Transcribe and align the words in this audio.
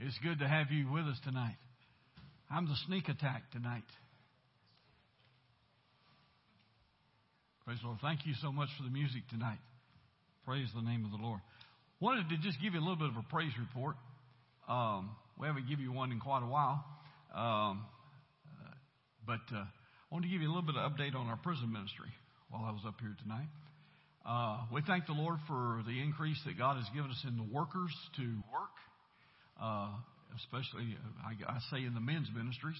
It's 0.00 0.16
good 0.22 0.38
to 0.38 0.46
have 0.46 0.70
you 0.70 0.88
with 0.92 1.06
us 1.06 1.18
tonight. 1.24 1.56
I'm 2.48 2.66
the 2.66 2.76
sneak 2.86 3.08
attack 3.08 3.50
tonight. 3.50 3.82
Praise 7.66 7.78
the 7.82 7.88
Lord. 7.88 7.98
Thank 8.00 8.24
you 8.24 8.34
so 8.40 8.52
much 8.52 8.68
for 8.78 8.84
the 8.84 8.90
music 8.90 9.22
tonight. 9.28 9.58
Praise 10.46 10.68
the 10.72 10.82
name 10.82 11.04
of 11.04 11.10
the 11.10 11.18
Lord. 11.18 11.40
Wanted 11.98 12.28
to 12.28 12.36
just 12.38 12.62
give 12.62 12.74
you 12.74 12.80
a 12.80 12.86
little 12.86 12.96
bit 12.96 13.08
of 13.08 13.16
a 13.16 13.26
praise 13.28 13.50
report. 13.58 13.96
Um, 14.68 15.10
we 15.36 15.48
haven't 15.48 15.68
given 15.68 15.84
you 15.84 15.90
one 15.90 16.12
in 16.12 16.20
quite 16.20 16.44
a 16.44 16.48
while. 16.48 16.84
Um, 17.34 17.82
uh, 18.54 18.70
but 19.26 19.42
uh, 19.50 19.66
I 19.66 20.08
want 20.12 20.24
to 20.24 20.30
give 20.30 20.40
you 20.40 20.46
a 20.46 20.54
little 20.54 20.62
bit 20.62 20.76
of 20.76 20.92
update 20.92 21.16
on 21.18 21.26
our 21.26 21.38
prison 21.42 21.72
ministry 21.72 22.14
while 22.50 22.62
I 22.62 22.70
was 22.70 22.82
up 22.86 22.94
here 23.00 23.16
tonight. 23.20 23.50
Uh, 24.24 24.62
we 24.72 24.80
thank 24.86 25.06
the 25.06 25.18
Lord 25.18 25.38
for 25.48 25.82
the 25.90 26.00
increase 26.00 26.38
that 26.46 26.56
God 26.56 26.76
has 26.76 26.86
given 26.94 27.10
us 27.10 27.24
in 27.26 27.36
the 27.36 27.50
workers 27.50 27.90
to 28.14 28.22
work, 28.54 28.78
uh, 29.62 29.88
especially, 30.36 30.96
I, 31.24 31.50
I, 31.50 31.58
say, 31.70 31.84
in 31.84 31.94
the 31.94 32.00
men's 32.00 32.28
ministries. 32.34 32.78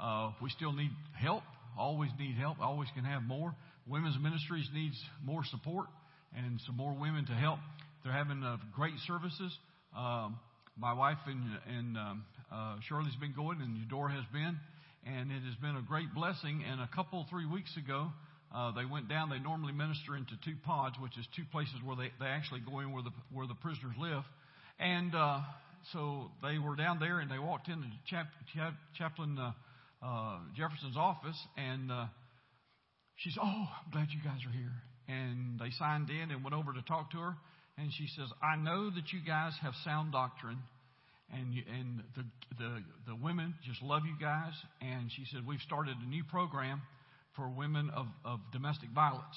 Uh, 0.00 0.32
we 0.42 0.50
still 0.50 0.72
need 0.72 0.90
help, 1.14 1.42
always 1.78 2.10
need 2.18 2.36
help, 2.36 2.60
always 2.60 2.88
can 2.94 3.04
have 3.04 3.22
more. 3.22 3.54
Women's 3.88 4.16
ministries 4.22 4.68
needs 4.74 4.96
more 5.24 5.42
support 5.50 5.86
and 6.36 6.60
some 6.66 6.76
more 6.76 6.94
women 6.94 7.26
to 7.26 7.32
help. 7.32 7.58
They're 8.04 8.12
having 8.12 8.42
uh, 8.42 8.58
great 8.74 8.94
services. 9.06 9.56
Um, 9.96 10.38
my 10.78 10.92
wife 10.92 11.18
and, 11.26 11.42
and 11.66 11.96
um, 11.96 12.24
uh, 12.52 12.76
Shirley's 12.88 13.16
been 13.16 13.34
going, 13.34 13.60
and 13.60 13.76
Eudora 13.76 14.12
has 14.12 14.24
been, 14.32 14.56
and 15.06 15.32
it 15.32 15.42
has 15.42 15.56
been 15.60 15.76
a 15.76 15.82
great 15.82 16.14
blessing. 16.14 16.62
And 16.70 16.80
a 16.80 16.88
couple, 16.94 17.26
three 17.30 17.46
weeks 17.46 17.74
ago, 17.76 18.12
uh, 18.54 18.72
they 18.72 18.84
went 18.84 19.08
down. 19.08 19.30
They 19.30 19.38
normally 19.38 19.72
minister 19.72 20.16
into 20.16 20.32
two 20.44 20.54
pods, 20.64 20.96
which 21.00 21.16
is 21.18 21.26
two 21.34 21.44
places 21.50 21.74
where 21.84 21.96
they, 21.96 22.10
they 22.20 22.30
actually 22.30 22.60
go 22.60 22.80
in 22.80 22.92
where 22.92 23.02
the 23.02 23.10
where 23.32 23.46
the 23.46 23.54
prisoners 23.54 23.94
live. 23.98 24.22
And 24.78 25.14
uh, 25.14 25.40
so 25.92 26.30
they 26.42 26.58
were 26.58 26.76
down 26.76 26.98
there, 26.98 27.20
and 27.20 27.30
they 27.30 27.38
walked 27.38 27.68
into 27.68 27.86
Chap, 28.06 28.26
Chap, 28.54 28.74
Chaplain 28.96 29.38
uh, 29.38 29.52
uh, 30.04 30.38
Jefferson's 30.56 30.96
office, 30.96 31.38
and 31.56 31.90
uh, 31.90 32.06
she 33.16 33.30
said, 33.30 33.40
"Oh, 33.42 33.66
I'm 33.68 33.90
glad 33.92 34.08
you 34.10 34.22
guys 34.22 34.40
are 34.46 34.52
here." 34.52 34.72
And 35.08 35.58
they 35.58 35.70
signed 35.78 36.10
in 36.10 36.30
and 36.30 36.44
went 36.44 36.54
over 36.54 36.72
to 36.72 36.82
talk 36.82 37.10
to 37.12 37.18
her, 37.18 37.34
and 37.78 37.90
she 37.92 38.08
says, 38.16 38.28
"I 38.42 38.56
know 38.56 38.90
that 38.90 39.12
you 39.12 39.20
guys 39.26 39.52
have 39.62 39.74
sound 39.84 40.12
doctrine." 40.12 40.58
and 41.30 41.52
and 41.78 42.02
the, 42.16 42.24
the 42.56 42.82
the 43.08 43.16
women 43.22 43.54
just 43.66 43.82
love 43.82 44.02
you 44.06 44.14
guys. 44.20 44.52
And 44.80 45.10
she 45.12 45.24
said 45.30 45.46
we've 45.46 45.60
started 45.60 45.96
a 46.02 46.08
new 46.08 46.24
program 46.24 46.80
for 47.36 47.48
women 47.48 47.90
of, 47.94 48.06
of 48.24 48.40
domestic 48.52 48.90
violence. 48.90 49.36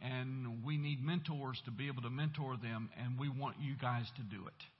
And 0.00 0.64
we 0.64 0.76
need 0.76 1.04
mentors 1.04 1.60
to 1.64 1.70
be 1.70 1.86
able 1.86 2.02
to 2.02 2.10
mentor 2.10 2.56
them, 2.60 2.90
and 2.98 3.18
we 3.18 3.28
want 3.28 3.56
you 3.60 3.74
guys 3.80 4.04
to 4.16 4.22
do 4.22 4.46
it. 4.46 4.73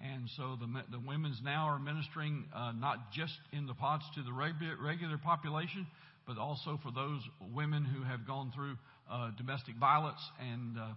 And 0.00 0.28
so 0.36 0.56
the, 0.60 0.66
the 0.90 1.00
women's 1.06 1.40
now 1.42 1.66
are 1.68 1.78
ministering 1.78 2.44
uh, 2.54 2.72
not 2.72 3.12
just 3.12 3.32
in 3.52 3.66
the 3.66 3.74
pods 3.74 4.04
to 4.14 4.22
the 4.22 4.32
regular, 4.32 5.18
population, 5.18 5.86
but 6.26 6.36
also 6.38 6.78
for 6.82 6.92
those 6.92 7.20
women 7.54 7.84
who 7.84 8.02
have 8.02 8.26
gone 8.26 8.52
through 8.54 8.76
uh, 9.10 9.30
domestic 9.38 9.76
violence 9.76 10.20
and 10.40 10.76
uh, 10.78 10.88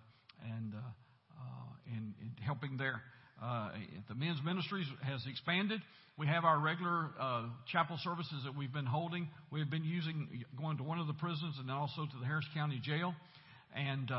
and, 0.43 0.73
uh, 0.73 0.77
uh, 0.77 1.95
and, 1.95 2.13
and 2.21 2.31
helping 2.41 2.77
there. 2.77 3.01
Uh, 3.41 3.71
the 4.07 4.15
men's 4.15 4.39
ministries 4.43 4.87
has 5.03 5.21
expanded. 5.29 5.81
We 6.17 6.27
have 6.27 6.43
our 6.43 6.59
regular 6.59 7.09
chapel 7.71 7.97
services 8.03 8.43
that 8.43 8.55
we've 8.57 8.73
been 8.73 8.85
holding. 8.85 9.29
We've 9.51 9.69
been 9.69 9.85
using 9.85 10.43
going 10.59 10.77
to 10.77 10.83
one 10.83 10.99
of 10.99 11.07
the 11.07 11.13
prisons 11.13 11.55
and 11.59 11.71
also 11.71 12.05
to 12.05 12.19
the 12.19 12.25
Harris 12.25 12.45
County 12.53 12.81
Jail, 12.83 13.13
and 13.73 14.11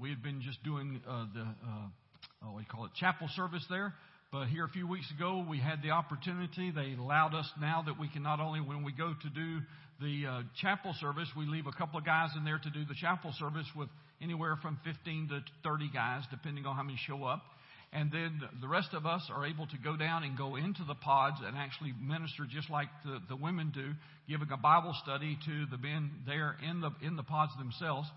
we've 0.00 0.22
been 0.22 0.40
just 0.40 0.62
doing 0.64 1.02
the 1.04 1.46
uh, 2.42 2.58
you 2.58 2.64
call 2.70 2.84
it 2.84 2.92
chapel 2.94 3.28
service 3.34 3.64
there. 3.70 3.94
But 4.32 4.46
here 4.48 4.64
a 4.64 4.68
few 4.68 4.88
weeks 4.88 5.10
ago, 5.16 5.46
we 5.48 5.58
had 5.58 5.82
the 5.82 5.90
opportunity. 5.90 6.70
They 6.70 6.94
allowed 6.98 7.34
us 7.34 7.48
now 7.60 7.82
that 7.86 7.98
we 7.98 8.08
can 8.08 8.22
not 8.22 8.40
only 8.40 8.60
when 8.60 8.82
we 8.82 8.92
go 8.92 9.14
to 9.14 9.28
do 9.30 9.60
the 10.00 10.26
uh, 10.26 10.42
chapel 10.60 10.94
service, 11.00 11.28
we 11.36 11.46
leave 11.46 11.66
a 11.66 11.72
couple 11.72 11.98
of 11.98 12.04
guys 12.04 12.30
in 12.36 12.44
there 12.44 12.58
to 12.58 12.70
do 12.70 12.84
the 12.84 12.94
chapel 13.00 13.32
service 13.38 13.66
with 13.76 13.88
anywhere 14.20 14.56
from 14.60 14.78
15 14.84 15.28
to 15.28 15.40
30 15.62 15.90
guys, 15.94 16.22
depending 16.30 16.66
on 16.66 16.76
how 16.76 16.82
many 16.82 16.98
show 17.06 17.24
up. 17.24 17.42
And 17.92 18.10
then 18.10 18.40
the 18.60 18.68
rest 18.68 18.88
of 18.92 19.06
us 19.06 19.22
are 19.32 19.46
able 19.46 19.66
to 19.68 19.78
go 19.82 19.96
down 19.96 20.24
and 20.24 20.36
go 20.36 20.56
into 20.56 20.82
the 20.86 20.96
pods 20.96 21.36
and 21.42 21.56
actually 21.56 21.94
minister 21.98 22.42
just 22.50 22.68
like 22.68 22.88
the, 23.04 23.20
the 23.28 23.36
women 23.36 23.70
do, 23.72 23.92
giving 24.28 24.48
a 24.52 24.56
Bible 24.56 24.94
study 25.02 25.38
to 25.46 25.66
the 25.70 25.78
men 25.78 26.10
there 26.26 26.56
in 26.68 26.80
the, 26.80 26.90
in 27.00 27.16
the 27.16 27.22
pods 27.22 27.52
themselves. 27.56 28.08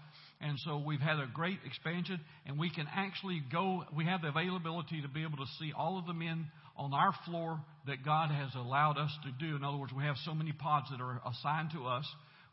And 0.41 0.57
so 0.59 0.77
we've 0.77 1.01
had 1.01 1.19
a 1.19 1.27
great 1.33 1.59
expansion, 1.65 2.19
and 2.45 2.57
we 2.57 2.69
can 2.69 2.87
actually 2.95 3.41
go, 3.51 3.83
we 3.95 4.05
have 4.05 4.21
the 4.21 4.29
availability 4.29 5.01
to 5.01 5.09
be 5.09 5.23
able 5.23 5.37
to 5.37 5.51
see 5.59 5.73
all 5.77 5.99
of 5.99 6.05
the 6.05 6.13
men 6.13 6.47
on 6.77 6.93
our 6.93 7.13
floor 7.25 7.59
that 7.87 8.05
God 8.05 8.31
has 8.31 8.49
allowed 8.55 8.97
us 8.97 9.11
to 9.25 9.31
do. 9.45 9.57
In 9.57 9.65
other 9.65 9.77
words, 9.77 9.91
we 9.91 10.03
have 10.03 10.15
so 10.23 10.33
many 10.33 10.53
pods 10.53 10.87
that 10.91 11.01
are 11.01 11.21
assigned 11.27 11.71
to 11.73 11.85
us. 11.85 12.05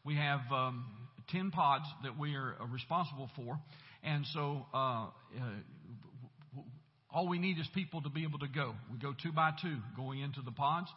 We 0.04 0.16
have 0.16 0.40
um, 0.52 0.84
10 1.30 1.52
pods 1.52 1.84
that 2.02 2.18
we 2.18 2.34
are 2.34 2.56
responsible 2.72 3.30
for. 3.36 3.60
And 4.02 4.24
so 4.34 4.66
uh, 4.74 4.76
uh, 4.76 5.10
all 7.10 7.28
we 7.28 7.38
need 7.38 7.58
is 7.58 7.68
people 7.72 8.02
to 8.02 8.10
be 8.10 8.24
able 8.24 8.40
to 8.40 8.48
go. 8.48 8.74
We 8.92 8.98
go 8.98 9.14
two 9.22 9.32
by 9.32 9.52
two 9.62 9.78
going 9.96 10.20
into 10.20 10.42
the 10.44 10.50
pods. 10.50 10.88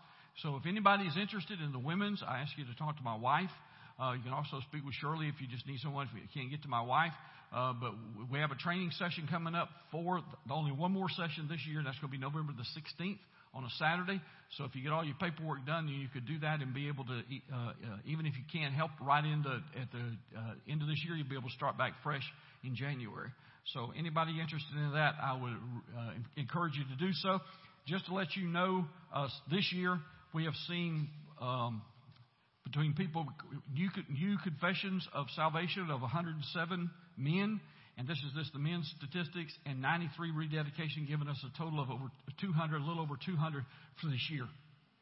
So 0.42 0.56
if 0.56 0.66
anybody 0.66 1.04
is 1.04 1.16
interested 1.20 1.60
in 1.62 1.72
the 1.72 1.80
women's, 1.80 2.24
I 2.26 2.40
ask 2.40 2.58
you 2.58 2.66
to 2.66 2.76
talk 2.78 2.98
to 2.98 3.04
my 3.04 3.16
wife. 3.16 3.50
Uh, 4.00 4.14
you 4.14 4.24
can 4.24 4.32
also 4.32 4.62
speak 4.70 4.86
with 4.86 4.96
Shirley 4.96 5.28
if 5.28 5.42
you 5.42 5.48
just 5.48 5.68
need 5.68 5.80
someone. 5.80 6.08
If 6.08 6.16
you 6.16 6.28
can't 6.34 6.50
get 6.50 6.64
to 6.64 6.70
my 6.70 6.82
wife, 6.82 7.12
uh, 7.52 7.74
but 7.74 7.92
we 8.32 8.40
have 8.40 8.52
a 8.52 8.56
training 8.56 8.92
session 8.98 9.28
coming 9.30 9.56
up 9.56 9.70
for 9.92 10.22
the, 10.48 10.54
only 10.54 10.72
one 10.72 10.92
more 10.92 11.10
session 11.10 11.48
this 11.50 11.60
year. 11.68 11.80
And 11.80 11.88
that's 11.88 12.00
going 12.00 12.12
to 12.12 12.18
be 12.18 12.22
November 12.22 12.54
the 12.56 12.64
16th 12.80 13.20
on 13.54 13.64
a 13.66 13.70
Saturday. 13.78 14.22
So 14.58 14.64
if 14.64 14.76
you 14.76 14.84
get 14.84 14.94
all 14.94 15.04
your 15.04 15.16
paperwork 15.20 15.66
done, 15.66 15.88
you 15.88 16.08
could 16.14 16.26
do 16.26 16.40
that 16.40 16.62
and 16.62 16.74
be 16.74 16.88
able 16.88 17.04
to, 17.06 17.20
uh, 17.52 17.56
uh, 17.58 17.74
even 18.06 18.26
if 18.26 18.34
you 18.36 18.44
can't 18.54 18.74
help 18.74 18.92
right 19.02 19.26
into 19.26 19.50
at 19.50 19.92
the 19.92 20.38
uh, 20.38 20.54
end 20.70 20.82
of 20.82 20.88
this 20.88 21.04
year, 21.04 21.16
you'll 21.16 21.28
be 21.28 21.36
able 21.36 21.50
to 21.50 21.56
start 21.56 21.78
back 21.78 21.94
fresh 22.02 22.24
in 22.64 22.76
January. 22.76 23.30
So 23.74 23.92
anybody 23.98 24.40
interested 24.40 24.76
in 24.78 24.94
that, 24.94 25.16
I 25.22 25.34
would 25.40 25.54
uh, 25.98 26.12
encourage 26.38 26.74
you 26.76 26.86
to 26.86 26.96
do 26.96 27.12
so. 27.14 27.40
Just 27.86 28.06
to 28.06 28.14
let 28.14 28.36
you 28.36 28.48
know, 28.48 28.86
uh, 29.14 29.28
this 29.52 29.74
year 29.74 30.00
we 30.34 30.46
have 30.46 30.56
seen 30.68 31.10
um, 31.42 31.82
between 32.70 32.94
people 32.94 33.26
new, 33.74 33.90
new 34.10 34.38
confessions 34.44 35.08
of 35.14 35.26
salvation 35.36 35.90
of 35.90 36.02
107 36.02 36.90
men, 37.18 37.60
and 37.98 38.08
this 38.08 38.18
is 38.18 38.32
just 38.38 38.54
the 38.54 38.60
men's 38.60 38.94
statistics, 38.98 39.52
and 39.66 39.82
93 39.82 40.32
rededication, 40.32 41.06
giving 41.10 41.28
us 41.28 41.44
a 41.44 41.58
total 41.58 41.82
of 41.82 41.90
over 41.90 42.06
200, 42.40 42.78
a 42.78 42.86
little 42.86 43.02
over 43.02 43.18
200 43.18 43.66
for 44.02 44.08
this 44.08 44.22
year. 44.30 44.46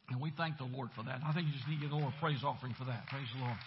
And 0.10 0.22
we 0.22 0.32
thank 0.38 0.58
the 0.58 0.64
Lord 0.64 0.90
for 0.96 1.04
that. 1.04 1.20
I 1.28 1.34
think 1.34 1.48
you 1.48 1.54
just 1.54 1.68
need 1.68 1.82
to 1.82 1.90
get 1.90 1.92
a 1.92 2.14
praise 2.22 2.40
offering 2.44 2.74
for 2.80 2.86
that. 2.86 3.06
Praise 3.08 3.28
the 3.36 3.44
Lord. 3.44 3.60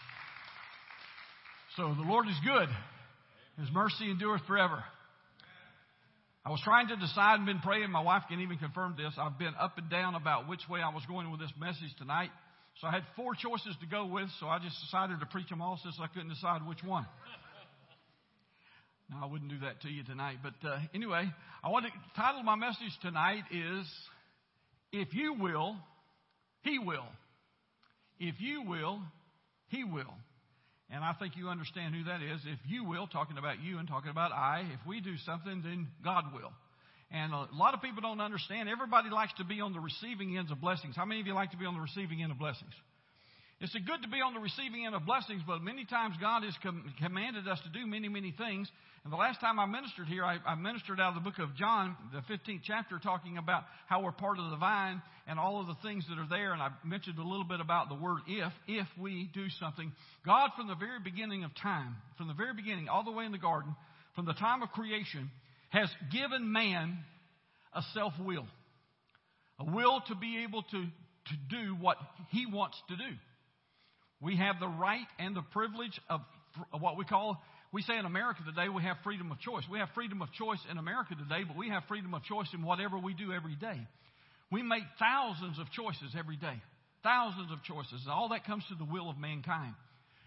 So 1.76 1.94
the 1.94 2.08
Lord 2.08 2.26
is 2.26 2.40
good. 2.44 2.68
His 3.60 3.68
mercy 3.72 4.10
endureth 4.10 4.42
forever. 4.48 4.82
I 6.44 6.48
was 6.48 6.60
trying 6.64 6.88
to 6.88 6.96
decide 6.96 7.36
and 7.36 7.44
been 7.44 7.60
praying. 7.60 7.90
My 7.90 8.00
wife 8.00 8.22
can 8.28 8.40
even 8.40 8.56
confirm 8.56 8.96
this. 8.96 9.12
I've 9.20 9.38
been 9.38 9.52
up 9.60 9.76
and 9.76 9.90
down 9.90 10.14
about 10.14 10.48
which 10.48 10.66
way 10.70 10.80
I 10.80 10.88
was 10.88 11.04
going 11.06 11.30
with 11.30 11.40
this 11.40 11.52
message 11.60 11.92
tonight. 11.98 12.30
So 12.80 12.86
I 12.86 12.92
had 12.92 13.02
four 13.14 13.34
choices 13.34 13.76
to 13.80 13.86
go 13.86 14.06
with, 14.06 14.28
so 14.40 14.46
I 14.46 14.58
just 14.58 14.80
decided 14.80 15.20
to 15.20 15.26
preach 15.26 15.48
them 15.50 15.60
all 15.60 15.78
since 15.82 15.96
I 16.00 16.06
couldn't 16.06 16.30
decide 16.30 16.66
which 16.66 16.82
one. 16.82 17.06
Now, 19.10 19.20
I 19.24 19.26
wouldn't 19.26 19.50
do 19.50 19.58
that 19.60 19.82
to 19.82 19.88
you 19.88 20.02
tonight, 20.02 20.38
but 20.42 20.54
uh, 20.66 20.78
anyway, 20.94 21.28
I 21.62 21.68
want 21.68 21.84
to 21.84 21.92
title 22.16 22.42
my 22.42 22.54
message 22.54 22.96
tonight 23.02 23.42
is 23.50 23.86
If 24.92 25.12
You 25.12 25.34
Will, 25.34 25.76
He 26.62 26.78
Will. 26.78 27.04
If 28.18 28.36
You 28.40 28.62
Will, 28.62 29.00
He 29.68 29.84
Will. 29.84 30.14
And 30.90 31.04
I 31.04 31.12
think 31.12 31.36
you 31.36 31.48
understand 31.48 31.94
who 31.94 32.04
that 32.04 32.22
is. 32.22 32.40
If 32.46 32.58
you 32.66 32.84
will, 32.84 33.06
talking 33.06 33.38
about 33.38 33.62
you 33.62 33.78
and 33.78 33.86
talking 33.86 34.10
about 34.10 34.32
I, 34.32 34.64
if 34.72 34.86
we 34.86 35.00
do 35.00 35.16
something, 35.24 35.62
then 35.62 35.86
God 36.02 36.24
will. 36.34 36.50
And 37.10 37.32
a 37.32 37.48
lot 37.52 37.74
of 37.74 37.82
people 37.82 38.02
don't 38.02 38.20
understand. 38.20 38.68
Everybody 38.68 39.10
likes 39.10 39.32
to 39.38 39.44
be 39.44 39.60
on 39.60 39.72
the 39.72 39.80
receiving 39.80 40.38
ends 40.38 40.52
of 40.52 40.60
blessings. 40.60 40.94
How 40.94 41.04
many 41.04 41.20
of 41.20 41.26
you 41.26 41.34
like 41.34 41.50
to 41.50 41.56
be 41.56 41.66
on 41.66 41.74
the 41.74 41.80
receiving 41.80 42.22
end 42.22 42.30
of 42.30 42.38
blessings? 42.38 42.72
It's 43.60 43.74
good 43.74 44.00
to 44.02 44.08
be 44.08 44.22
on 44.22 44.32
the 44.32 44.40
receiving 44.40 44.86
end 44.86 44.94
of 44.94 45.04
blessings, 45.04 45.42
but 45.46 45.60
many 45.60 45.84
times 45.84 46.14
God 46.18 46.44
has 46.44 46.54
com- 46.62 46.94
commanded 47.02 47.46
us 47.46 47.60
to 47.60 47.68
do 47.68 47.86
many, 47.86 48.08
many 48.08 48.32
things. 48.32 48.70
And 49.04 49.12
the 49.12 49.18
last 49.18 49.38
time 49.40 49.58
I 49.58 49.66
ministered 49.66 50.06
here, 50.08 50.24
I, 50.24 50.38
I, 50.46 50.54
ministered 50.54 50.98
out 50.98 51.14
of 51.14 51.22
the 51.22 51.28
book 51.28 51.38
of 51.38 51.54
John, 51.56 51.94
the 52.10 52.20
15th 52.20 52.60
chapter, 52.64 52.98
talking 52.98 53.36
about 53.36 53.64
how 53.86 54.02
we're 54.02 54.12
part 54.12 54.38
of 54.38 54.48
the 54.50 54.56
vine 54.56 55.02
and 55.26 55.38
all 55.38 55.60
of 55.60 55.66
the 55.66 55.76
things 55.82 56.06
that 56.08 56.18
are 56.18 56.28
there. 56.28 56.54
And 56.54 56.62
I 56.62 56.70
mentioned 56.84 57.18
a 57.18 57.22
little 57.22 57.44
bit 57.44 57.60
about 57.60 57.90
the 57.90 57.96
word 57.96 58.20
if, 58.26 58.52
if 58.66 58.86
we 58.98 59.28
do 59.34 59.50
something. 59.58 59.92
God, 60.24 60.50
from 60.56 60.66
the 60.66 60.74
very 60.74 61.00
beginning 61.02 61.44
of 61.44 61.50
time, 61.54 61.96
from 62.16 62.28
the 62.28 62.34
very 62.34 62.54
beginning, 62.54 62.88
all 62.88 63.04
the 63.04 63.12
way 63.12 63.26
in 63.26 63.32
the 63.32 63.38
garden, 63.38 63.76
from 64.14 64.24
the 64.24 64.34
time 64.34 64.62
of 64.62 64.70
creation, 64.70 65.30
has 65.70 65.88
given 66.12 66.52
man 66.52 66.98
a 67.74 67.82
self 67.94 68.12
will. 68.20 68.46
A 69.58 69.64
will 69.64 70.02
to 70.08 70.14
be 70.14 70.42
able 70.44 70.62
to, 70.62 70.82
to 70.82 71.34
do 71.48 71.74
what 71.80 71.96
he 72.30 72.46
wants 72.46 72.76
to 72.88 72.96
do. 72.96 73.16
We 74.20 74.36
have 74.36 74.56
the 74.60 74.68
right 74.68 75.06
and 75.18 75.34
the 75.34 75.42
privilege 75.52 75.98
of, 76.08 76.20
what 76.78 76.98
we 76.98 77.04
call, 77.04 77.40
we 77.72 77.82
say 77.82 77.96
in 77.98 78.04
America 78.04 78.40
today, 78.44 78.68
we 78.68 78.82
have 78.82 78.96
freedom 79.04 79.30
of 79.30 79.38
choice. 79.38 79.64
We 79.70 79.78
have 79.78 79.88
freedom 79.94 80.22
of 80.22 80.32
choice 80.32 80.58
in 80.70 80.76
America 80.76 81.14
today, 81.14 81.44
but 81.46 81.56
we 81.56 81.70
have 81.70 81.84
freedom 81.88 82.14
of 82.14 82.24
choice 82.24 82.48
in 82.52 82.62
whatever 82.62 82.98
we 82.98 83.14
do 83.14 83.32
every 83.32 83.54
day. 83.54 83.80
We 84.50 84.62
make 84.62 84.82
thousands 84.98 85.58
of 85.58 85.70
choices 85.70 86.14
every 86.18 86.36
day. 86.36 86.60
Thousands 87.02 87.52
of 87.52 87.62
choices. 87.62 88.02
And 88.02 88.12
all 88.12 88.30
that 88.30 88.44
comes 88.44 88.64
to 88.68 88.74
the 88.74 88.84
will 88.84 89.08
of 89.08 89.16
mankind. 89.16 89.74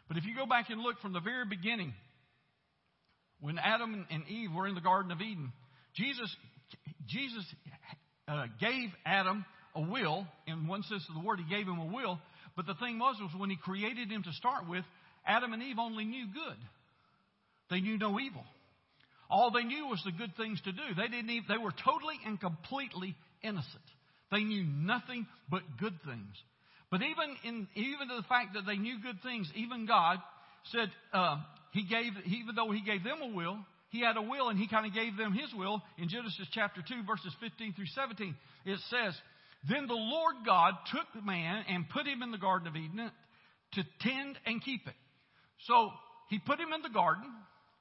But 0.07 0.17
if 0.17 0.25
you 0.25 0.35
go 0.35 0.45
back 0.45 0.69
and 0.69 0.81
look 0.81 0.99
from 1.01 1.13
the 1.13 1.19
very 1.19 1.45
beginning, 1.45 1.93
when 3.43 3.59
Adam 3.59 4.07
and 4.09 4.23
Eve 4.29 4.53
were 4.55 4.67
in 4.67 4.73
the 4.73 4.79
Garden 4.81 5.11
of 5.11 5.19
Eden, 5.19 5.51
Jesus, 5.95 6.33
Jesus 7.07 7.43
uh, 8.25 8.45
gave 8.57 8.87
Adam 9.05 9.43
a 9.75 9.81
will. 9.81 10.25
In 10.47 10.65
one 10.65 10.81
sense 10.83 11.03
of 11.09 11.21
the 11.21 11.27
word, 11.27 11.39
he 11.39 11.53
gave 11.53 11.67
him 11.67 11.77
a 11.77 11.93
will. 11.93 12.19
But 12.55 12.67
the 12.67 12.75
thing 12.75 12.99
was, 12.99 13.17
was 13.19 13.31
when 13.37 13.49
he 13.49 13.57
created 13.57 14.09
him 14.09 14.23
to 14.23 14.31
start 14.31 14.69
with, 14.69 14.85
Adam 15.27 15.51
and 15.51 15.61
Eve 15.61 15.75
only 15.77 16.05
knew 16.05 16.27
good. 16.27 16.57
They 17.69 17.81
knew 17.81 17.97
no 17.97 18.17
evil. 18.17 18.45
All 19.29 19.51
they 19.51 19.63
knew 19.63 19.87
was 19.87 20.01
the 20.05 20.13
good 20.13 20.37
things 20.37 20.61
to 20.61 20.71
do. 20.71 20.95
They 20.95 21.09
didn't 21.09 21.29
even, 21.29 21.45
they 21.49 21.57
were 21.57 21.73
totally 21.83 22.15
and 22.25 22.39
completely 22.39 23.13
innocent. 23.43 23.83
They 24.31 24.43
knew 24.45 24.63
nothing 24.63 25.27
but 25.51 25.63
good 25.81 25.99
things. 26.05 26.33
But 26.89 27.01
even 27.01 27.35
in 27.43 27.67
even 27.75 28.07
to 28.07 28.15
the 28.15 28.27
fact 28.29 28.53
that 28.53 28.65
they 28.65 28.77
knew 28.77 29.01
good 29.01 29.21
things, 29.21 29.51
even 29.55 29.85
God 29.85 30.19
said 30.71 30.89
uh, 31.11 31.37
He 31.73 31.83
gave 31.83 32.13
even 32.25 32.55
though 32.55 32.71
He 32.71 32.81
gave 32.81 33.03
them 33.03 33.19
a 33.21 33.35
will, 33.35 33.57
He 33.89 33.99
had 33.99 34.15
a 34.15 34.21
will 34.21 34.49
and 34.49 34.57
He 34.57 34.67
kind 34.67 34.85
of 34.85 34.93
gave 34.93 35.17
them 35.17 35.33
His 35.33 35.53
will 35.53 35.81
in 35.97 36.07
Genesis 36.07 36.47
chapter 36.53 36.81
two 36.81 37.03
verses 37.05 37.33
fifteen 37.41 37.73
through 37.73 37.91
seventeen. 37.93 38.35
It 38.65 38.79
says, 38.89 39.13
"Then 39.67 39.87
the 39.87 39.93
Lord 39.93 40.35
God 40.45 40.73
took 40.91 41.05
the 41.13 41.21
man 41.21 41.65
and 41.67 41.89
put 41.89 42.07
him 42.07 42.21
in 42.23 42.31
the 42.31 42.37
Garden 42.37 42.67
of 42.67 42.75
Eden 42.75 43.11
to 43.73 43.83
tend 43.99 44.39
and 44.45 44.63
keep 44.63 44.87
it." 44.87 44.95
So 45.67 45.91
He 46.29 46.39
put 46.39 46.59
him 46.59 46.73
in 46.73 46.81
the 46.81 46.89
garden. 46.89 47.29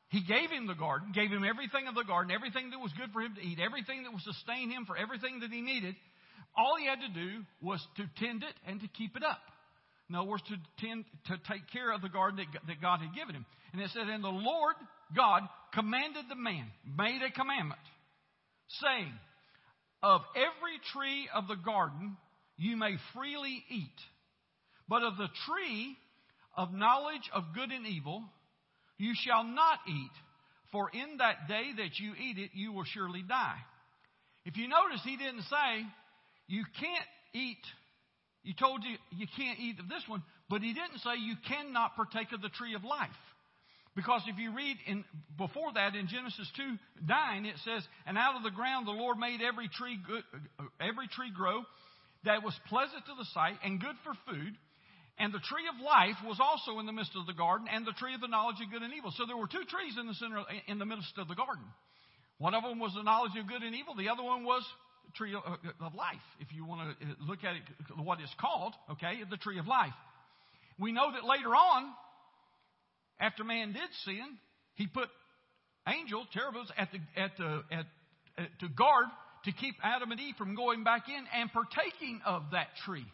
He 0.09 0.21
gave 0.21 0.51
him 0.51 0.67
the 0.67 0.75
garden, 0.75 1.13
gave 1.13 1.31
him 1.31 1.43
everything 1.43 1.89
of 1.89 1.95
the 1.95 2.05
garden, 2.05 2.31
everything 2.31 2.69
that 2.71 2.79
was 2.79 2.93
good 2.93 3.11
for 3.15 3.23
him 3.23 3.35
to 3.35 3.41
eat, 3.41 3.59
everything 3.59 4.03
that 4.03 4.13
would 4.13 4.21
sustain 4.21 4.71
him 4.71 4.85
for 4.85 4.95
everything 4.95 5.41
that 5.41 5.51
he 5.51 5.63
needed. 5.63 5.97
All 6.55 6.77
he 6.77 6.85
had 6.85 7.01
to 7.01 7.09
do 7.09 7.41
was 7.63 7.81
to 7.97 8.05
tend 8.21 8.43
it 8.43 8.53
and 8.67 8.79
to 8.83 8.89
keep 8.89 9.17
it 9.17 9.23
up. 9.23 9.41
Other 10.15 10.29
words, 10.29 10.43
to 10.49 10.57
tend, 10.85 11.05
to 11.27 11.37
take 11.51 11.71
care 11.73 11.93
of 11.93 12.03
the 12.03 12.09
garden 12.09 12.45
that, 12.53 12.67
that 12.67 12.81
God 12.81 13.01
had 13.01 13.15
given 13.15 13.35
him. 13.35 13.47
And 13.73 13.81
it 13.81 13.91
said, 13.93 14.09
And 14.09 14.23
the 14.23 14.29
Lord 14.29 14.75
God 15.15 15.43
commanded 15.75 16.25
the 16.29 16.37
man, 16.37 16.67
made 16.97 17.21
a 17.23 17.31
commandment, 17.31 17.81
saying, 18.81 19.13
Of 20.03 20.23
every 20.35 20.79
tree 20.93 21.29
of 21.35 21.49
the 21.49 21.57
garden 21.57 22.17
you 22.57 22.77
may 22.77 22.97
freely 23.15 23.65
eat, 23.71 24.01
but 24.89 25.03
of 25.03 25.17
the 25.17 25.29
tree 25.47 25.97
of 26.57 26.73
knowledge 26.73 27.31
of 27.33 27.45
good 27.55 27.71
and 27.71 27.87
evil 27.87 28.23
you 28.99 29.15
shall 29.15 29.45
not 29.45 29.79
eat, 29.89 30.11
for 30.71 30.91
in 30.91 31.19
that 31.19 31.49
day 31.49 31.73
that 31.77 31.99
you 31.99 32.13
eat 32.15 32.39
it, 32.39 32.51
you 32.55 32.73
will 32.73 32.85
surely 32.85 33.23
die. 33.27 33.59
If 34.45 34.57
you 34.57 34.69
notice, 34.69 35.01
he 35.05 35.17
didn't 35.17 35.43
say, 35.43 35.87
you 36.47 36.65
can't 36.79 37.07
eat. 37.35 37.65
He 38.43 38.55
told 38.55 38.83
you 38.85 38.97
you 39.17 39.27
can't 39.37 39.59
eat 39.59 39.79
of 39.79 39.89
this 39.89 40.03
one, 40.09 40.23
but 40.51 40.63
he 40.63 40.73
didn't 40.75 40.99
say 40.99 41.17
you 41.19 41.37
cannot 41.47 41.97
partake 41.97 42.33
of 42.33 42.43
the 42.43 42.49
tree 42.49 42.75
of 42.75 42.85
life. 42.85 43.11
Because 43.95 44.23
if 44.27 44.39
you 44.39 44.57
read 44.57 44.79
in 44.87 45.05
before 45.37 45.73
that 45.75 45.95
in 45.95 46.09
Genesis 46.09 46.49
2 46.57 46.63
9, 47.07 47.47
it 47.47 47.57
says, 47.65 47.87
And 48.07 48.17
out 48.17 48.37
of 48.37 48.43
the 48.43 48.51
ground 48.51 48.87
the 48.87 48.93
Lord 48.97 49.19
made 49.19 49.43
every 49.43 49.69
tree 49.69 49.99
good, 50.01 50.25
every 50.81 51.09
tree 51.09 51.31
grow 51.31 51.63
that 52.25 52.43
was 52.43 52.55
pleasant 52.69 53.05
to 53.07 53.15
the 53.19 53.27
sight 53.35 53.59
and 53.63 53.81
good 53.81 53.97
for 54.03 54.15
food, 54.33 54.57
and 55.19 55.33
the 55.33 55.45
tree 55.45 55.69
of 55.69 55.77
life 55.85 56.17
was 56.25 56.41
also 56.41 56.81
in 56.81 56.87
the 56.87 56.93
midst 56.93 57.13
of 57.17 57.27
the 57.27 57.37
garden, 57.37 57.69
and 57.71 57.85
the 57.85 57.93
tree 57.93 58.15
of 58.15 58.21
the 58.21 58.33
knowledge 58.33 58.57
of 58.65 58.73
good 58.73 58.83
and 58.83 58.95
evil. 58.95 59.13
So 59.13 59.27
there 59.27 59.37
were 59.37 59.47
two 59.47 59.65
trees 59.69 59.95
in 60.01 60.07
the 60.07 60.15
center, 60.15 60.41
in 60.67 60.79
the 60.79 60.87
midst 60.87 61.19
of 61.19 61.29
the 61.29 61.35
garden. 61.35 61.65
One 62.39 62.55
of 62.55 62.65
them 62.65 62.81
was 62.81 62.95
the 62.95 63.03
knowledge 63.05 63.37
of 63.37 63.47
good 63.47 63.63
and 63.63 63.75
evil. 63.75 63.95
The 63.95 64.09
other 64.09 64.23
one 64.25 64.45
was 64.45 64.65
tree 65.15 65.35
of, 65.35 65.43
uh, 65.47 65.87
of 65.87 65.95
life. 65.95 66.23
If 66.41 66.53
you 66.53 66.65
want 66.65 66.99
to 66.99 67.07
uh, 67.07 67.15
look 67.21 67.45
at 67.45 67.57
it, 67.57 67.63
uh, 67.91 68.03
what 68.03 68.21
it's 68.21 68.35
called, 68.41 68.75
okay, 68.93 69.21
the 69.29 69.37
tree 69.37 69.59
of 69.59 69.67
life. 69.67 69.95
We 70.79 70.93
know 70.93 71.13
that 71.13 71.25
later 71.25 71.55
on, 71.55 71.93
after 73.21 73.45
man 73.45 73.73
did 73.73 73.89
sin, 74.05 74.39
he 74.75 74.87
put 74.87 75.09
angels, 75.89 76.27
cherubims, 76.33 76.69
at 76.77 76.89
the 76.93 77.21
at 77.21 77.37
the 77.37 77.63
at 77.71 77.87
to 78.61 78.69
guard 78.69 79.07
to 79.45 79.53
keep 79.53 79.75
Adam 79.83 80.11
and 80.13 80.21
Eve 80.21 80.35
from 80.37 80.55
going 80.55 80.85
back 80.85 81.09
in 81.09 81.25
and 81.35 81.51
partaking 81.53 82.21
of 82.25 82.43
that 82.53 82.69
tree 82.85 83.07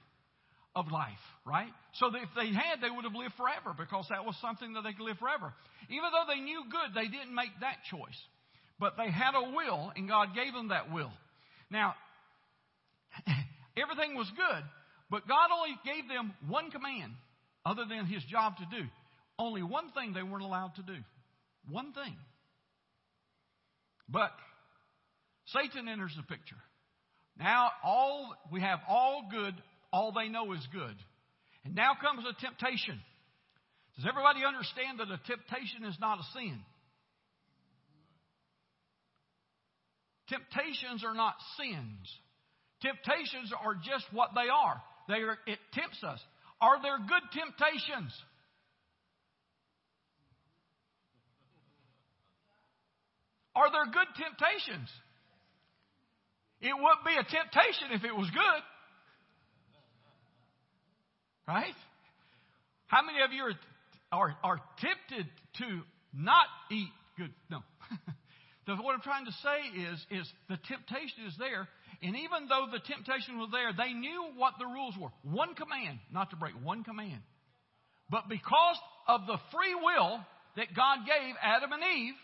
of 0.74 0.92
life, 0.92 1.18
right? 1.44 1.72
So 1.94 2.10
that 2.10 2.22
if 2.22 2.28
they 2.36 2.52
had, 2.52 2.80
they 2.80 2.90
would 2.90 3.04
have 3.04 3.14
lived 3.14 3.34
forever 3.36 3.74
because 3.76 4.06
that 4.10 4.24
was 4.24 4.36
something 4.40 4.74
that 4.74 4.84
they 4.84 4.92
could 4.92 5.04
live 5.04 5.18
forever. 5.18 5.52
Even 5.88 6.08
though 6.12 6.28
they 6.28 6.40
knew 6.40 6.62
good, 6.70 6.94
they 6.94 7.08
didn't 7.08 7.34
make 7.34 7.50
that 7.60 7.82
choice. 7.90 8.20
But 8.78 8.96
they 8.96 9.10
had 9.10 9.34
a 9.34 9.50
will, 9.56 9.90
and 9.96 10.08
God 10.08 10.34
gave 10.34 10.52
them 10.52 10.68
that 10.68 10.92
will. 10.92 11.10
Now, 11.70 11.94
everything 13.76 14.16
was 14.16 14.30
good, 14.36 14.64
but 15.10 15.28
God 15.28 15.48
only 15.54 15.76
gave 15.84 16.08
them 16.08 16.32
one 16.46 16.70
command 16.70 17.12
other 17.64 17.84
than 17.88 18.06
His 18.06 18.22
job 18.24 18.56
to 18.58 18.64
do. 18.64 18.86
Only 19.38 19.62
one 19.62 19.90
thing 19.92 20.12
they 20.12 20.22
weren't 20.22 20.44
allowed 20.44 20.74
to 20.76 20.82
do. 20.82 20.96
One 21.70 21.92
thing. 21.92 22.16
But 24.08 24.32
Satan 25.46 25.88
enters 25.88 26.14
the 26.16 26.22
picture. 26.22 26.56
Now 27.38 27.70
all 27.84 28.34
we 28.50 28.60
have 28.60 28.80
all 28.88 29.28
good 29.30 29.54
all 29.92 30.12
they 30.12 30.28
know 30.28 30.52
is 30.52 30.66
good. 30.72 30.96
And 31.64 31.74
now 31.74 31.92
comes 32.00 32.24
a 32.24 32.40
temptation. 32.40 33.00
Does 33.96 34.06
everybody 34.08 34.44
understand 34.44 35.00
that 35.00 35.08
a 35.08 35.20
temptation 35.26 35.84
is 35.84 35.96
not 36.00 36.18
a 36.18 36.26
sin? 36.32 36.60
Temptations 40.28 41.04
are 41.04 41.14
not 41.14 41.34
sins. 41.56 42.06
Temptations 42.82 43.52
are 43.64 43.74
just 43.74 44.04
what 44.12 44.30
they 44.34 44.48
are. 44.48 44.82
They 45.08 45.24
are 45.24 45.38
it 45.46 45.58
tempts 45.72 46.02
us. 46.04 46.20
Are 46.60 46.80
there 46.82 46.98
good 46.98 47.24
temptations? 47.32 48.12
Are 53.54 53.70
there 53.72 53.86
good 53.86 54.06
temptations? 54.14 54.88
It 56.60 56.74
wouldn't 56.74 57.04
be 57.04 57.14
a 57.14 57.24
temptation 57.24 57.88
if 57.92 58.04
it 58.04 58.14
was 58.14 58.28
good. 58.30 58.62
Right? 61.46 61.74
How 62.86 63.02
many 63.02 63.22
of 63.22 63.32
you 63.32 63.42
are, 63.44 63.54
are, 64.12 64.36
are 64.44 64.60
tempted 64.78 65.26
to 65.58 65.82
not 66.12 66.46
eat 66.70 66.90
good? 67.16 67.32
No. 67.50 67.60
what 68.76 68.94
I'm 68.94 69.00
trying 69.00 69.24
to 69.24 69.32
say 69.32 69.80
is, 69.80 70.20
is 70.20 70.32
the 70.48 70.58
temptation 70.68 71.24
is 71.26 71.34
there. 71.38 71.68
And 72.02 72.14
even 72.14 72.48
though 72.48 72.66
the 72.70 72.80
temptation 72.80 73.38
was 73.38 73.48
there, 73.50 73.72
they 73.72 73.92
knew 73.92 74.30
what 74.36 74.54
the 74.58 74.66
rules 74.66 74.94
were. 75.00 75.08
One 75.22 75.54
command, 75.54 75.98
not 76.12 76.30
to 76.30 76.36
break 76.36 76.52
one 76.62 76.84
command. 76.84 77.22
But 78.10 78.28
because 78.28 78.76
of 79.06 79.22
the 79.26 79.38
free 79.52 79.74
will 79.74 80.20
that 80.56 80.74
God 80.76 80.98
gave 81.06 81.34
Adam 81.42 81.72
and 81.72 81.82
Eve, 81.82 82.14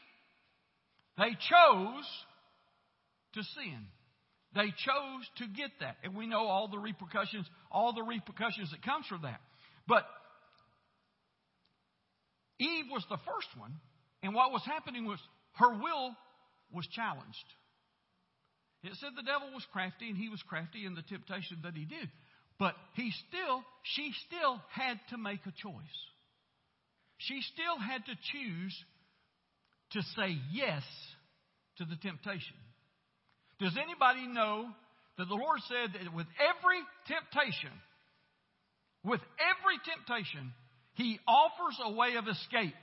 they 1.17 1.31
chose 1.31 2.07
to 3.35 3.43
sin. 3.43 3.87
They 4.55 4.69
chose 4.69 5.25
to 5.39 5.47
get 5.49 5.71
that. 5.81 5.97
And 6.05 6.15
we 6.15 6.27
know 6.27 6.47
all 6.47 6.69
the 6.69 6.79
repercussions, 6.79 7.47
all 7.71 7.93
the 7.93 8.03
repercussions 8.03 8.71
that 8.71 8.83
comes 8.83 9.07
from 9.07 9.23
that. 9.23 9.41
But 9.89 10.05
Eve 12.61 12.85
was 12.91 13.05
the 13.11 13.19
first 13.19 13.49
one, 13.59 13.75
and 14.23 14.35
what 14.35 14.53
was 14.53 14.63
happening 14.65 15.07
was 15.07 15.19
her 15.55 15.71
will 15.71 16.15
was 16.75 16.87
challenged. 16.89 17.49
It 18.83 18.93
said 19.01 19.11
the 19.17 19.23
devil 19.23 19.49
was 19.55 19.65
crafty 19.73 20.11
and 20.11 20.19
he 20.19 20.29
was 20.29 20.43
crafty 20.43 20.85
in 20.85 20.95
the 20.95 21.03
temptation 21.03 21.59
that 21.63 21.75
he 21.75 21.85
did. 21.85 22.11
But 22.59 22.75
he 22.95 23.13
still, 23.29 23.65
she 23.83 24.13
still 24.27 24.61
had 24.71 25.01
to 25.11 25.17
make 25.17 25.41
a 25.47 25.55
choice. 25.57 25.99
She 27.19 27.41
still 27.55 27.79
had 27.79 28.05
to 28.07 28.15
choose 28.33 28.85
to 29.93 30.03
say 30.17 30.37
yes 30.53 30.83
to 31.79 31.85
the 31.85 31.97
temptation. 31.97 32.57
Does 33.59 33.77
anybody 33.81 34.27
know 34.27 34.67
that 35.17 35.29
the 35.29 35.35
Lord 35.35 35.61
said 35.69 35.95
that 35.95 36.15
with 36.15 36.27
every 36.39 36.81
temptation, 37.07 37.73
with 39.05 39.21
every 39.39 39.79
temptation, 39.85 40.53
He 40.95 41.19
offers 41.27 41.79
a 41.83 41.93
way 41.93 42.17
of 42.17 42.29
escape? 42.29 42.75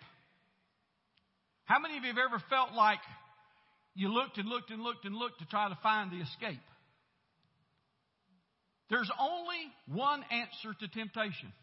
How 1.66 1.80
many 1.80 1.98
of 1.98 2.04
you 2.04 2.10
have 2.10 2.18
ever 2.18 2.42
felt 2.50 2.74
like 2.74 3.00
you 3.96 4.14
looked 4.14 4.38
and 4.38 4.48
looked 4.48 4.72
and 4.72 4.82
looked 4.82 5.06
and 5.06 5.16
looked 5.16 5.40
to 5.40 5.46
try 5.46 5.70
to 5.70 5.78
find 5.84 6.12
the 6.12 6.22
escape? 6.22 6.62
There's 8.90 9.12
only 9.20 9.72
one 9.88 10.24
answer 10.32 10.78
to 10.80 10.88
temptation. 10.88 11.54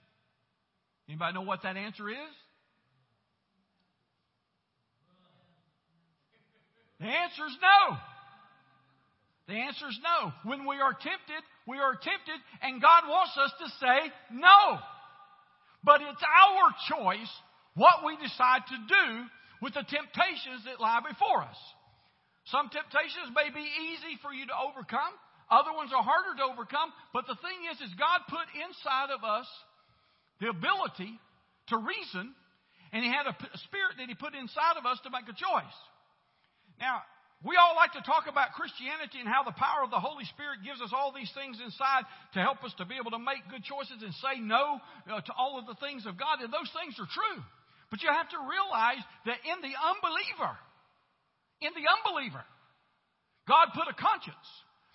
Anybody 1.09 1.35
know 1.35 1.43
what 1.43 1.63
that 1.63 1.77
answer 1.77 2.09
is? 2.09 2.35
The 7.01 7.07
answer 7.07 7.47
is 7.47 7.57
no. 7.63 7.97
The 9.47 9.55
answer 9.55 9.89
is 9.89 9.99
no. 10.03 10.33
When 10.45 10.67
we 10.67 10.77
are 10.77 10.93
tempted, 10.93 11.43
we 11.67 11.79
are 11.79 11.93
tempted, 11.93 12.41
and 12.63 12.83
God 12.83 13.05
wants 13.09 13.33
us 13.39 13.53
to 13.61 13.69
say 13.81 14.13
no. 14.33 14.79
But 15.85 16.01
it's 16.03 16.23
our 16.23 16.73
choice 16.89 17.31
what 17.75 18.05
we 18.05 18.17
decide 18.17 18.63
to 18.69 18.77
do 18.89 19.25
with 19.63 19.75
the 19.75 19.85
temptations 19.85 20.65
that 20.67 20.81
lie 20.81 21.01
before 21.09 21.43
us. 21.43 21.57
Some 22.49 22.73
temptations 22.73 23.29
may 23.37 23.53
be 23.53 23.65
easy 23.65 24.17
for 24.25 24.33
you 24.33 24.49
to 24.49 24.57
overcome. 24.57 25.13
Other 25.49 25.73
ones 25.73 25.93
are 25.93 26.05
harder 26.05 26.37
to 26.41 26.45
overcome. 26.49 26.93
But 27.13 27.29
the 27.29 27.37
thing 27.41 27.59
is, 27.73 27.81
is 27.81 27.93
God 27.97 28.25
put 28.29 28.45
inside 28.57 29.13
of 29.13 29.25
us 29.25 29.49
the 30.41 30.49
ability 30.53 31.13
to 31.73 31.77
reason, 31.77 32.33
and 32.93 33.01
He 33.05 33.11
had 33.11 33.29
a 33.29 33.37
spirit 33.69 34.01
that 34.01 34.09
He 34.09 34.17
put 34.17 34.33
inside 34.33 34.81
of 34.81 34.85
us 34.89 35.01
to 35.05 35.11
make 35.13 35.29
a 35.29 35.37
choice. 35.37 35.77
Now, 36.81 37.05
we 37.45 37.55
all 37.55 37.79
like 37.79 37.95
to 37.95 38.03
talk 38.03 38.27
about 38.27 38.57
Christianity 38.59 39.23
and 39.23 39.31
how 39.31 39.47
the 39.47 39.55
power 39.55 39.87
of 39.87 39.95
the 39.95 40.03
Holy 40.03 40.27
Spirit 40.35 40.67
gives 40.67 40.83
us 40.83 40.91
all 40.91 41.15
these 41.15 41.31
things 41.39 41.63
inside 41.63 42.03
to 42.35 42.43
help 42.43 42.65
us 42.67 42.75
to 42.83 42.85
be 42.85 42.99
able 42.99 43.15
to 43.15 43.23
make 43.23 43.47
good 43.47 43.63
choices 43.63 44.03
and 44.03 44.11
say 44.19 44.43
no 44.43 44.83
uh, 45.07 45.23
to 45.23 45.33
all 45.39 45.55
of 45.55 45.71
the 45.71 45.79
things 45.79 46.03
of 46.03 46.19
God. 46.19 46.43
And 46.43 46.51
those 46.51 46.71
things 46.75 46.99
are 46.99 47.07
true. 47.07 47.41
But 47.95 48.03
you 48.03 48.11
have 48.11 48.27
to 48.35 48.41
realize 48.43 49.01
that 49.31 49.39
in 49.47 49.59
the 49.63 49.71
unbeliever, 49.71 50.59
in 51.61 51.71
the 51.75 51.87
unbeliever, 51.87 52.45
God 53.47 53.73
put 53.75 53.89
a 53.89 53.97
conscience. 53.97 54.49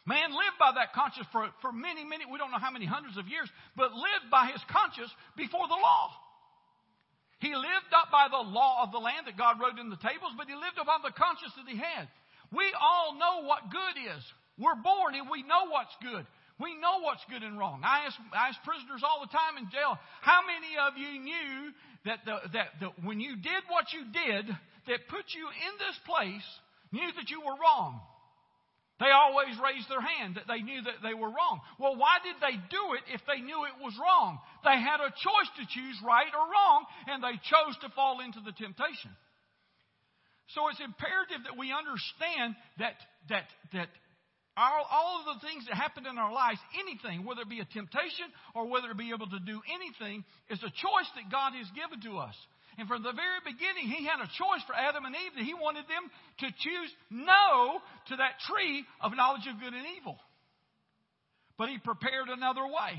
Man 0.06 0.36
lived 0.36 0.60
by 0.60 0.76
that 0.76 0.92
conscience 0.92 1.28
for, 1.32 1.48
for 1.64 1.72
many, 1.72 2.04
many, 2.04 2.28
we 2.28 2.38
don't 2.38 2.52
know 2.52 2.60
how 2.60 2.72
many 2.72 2.86
hundreds 2.86 3.16
of 3.16 3.28
years, 3.32 3.48
but 3.80 3.96
lived 3.96 4.28
by 4.28 4.52
his 4.52 4.60
conscience 4.68 5.10
before 5.40 5.64
the 5.72 5.80
law. 5.80 6.12
He 7.40 7.56
lived 7.56 7.88
not 7.92 8.12
by 8.12 8.28
the 8.32 8.40
law 8.40 8.84
of 8.84 8.92
the 8.92 9.04
land 9.04 9.28
that 9.28 9.40
God 9.40 9.60
wrote 9.60 9.80
in 9.80 9.92
the 9.92 10.00
tables, 10.00 10.32
but 10.36 10.48
he 10.48 10.56
lived 10.56 10.80
upon 10.80 11.04
the 11.04 11.16
conscience 11.16 11.56
that 11.56 11.68
he 11.68 11.76
had. 11.76 12.08
We 12.52 12.68
all 12.80 13.16
know 13.20 13.48
what 13.48 13.72
good 13.72 13.96
is. 14.00 14.24
We're 14.60 14.80
born 14.80 15.16
and 15.16 15.28
we 15.28 15.44
know 15.44 15.68
what's 15.72 15.96
good. 16.04 16.24
We 16.60 16.78
know 16.78 17.02
what's 17.02 17.24
good 17.32 17.42
and 17.42 17.58
wrong. 17.58 17.82
I 17.84 18.06
ask, 18.06 18.16
I 18.32 18.54
ask 18.54 18.62
prisoners 18.64 19.02
all 19.04 19.26
the 19.26 19.34
time 19.34 19.58
in 19.58 19.72
jail, 19.72 19.98
how 20.22 20.46
many 20.46 20.78
of 20.78 20.96
you 20.96 21.12
knew 21.20 21.74
that, 22.06 22.20
the, 22.24 22.36
that 22.54 22.68
the, 22.80 22.88
when 23.02 23.20
you 23.20 23.36
did 23.36 23.64
what 23.68 23.92
you 23.92 24.06
did 24.08 24.46
that 24.88 25.08
put 25.08 25.26
you 25.34 25.46
in 25.48 25.74
this 25.80 25.98
place, 26.06 26.48
knew 26.92 27.10
that 27.16 27.30
you 27.30 27.42
were 27.42 27.58
wrong? 27.58 28.02
They 29.02 29.10
always 29.10 29.58
raised 29.58 29.90
their 29.90 30.06
hand 30.06 30.38
that 30.38 30.48
they 30.48 30.62
knew 30.62 30.80
that 30.86 31.02
they 31.02 31.18
were 31.18 31.28
wrong. 31.28 31.60
Well, 31.82 31.98
why 31.98 32.22
did 32.22 32.38
they 32.40 32.56
do 32.70 32.84
it 32.94 33.04
if 33.12 33.26
they 33.26 33.42
knew 33.42 33.66
it 33.66 33.82
was 33.82 33.98
wrong? 33.98 34.40
They 34.64 34.78
had 34.78 35.02
a 35.02 35.12
choice 35.12 35.52
to 35.60 35.66
choose 35.68 35.98
right 36.06 36.30
or 36.30 36.46
wrong, 36.46 36.86
and 37.10 37.20
they 37.20 37.36
chose 37.42 37.76
to 37.82 37.92
fall 37.98 38.22
into 38.22 38.40
the 38.46 38.54
temptation. 38.54 39.12
So 40.54 40.70
it's 40.70 40.80
imperative 40.80 41.44
that 41.50 41.58
we 41.58 41.74
understand 41.74 42.56
that, 42.78 42.96
that, 43.34 43.50
that 43.74 43.90
our, 44.56 44.86
all 44.86 45.26
of 45.26 45.36
the 45.36 45.48
things 45.48 45.66
that 45.66 45.74
happen 45.74 46.06
in 46.06 46.22
our 46.22 46.32
lives, 46.32 46.62
anything, 46.78 47.26
whether 47.26 47.42
it 47.42 47.50
be 47.50 47.66
a 47.66 47.74
temptation 47.74 48.30
or 48.54 48.70
whether 48.70 48.94
it 48.94 48.98
be 48.98 49.10
able 49.10 49.28
to 49.28 49.42
do 49.42 49.58
anything, 49.74 50.24
is 50.54 50.62
a 50.62 50.70
choice 50.70 51.10
that 51.18 51.34
God 51.34 51.58
has 51.58 51.66
given 51.74 52.06
to 52.06 52.22
us. 52.22 52.38
And 52.78 52.88
from 52.88 53.04
the 53.04 53.14
very 53.14 53.42
beginning, 53.46 53.90
He 53.90 54.06
had 54.06 54.20
a 54.20 54.30
choice 54.38 54.64
for 54.66 54.74
Adam 54.74 55.06
and 55.06 55.16
Eve 55.16 55.38
that 55.38 55.46
He 55.46 55.54
wanted 55.54 55.86
them 55.86 56.10
to 56.42 56.48
choose 56.50 56.92
no 57.10 57.80
to 58.10 58.16
that 58.18 58.42
tree 58.50 58.86
of 59.02 59.16
knowledge 59.16 59.46
of 59.46 59.60
good 59.60 59.74
and 59.74 59.86
evil. 59.98 60.18
But 61.58 61.70
He 61.70 61.78
prepared 61.78 62.30
another 62.30 62.66
way. 62.66 62.98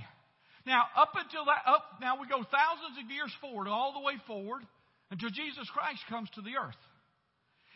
Now, 0.66 0.86
up 0.96 1.12
until 1.18 1.44
that, 1.46 1.66
up, 1.66 2.00
now 2.00 2.20
we 2.20 2.26
go 2.26 2.40
thousands 2.40 2.96
of 3.02 3.10
years 3.10 3.32
forward, 3.40 3.68
all 3.68 3.92
the 3.92 4.00
way 4.00 4.14
forward, 4.26 4.62
until 5.10 5.28
Jesus 5.28 5.68
Christ 5.74 6.00
comes 6.08 6.30
to 6.34 6.40
the 6.40 6.56
earth. 6.56 6.80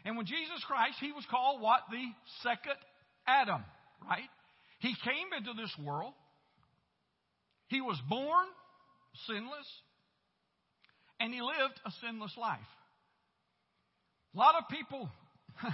And 0.05 0.17
when 0.17 0.27
Jesus 0.27 0.65
Christ, 0.67 0.97
he 1.01 1.13
was 1.13 1.27
called 1.31 1.61
what? 1.61 1.83
The 1.91 2.07
second 2.43 2.79
Adam, 3.27 3.63
right? 4.09 4.31
He 4.79 4.95
came 5.05 5.29
into 5.37 5.53
this 5.61 5.75
world. 5.85 6.15
He 7.69 7.81
was 7.83 8.01
born 8.09 8.47
sinless. 9.27 9.69
And 11.21 11.33
he 11.33 11.41
lived 11.41 11.81
a 11.85 11.91
sinless 12.01 12.37
life. 12.37 12.59
A 14.35 14.39
lot 14.39 14.55
of 14.57 14.69
people 14.69 15.09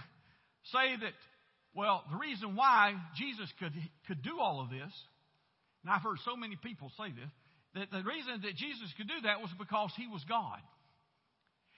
say 0.73 0.97
that, 1.01 1.13
well, 1.75 2.05
the 2.11 2.17
reason 2.17 2.57
why 2.57 2.95
Jesus 3.17 3.53
could, 3.59 3.73
could 4.07 4.23
do 4.23 4.39
all 4.41 4.61
of 4.61 4.71
this, 4.71 4.93
and 5.83 5.93
I've 5.93 6.03
heard 6.03 6.19
so 6.25 6.37
many 6.37 6.57
people 6.57 6.91
say 6.97 7.11
this, 7.11 7.31
that 7.75 7.91
the 7.91 8.03
reason 8.09 8.41
that 8.43 8.57
Jesus 8.57 8.89
could 8.97 9.09
do 9.09 9.21
that 9.25 9.41
was 9.41 9.51
because 9.59 9.91
he 9.97 10.07
was 10.07 10.25
God. 10.29 10.61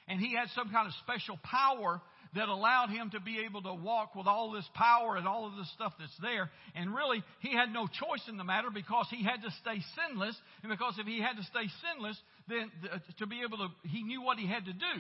And 0.07 0.21
he 0.21 0.35
had 0.37 0.49
some 0.55 0.71
kind 0.71 0.87
of 0.87 0.95
special 1.03 1.39
power 1.43 2.01
that 2.37 2.49
allowed 2.49 2.91
him 2.91 3.11
to 3.11 3.21
be 3.21 3.43
able 3.45 3.63
to 3.63 3.75
walk 3.75 4.15
with 4.15 4.27
all 4.27 4.53
this 4.53 4.69
power 4.75 5.17
and 5.17 5.27
all 5.27 5.47
of 5.47 5.57
this 5.57 5.71
stuff 5.75 5.93
that's 5.99 6.17
there. 6.21 6.51
And 6.75 6.95
really, 6.95 7.25
he 7.41 7.53
had 7.53 7.73
no 7.73 7.89
choice 7.89 8.23
in 8.29 8.37
the 8.37 8.45
matter 8.45 8.69
because 8.73 9.07
he 9.11 9.25
had 9.25 9.43
to 9.43 9.51
stay 9.61 9.81
sinless. 9.97 10.37
And 10.63 10.71
because 10.71 10.95
if 10.99 11.07
he 11.07 11.21
had 11.21 11.37
to 11.37 11.45
stay 11.45 11.67
sinless, 11.83 12.17
then 12.49 12.71
uh, 12.93 12.99
to 13.19 13.27
be 13.27 13.43
able 13.43 13.59
to, 13.59 13.69
he 13.89 14.03
knew 14.03 14.23
what 14.23 14.39
he 14.39 14.47
had 14.47 14.65
to 14.67 14.73
do. 14.73 14.95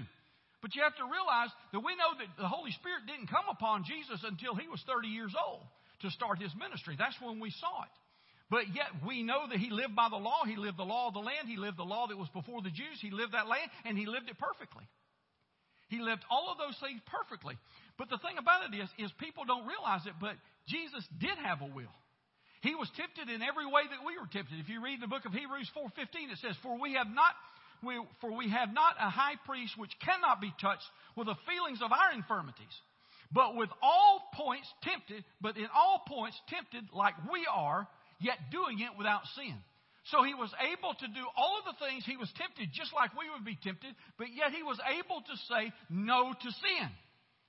But 0.63 0.75
you 0.75 0.83
have 0.83 0.97
to 0.97 1.05
realize 1.05 1.53
that 1.73 1.81
we 1.81 1.95
know 1.95 2.17
that 2.19 2.31
the 2.41 2.49
Holy 2.49 2.73
Spirit 2.73 3.07
didn't 3.07 3.29
come 3.29 3.47
upon 3.53 3.85
Jesus 3.85 4.19
until 4.25 4.57
he 4.57 4.67
was 4.67 4.83
30 4.89 5.09
years 5.09 5.33
old 5.37 5.63
to 6.03 6.11
start 6.11 6.41
his 6.41 6.51
ministry. 6.59 6.97
That's 6.99 7.17
when 7.21 7.39
we 7.39 7.53
saw 7.61 7.85
it. 7.85 7.95
But 8.49 8.75
yet 8.75 8.89
we 9.07 9.23
know 9.23 9.47
that 9.51 9.59
he 9.59 9.71
lived 9.71 9.95
by 9.95 10.09
the 10.09 10.17
law. 10.17 10.47
He 10.47 10.57
lived 10.57 10.79
the 10.79 10.87
law 10.87 11.09
of 11.09 11.15
the 11.15 11.21
land. 11.21 11.49
He 11.49 11.57
lived 11.57 11.79
the 11.79 11.89
law 11.89 12.07
that 12.07 12.17
was 12.17 12.29
before 12.31 12.63
the 12.63 12.71
Jews. 12.71 12.99
He 13.01 13.11
lived 13.11 13.35
that 13.35 13.49
land 13.49 13.71
and 13.85 13.99
he 13.99 14.07
lived 14.07 14.31
it 14.31 14.39
perfectly. 14.39 14.85
He 15.89 16.01
lived 16.01 16.25
all 16.31 16.51
of 16.51 16.59
those 16.59 16.77
things 16.83 17.01
perfectly. 17.07 17.57
But 17.99 18.11
the 18.11 18.19
thing 18.19 18.39
about 18.39 18.67
it 18.67 18.77
is, 18.77 18.89
is 18.99 19.13
people 19.19 19.45
don't 19.45 19.67
realize 19.67 20.05
it, 20.07 20.15
but 20.21 20.35
Jesus 20.67 21.07
did 21.19 21.39
have 21.39 21.63
a 21.63 21.71
will. 21.71 21.95
He 22.63 22.75
was 22.75 22.91
tempted 22.97 23.33
in 23.33 23.43
every 23.43 23.67
way 23.67 23.87
that 23.87 24.03
we 24.05 24.19
were 24.19 24.27
tempted. 24.27 24.59
If 24.59 24.69
you 24.69 24.83
read 24.83 25.01
the 25.01 25.07
book 25.07 25.25
of 25.25 25.33
Hebrews 25.33 25.71
4:15, 25.71 26.31
it 26.31 26.39
says, 26.39 26.57
"For 26.63 26.79
we 26.79 26.95
have 26.95 27.09
not 27.09 27.35
we, 27.83 28.01
for 28.21 28.33
we 28.33 28.49
have 28.51 28.73
not 28.73 28.97
a 28.99 29.11
high 29.11 29.37
priest 29.45 29.77
which 29.77 29.93
cannot 30.01 30.41
be 30.41 30.51
touched 30.61 30.89
with 31.15 31.27
the 31.27 31.37
feelings 31.47 31.83
of 31.83 31.93
our 31.93 32.13
infirmities, 32.13 32.81
but 33.31 33.55
with 33.55 33.71
all 33.83 34.31
points 34.33 34.73
tempted, 34.83 35.25
but 35.41 35.57
in 35.57 35.69
all 35.75 36.01
points 36.09 36.41
tempted 36.49 36.91
like 36.93 37.15
we 37.31 37.47
are, 37.47 37.87
yet 38.19 38.51
doing 38.51 38.81
it 38.81 38.97
without 38.97 39.27
sin." 39.37 39.63
So 40.15 40.23
he 40.23 40.39
was 40.39 40.55
able 40.63 40.95
to 40.95 41.09
do 41.11 41.25
all 41.35 41.59
of 41.59 41.67
the 41.67 41.77
things. 41.83 42.07
He 42.07 42.15
was 42.15 42.31
tempted 42.39 42.71
just 42.71 42.95
like 42.95 43.11
we 43.19 43.27
would 43.35 43.43
be 43.43 43.59
tempted, 43.59 43.91
but 44.19 44.31
yet 44.31 44.55
he 44.55 44.63
was 44.63 44.79
able 44.87 45.19
to 45.19 45.35
say 45.51 45.75
no 45.91 46.31
to 46.31 46.49
sin. 46.63 46.89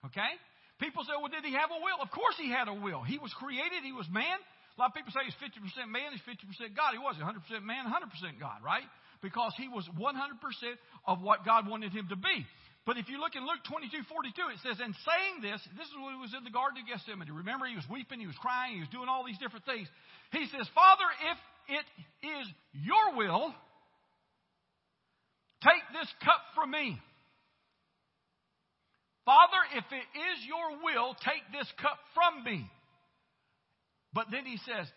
Okay? 0.10 0.34
People 0.82 1.06
say, 1.06 1.14
well, 1.18 1.30
did 1.30 1.46
he 1.46 1.54
have 1.54 1.70
a 1.70 1.78
will? 1.82 2.02
Of 2.02 2.10
course 2.10 2.38
he 2.38 2.50
had 2.50 2.66
a 2.66 2.74
will. 2.74 3.06
He 3.06 3.22
was 3.22 3.30
created, 3.38 3.86
he 3.86 3.94
was 3.94 4.10
man. 4.10 4.38
A 4.38 4.78
lot 4.78 4.94
of 4.94 4.96
people 4.98 5.10
say 5.10 5.26
he's 5.26 5.38
50% 5.42 5.90
man, 5.90 6.14
he's 6.14 6.26
50% 6.26 6.78
God. 6.78 6.94
He 6.94 7.02
wasn't 7.02 7.26
100% 7.26 7.66
man, 7.66 7.90
100% 7.90 8.38
God, 8.38 8.62
right? 8.62 8.86
Because 9.26 9.54
he 9.58 9.70
was 9.70 9.86
100% 9.98 10.14
of 11.10 11.22
what 11.22 11.42
God 11.46 11.66
wanted 11.66 11.94
him 11.94 12.10
to 12.14 12.18
be. 12.18 12.46
But 12.86 13.02
if 13.02 13.10
you 13.10 13.18
look 13.20 13.34
in 13.34 13.42
Luke 13.42 13.66
22, 13.68 14.06
42, 14.06 14.54
it 14.54 14.62
says, 14.64 14.78
and 14.80 14.94
saying 15.04 15.44
this, 15.44 15.60
this 15.76 15.90
is 15.90 15.98
when 15.98 16.14
he 16.16 16.22
was 16.22 16.32
in 16.38 16.46
the 16.46 16.54
Garden 16.54 16.80
of 16.80 16.86
Gethsemane. 16.86 17.28
Remember, 17.28 17.66
he 17.66 17.76
was 17.76 17.84
weeping, 17.90 18.22
he 18.22 18.30
was 18.30 18.38
crying, 18.40 18.80
he 18.80 18.86
was 18.86 18.94
doing 18.94 19.10
all 19.10 19.26
these 19.26 19.42
different 19.42 19.66
things. 19.66 19.90
He 20.32 20.46
says, 20.54 20.70
Father, 20.72 21.10
if 21.34 21.38
it 21.68 22.28
is 22.28 22.48
your 22.74 23.16
will, 23.16 23.54
take 25.64 25.84
this 25.94 26.12
cup 26.24 26.42
from 26.56 26.72
me. 26.72 27.00
Father, 29.26 29.62
if 29.76 29.84
it 29.92 30.08
is 30.18 30.46
your 30.48 30.84
will, 30.84 31.14
take 31.16 31.44
this 31.52 31.68
cup 31.82 32.00
from 32.14 32.44
me. 32.44 32.70
But 34.14 34.28
then 34.32 34.46
he 34.46 34.58
says, 34.58 34.88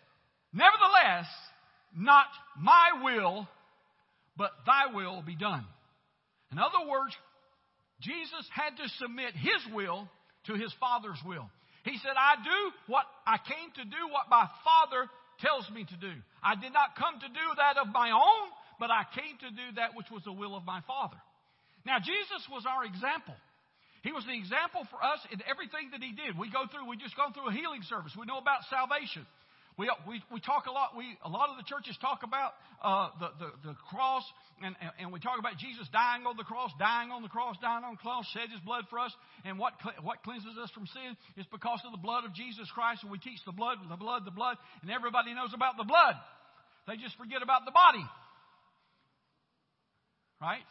Nevertheless, 0.53 1.27
not 1.95 2.27
my 2.57 3.03
will, 3.03 3.47
but 4.37 4.51
thy 4.65 4.93
will 4.93 5.21
be 5.21 5.35
done. 5.35 5.65
In 6.51 6.59
other 6.59 6.89
words, 6.89 7.15
Jesus 8.01 8.47
had 8.51 8.75
to 8.77 8.89
submit 8.99 9.33
his 9.35 9.73
will 9.73 10.09
to 10.47 10.53
his 10.53 10.73
Father's 10.79 11.19
will. 11.25 11.49
He 11.83 11.97
said, 11.97 12.13
I 12.17 12.35
do 12.43 12.71
what 12.87 13.05
I 13.25 13.37
came 13.37 13.71
to 13.75 13.83
do, 13.83 14.01
what 14.11 14.29
my 14.29 14.47
Father 14.63 15.09
tells 15.41 15.69
me 15.69 15.83
to 15.83 15.97
do. 15.97 16.13
I 16.41 16.55
did 16.55 16.71
not 16.71 16.95
come 16.95 17.19
to 17.19 17.27
do 17.27 17.47
that 17.57 17.81
of 17.81 17.91
my 17.91 18.13
own, 18.13 18.45
but 18.79 18.89
I 18.89 19.03
came 19.13 19.37
to 19.41 19.49
do 19.49 19.67
that 19.75 19.93
which 19.93 20.09
was 20.09 20.23
the 20.23 20.33
will 20.33 20.55
of 20.55 20.63
my 20.63 20.81
Father. 20.87 21.17
Now, 21.85 21.97
Jesus 21.97 22.45
was 22.49 22.65
our 22.69 22.85
example. 22.85 23.35
He 24.01 24.11
was 24.11 24.25
the 24.25 24.33
example 24.33 24.85
for 24.89 24.97
us 24.97 25.21
in 25.29 25.41
everything 25.45 25.93
that 25.93 26.01
he 26.01 26.13
did. 26.13 26.37
We 26.37 26.49
go 26.49 26.65
through, 26.65 26.89
we 26.89 26.97
just 26.97 27.17
gone 27.17 27.33
through 27.33 27.49
a 27.49 27.53
healing 27.53 27.85
service. 27.85 28.13
We 28.17 28.25
know 28.25 28.41
about 28.41 28.65
salvation. 28.69 29.25
We, 29.81 29.89
we, 30.05 30.21
we 30.29 30.37
talk 30.37 30.69
a 30.69 30.71
lot, 30.71 30.93
we, 30.93 31.17
a 31.25 31.29
lot 31.29 31.49
of 31.49 31.57
the 31.57 31.65
churches 31.65 31.97
talk 31.97 32.21
about 32.21 32.53
uh, 32.85 33.09
the, 33.17 33.29
the, 33.41 33.73
the 33.73 33.75
cross, 33.89 34.21
and, 34.61 34.77
and, 35.01 35.09
we 35.09 35.17
talk 35.17 35.41
about 35.41 35.57
Jesus 35.57 35.89
dying 35.89 36.29
on 36.29 36.37
the 36.37 36.45
cross, 36.45 36.69
dying 36.77 37.09
on 37.09 37.25
the 37.25 37.33
cross, 37.33 37.57
dying 37.65 37.81
on 37.81 37.97
the 37.97 38.03
cross, 38.05 38.29
shed 38.29 38.53
his 38.53 38.61
blood 38.61 38.85
for 38.93 39.01
us. 39.01 39.09
And 39.41 39.57
what, 39.57 39.73
what 40.05 40.21
cleanses 40.21 40.53
us 40.61 40.69
from 40.69 40.85
sin 40.85 41.17
is 41.33 41.49
because 41.49 41.81
of 41.81 41.97
the 41.97 41.97
blood 41.97 42.29
of 42.29 42.33
Jesus 42.37 42.69
Christ. 42.69 43.01
And 43.01 43.09
we 43.09 43.17
teach 43.17 43.41
the 43.41 43.57
blood, 43.57 43.81
the 43.89 43.97
blood, 43.97 44.21
the 44.21 44.29
blood, 44.29 44.61
and 44.85 44.93
everybody 44.93 45.33
knows 45.33 45.49
about 45.49 45.81
the 45.81 45.83
blood. 45.89 46.13
They 46.85 47.01
just 47.01 47.17
forget 47.17 47.41
about 47.41 47.65
the 47.65 47.73
body. 47.73 48.05
Right? 50.37 50.61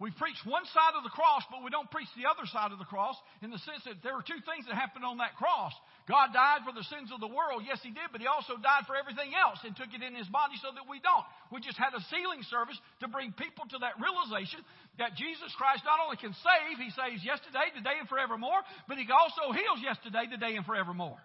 We 0.00 0.08
preach 0.16 0.40
one 0.48 0.64
side 0.72 0.96
of 0.96 1.04
the 1.04 1.12
cross, 1.12 1.44
but 1.52 1.60
we 1.60 1.68
don't 1.68 1.92
preach 1.92 2.08
the 2.16 2.24
other 2.24 2.48
side 2.48 2.72
of 2.72 2.80
the 2.80 2.88
cross 2.88 3.12
in 3.44 3.52
the 3.52 3.60
sense 3.68 3.84
that 3.84 4.00
there 4.00 4.16
were 4.16 4.24
two 4.24 4.40
things 4.48 4.64
that 4.64 4.72
happened 4.72 5.04
on 5.04 5.20
that 5.20 5.36
cross. 5.36 5.76
God 6.08 6.32
died 6.32 6.64
for 6.64 6.72
the 6.72 6.88
sins 6.88 7.12
of 7.12 7.20
the 7.20 7.28
world. 7.28 7.68
Yes, 7.68 7.84
He 7.84 7.92
did, 7.92 8.08
but 8.08 8.24
He 8.24 8.24
also 8.24 8.56
died 8.56 8.88
for 8.88 8.96
everything 8.96 9.36
else 9.36 9.60
and 9.60 9.76
took 9.76 9.92
it 9.92 10.00
in 10.00 10.16
His 10.16 10.24
body 10.32 10.56
so 10.64 10.72
that 10.72 10.88
we 10.88 11.04
don't. 11.04 11.28
We 11.52 11.60
just 11.60 11.76
had 11.76 11.92
a 11.92 12.00
sealing 12.08 12.40
service 12.48 12.80
to 13.04 13.12
bring 13.12 13.36
people 13.36 13.68
to 13.76 13.78
that 13.84 14.00
realization 14.00 14.64
that 14.96 15.20
Jesus 15.20 15.52
Christ 15.60 15.84
not 15.84 16.00
only 16.00 16.16
can 16.16 16.32
save, 16.32 16.80
He 16.80 16.88
saves 16.96 17.20
yesterday, 17.20 17.68
today, 17.76 18.00
and 18.00 18.08
forevermore, 18.08 18.64
but 18.88 18.96
He 18.96 19.04
also 19.12 19.52
heals 19.52 19.84
yesterday, 19.84 20.24
today, 20.32 20.56
and 20.56 20.64
forevermore. 20.64 21.20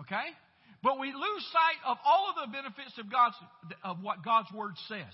Okay? 0.00 0.32
But 0.80 0.96
we 0.96 1.12
lose 1.12 1.44
sight 1.52 1.80
of 1.84 2.00
all 2.00 2.32
of 2.32 2.40
the 2.40 2.48
benefits 2.48 2.96
of 2.96 3.12
God's 3.12 3.36
of 3.84 4.00
what 4.00 4.24
God's 4.24 4.48
word 4.56 4.72
says. 4.88 5.12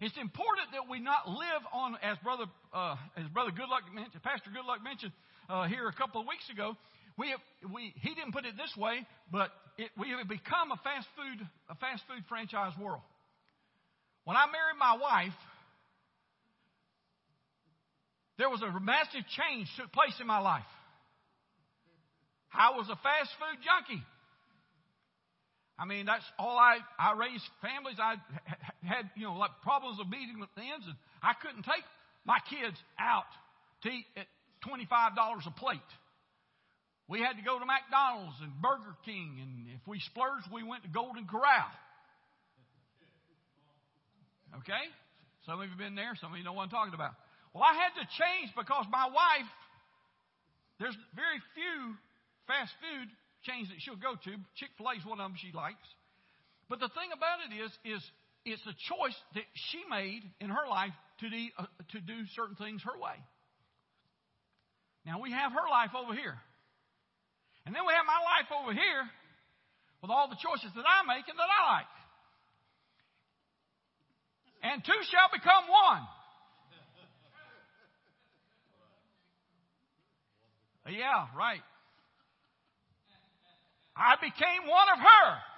It's 0.00 0.16
important 0.18 0.68
that 0.72 0.90
we 0.90 0.98
not 0.98 1.28
live 1.28 1.62
on, 1.72 1.96
as 2.02 2.18
brother 2.18 2.44
uh, 2.72 2.96
as 3.16 3.26
brother 3.28 3.50
Goodluck 3.50 3.86
mentioned, 3.94 4.22
Pastor 4.22 4.50
Goodluck 4.50 4.82
mentioned 4.82 5.12
uh, 5.48 5.68
here 5.68 5.86
a 5.88 5.92
couple 5.92 6.20
of 6.20 6.26
weeks 6.26 6.48
ago. 6.50 6.76
We 7.16 7.30
have, 7.30 7.40
we 7.72 7.94
he 8.02 8.14
didn't 8.14 8.32
put 8.32 8.44
it 8.44 8.56
this 8.56 8.74
way, 8.76 9.06
but 9.30 9.50
it, 9.78 9.90
we 9.96 10.10
have 10.10 10.26
become 10.26 10.72
a 10.72 10.80
fast 10.82 11.06
food 11.14 11.46
a 11.70 11.74
fast 11.76 12.02
food 12.08 12.24
franchise 12.28 12.72
world. 12.80 13.02
When 14.24 14.36
I 14.36 14.46
married 14.46 14.78
my 14.80 14.98
wife, 14.98 15.38
there 18.38 18.50
was 18.50 18.62
a 18.62 18.80
massive 18.80 19.22
change 19.30 19.68
took 19.78 19.92
place 19.92 20.14
in 20.20 20.26
my 20.26 20.40
life. 20.40 20.66
I 22.52 22.70
was 22.70 22.86
a 22.90 22.96
fast 22.96 23.30
food 23.38 23.62
junkie. 23.62 24.02
I 25.78 25.86
mean, 25.86 26.06
that's 26.06 26.24
all 26.38 26.56
I, 26.56 26.78
I 26.98 27.18
raised 27.18 27.42
families. 27.60 27.98
I 27.98 28.14
had, 28.86 29.10
you 29.16 29.24
know, 29.24 29.34
like 29.34 29.50
problems 29.62 30.00
of 30.00 30.08
meeting 30.08 30.40
with 30.40 30.50
ends, 30.56 30.86
and 30.86 30.96
I 31.22 31.32
couldn't 31.40 31.64
take 31.64 31.84
my 32.24 32.38
kids 32.48 32.76
out 32.98 33.28
to 33.82 33.88
eat 33.88 34.06
at 34.16 34.26
$25 34.64 34.86
a 35.46 35.50
plate. 35.58 35.90
We 37.08 37.20
had 37.20 37.36
to 37.36 37.44
go 37.44 37.58
to 37.60 37.66
McDonald's 37.68 38.40
and 38.40 38.52
Burger 38.64 38.96
King, 39.04 39.36
and 39.40 39.52
if 39.76 39.84
we 39.84 40.00
splurged, 40.00 40.48
we 40.48 40.64
went 40.64 40.84
to 40.84 40.90
Golden 40.90 41.28
Corral. 41.28 41.68
Okay? 44.64 44.88
Some 45.44 45.60
of 45.60 45.68
you 45.68 45.76
have 45.76 45.82
been 45.82 45.94
there, 45.94 46.16
some 46.16 46.32
of 46.32 46.38
you 46.40 46.44
know 46.44 46.56
what 46.56 46.64
I'm 46.64 46.72
talking 46.72 46.96
about. 46.96 47.12
Well, 47.52 47.62
I 47.62 47.76
had 47.76 47.92
to 48.00 48.04
change 48.16 48.56
because 48.56 48.88
my 48.88 49.04
wife, 49.04 49.50
there's 50.80 50.96
very 51.12 51.38
few 51.52 51.92
fast 52.48 52.72
food 52.80 53.12
chains 53.44 53.68
that 53.68 53.78
she'll 53.84 54.00
go 54.00 54.16
to. 54.16 54.32
Chick 54.56 54.72
fil 54.80 54.88
A 54.88 54.96
is 54.96 55.04
one 55.04 55.20
of 55.20 55.28
them 55.28 55.36
she 55.36 55.52
likes. 55.52 55.84
But 56.72 56.80
the 56.80 56.88
thing 56.88 57.12
about 57.12 57.44
it 57.44 57.52
is, 57.52 57.70
is 57.84 58.02
it's 58.44 58.62
a 58.66 58.76
choice 58.92 59.16
that 59.34 59.44
she 59.70 59.80
made 59.88 60.22
in 60.40 60.50
her 60.50 60.68
life 60.68 60.92
to 61.20 61.30
do, 61.30 61.40
uh, 61.58 61.66
to 61.92 62.00
do 62.00 62.26
certain 62.36 62.56
things 62.56 62.82
her 62.84 62.98
way. 63.00 63.16
Now 65.06 65.20
we 65.20 65.32
have 65.32 65.52
her 65.52 65.68
life 65.70 65.90
over 65.96 66.14
here. 66.14 66.36
And 67.66 67.74
then 67.74 67.82
we 67.86 67.92
have 67.92 68.04
my 68.04 68.20
life 68.20 68.48
over 68.52 68.72
here 68.72 69.04
with 70.02 70.10
all 70.10 70.28
the 70.28 70.36
choices 70.36 70.68
that 70.76 70.84
I 70.84 71.04
make 71.08 71.24
and 71.28 71.38
that 71.38 71.48
I 71.48 71.80
like. 71.80 71.94
And 74.64 74.84
two 74.84 75.00
shall 75.08 75.28
become 75.32 75.64
one. 75.68 76.04
Yeah, 80.92 81.32
right. 81.36 81.64
I 83.96 84.16
became 84.20 84.68
one 84.68 84.88
of 84.92 85.00
her. 85.00 85.53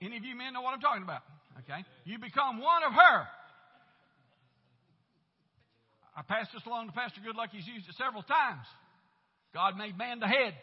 Any 0.00 0.16
of 0.16 0.24
you 0.24 0.36
men 0.36 0.52
know 0.52 0.62
what 0.62 0.74
I'm 0.74 0.80
talking 0.80 1.02
about? 1.02 1.22
Okay. 1.64 1.84
You 2.04 2.18
become 2.18 2.60
one 2.60 2.82
of 2.82 2.92
her. 2.92 3.26
I 6.16 6.22
passed 6.22 6.50
this 6.52 6.62
along 6.66 6.86
to 6.88 6.92
Pastor 6.92 7.20
Goodluck. 7.20 7.50
He's 7.50 7.66
used 7.66 7.88
it 7.88 7.94
several 7.98 8.22
times. 8.22 8.66
God 9.52 9.76
made 9.76 9.98
man 9.98 10.20
the 10.20 10.26
head. 10.26 10.54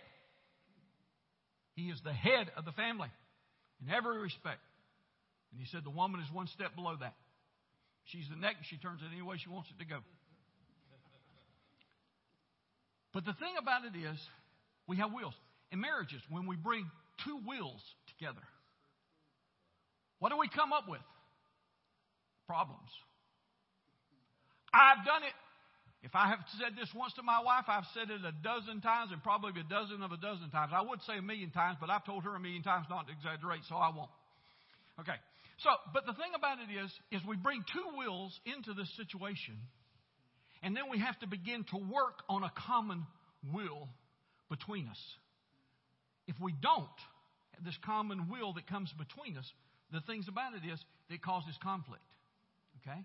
He 1.76 1.90
is 1.90 2.00
the 2.04 2.14
head 2.14 2.52
of 2.58 2.66
the 2.66 2.72
family 2.72 3.10
in 3.82 3.94
every 3.94 4.20
respect. 4.20 4.60
And 5.52 5.60
he 5.60 5.68
said 5.72 5.84
the 5.84 5.90
woman 5.92 6.22
is 6.22 6.32
one 6.32 6.48
step 6.48 6.76
below 6.76 6.96
that. 7.00 7.16
She's 8.06 8.28
the 8.30 8.40
neck 8.40 8.56
and 8.58 8.66
she 8.68 8.78
turns 8.78 9.02
it 9.02 9.12
any 9.12 9.22
way 9.22 9.38
she 9.38 9.50
wants 9.50 9.70
it 9.72 9.80
to 9.80 9.86
go. 9.88 10.00
But 13.14 13.26
the 13.26 13.34
thing 13.34 13.56
about 13.60 13.84
it 13.84 13.98
is, 13.98 14.18
we 14.88 14.98
have 14.98 15.12
wills. 15.12 15.34
In 15.72 15.82
marriages, 15.82 16.22
when 16.30 16.48
we 16.48 16.56
bring 16.56 16.90
two 17.26 17.40
wills 17.46 17.82
together, 18.18 18.42
what 20.22 20.30
do 20.30 20.38
we 20.38 20.48
come 20.54 20.70
up 20.72 20.86
with? 20.86 21.02
Problems. 22.46 22.94
I've 24.70 25.02
done 25.04 25.26
it. 25.26 25.34
If 26.06 26.14
I 26.14 26.30
have 26.30 26.40
said 26.62 26.78
this 26.78 26.90
once 26.94 27.14
to 27.18 27.24
my 27.26 27.42
wife, 27.42 27.66
I've 27.68 27.90
said 27.94 28.10
it 28.14 28.22
a 28.22 28.34
dozen 28.46 28.82
times 28.82 29.10
and 29.12 29.22
probably 29.22 29.58
a 29.58 29.66
dozen 29.66 30.02
of 30.06 30.14
a 30.14 30.22
dozen 30.22 30.50
times. 30.54 30.74
I 30.74 30.82
would 30.82 31.02
say 31.10 31.18
a 31.18 31.26
million 31.26 31.50
times, 31.50 31.78
but 31.82 31.90
I've 31.90 32.06
told 32.06 32.24
her 32.24 32.36
a 32.36 32.40
million 32.40 32.62
times 32.62 32.86
not 32.90 33.10
to 33.10 33.14
exaggerate, 33.14 33.62
so 33.66 33.76
I 33.76 33.90
won't. 33.90 34.14
Okay. 35.02 35.18
So, 35.66 35.70
but 35.94 36.06
the 36.06 36.14
thing 36.14 36.34
about 36.38 36.58
it 36.62 36.70
is, 36.70 36.90
is 37.12 37.26
we 37.26 37.36
bring 37.36 37.66
two 37.74 37.98
wills 37.98 38.34
into 38.46 38.74
this 38.74 38.90
situation, 38.98 39.58
and 40.62 40.78
then 40.78 40.86
we 40.90 40.98
have 41.02 41.18
to 41.22 41.28
begin 41.28 41.66
to 41.74 41.78
work 41.78 42.22
on 42.30 42.44
a 42.44 42.52
common 42.68 43.06
will 43.54 43.90
between 44.50 44.88
us. 44.88 45.02
If 46.28 46.38
we 46.40 46.54
don't 46.54 46.98
this 47.66 47.78
common 47.86 48.30
will 48.30 48.54
that 48.54 48.68
comes 48.68 48.92
between 48.98 49.38
us, 49.38 49.46
the 49.92 50.02
things 50.02 50.28
about 50.28 50.54
it 50.54 50.68
is 50.68 50.80
it 51.10 51.22
causes 51.22 51.56
conflict. 51.62 52.04
Okay? 52.82 53.00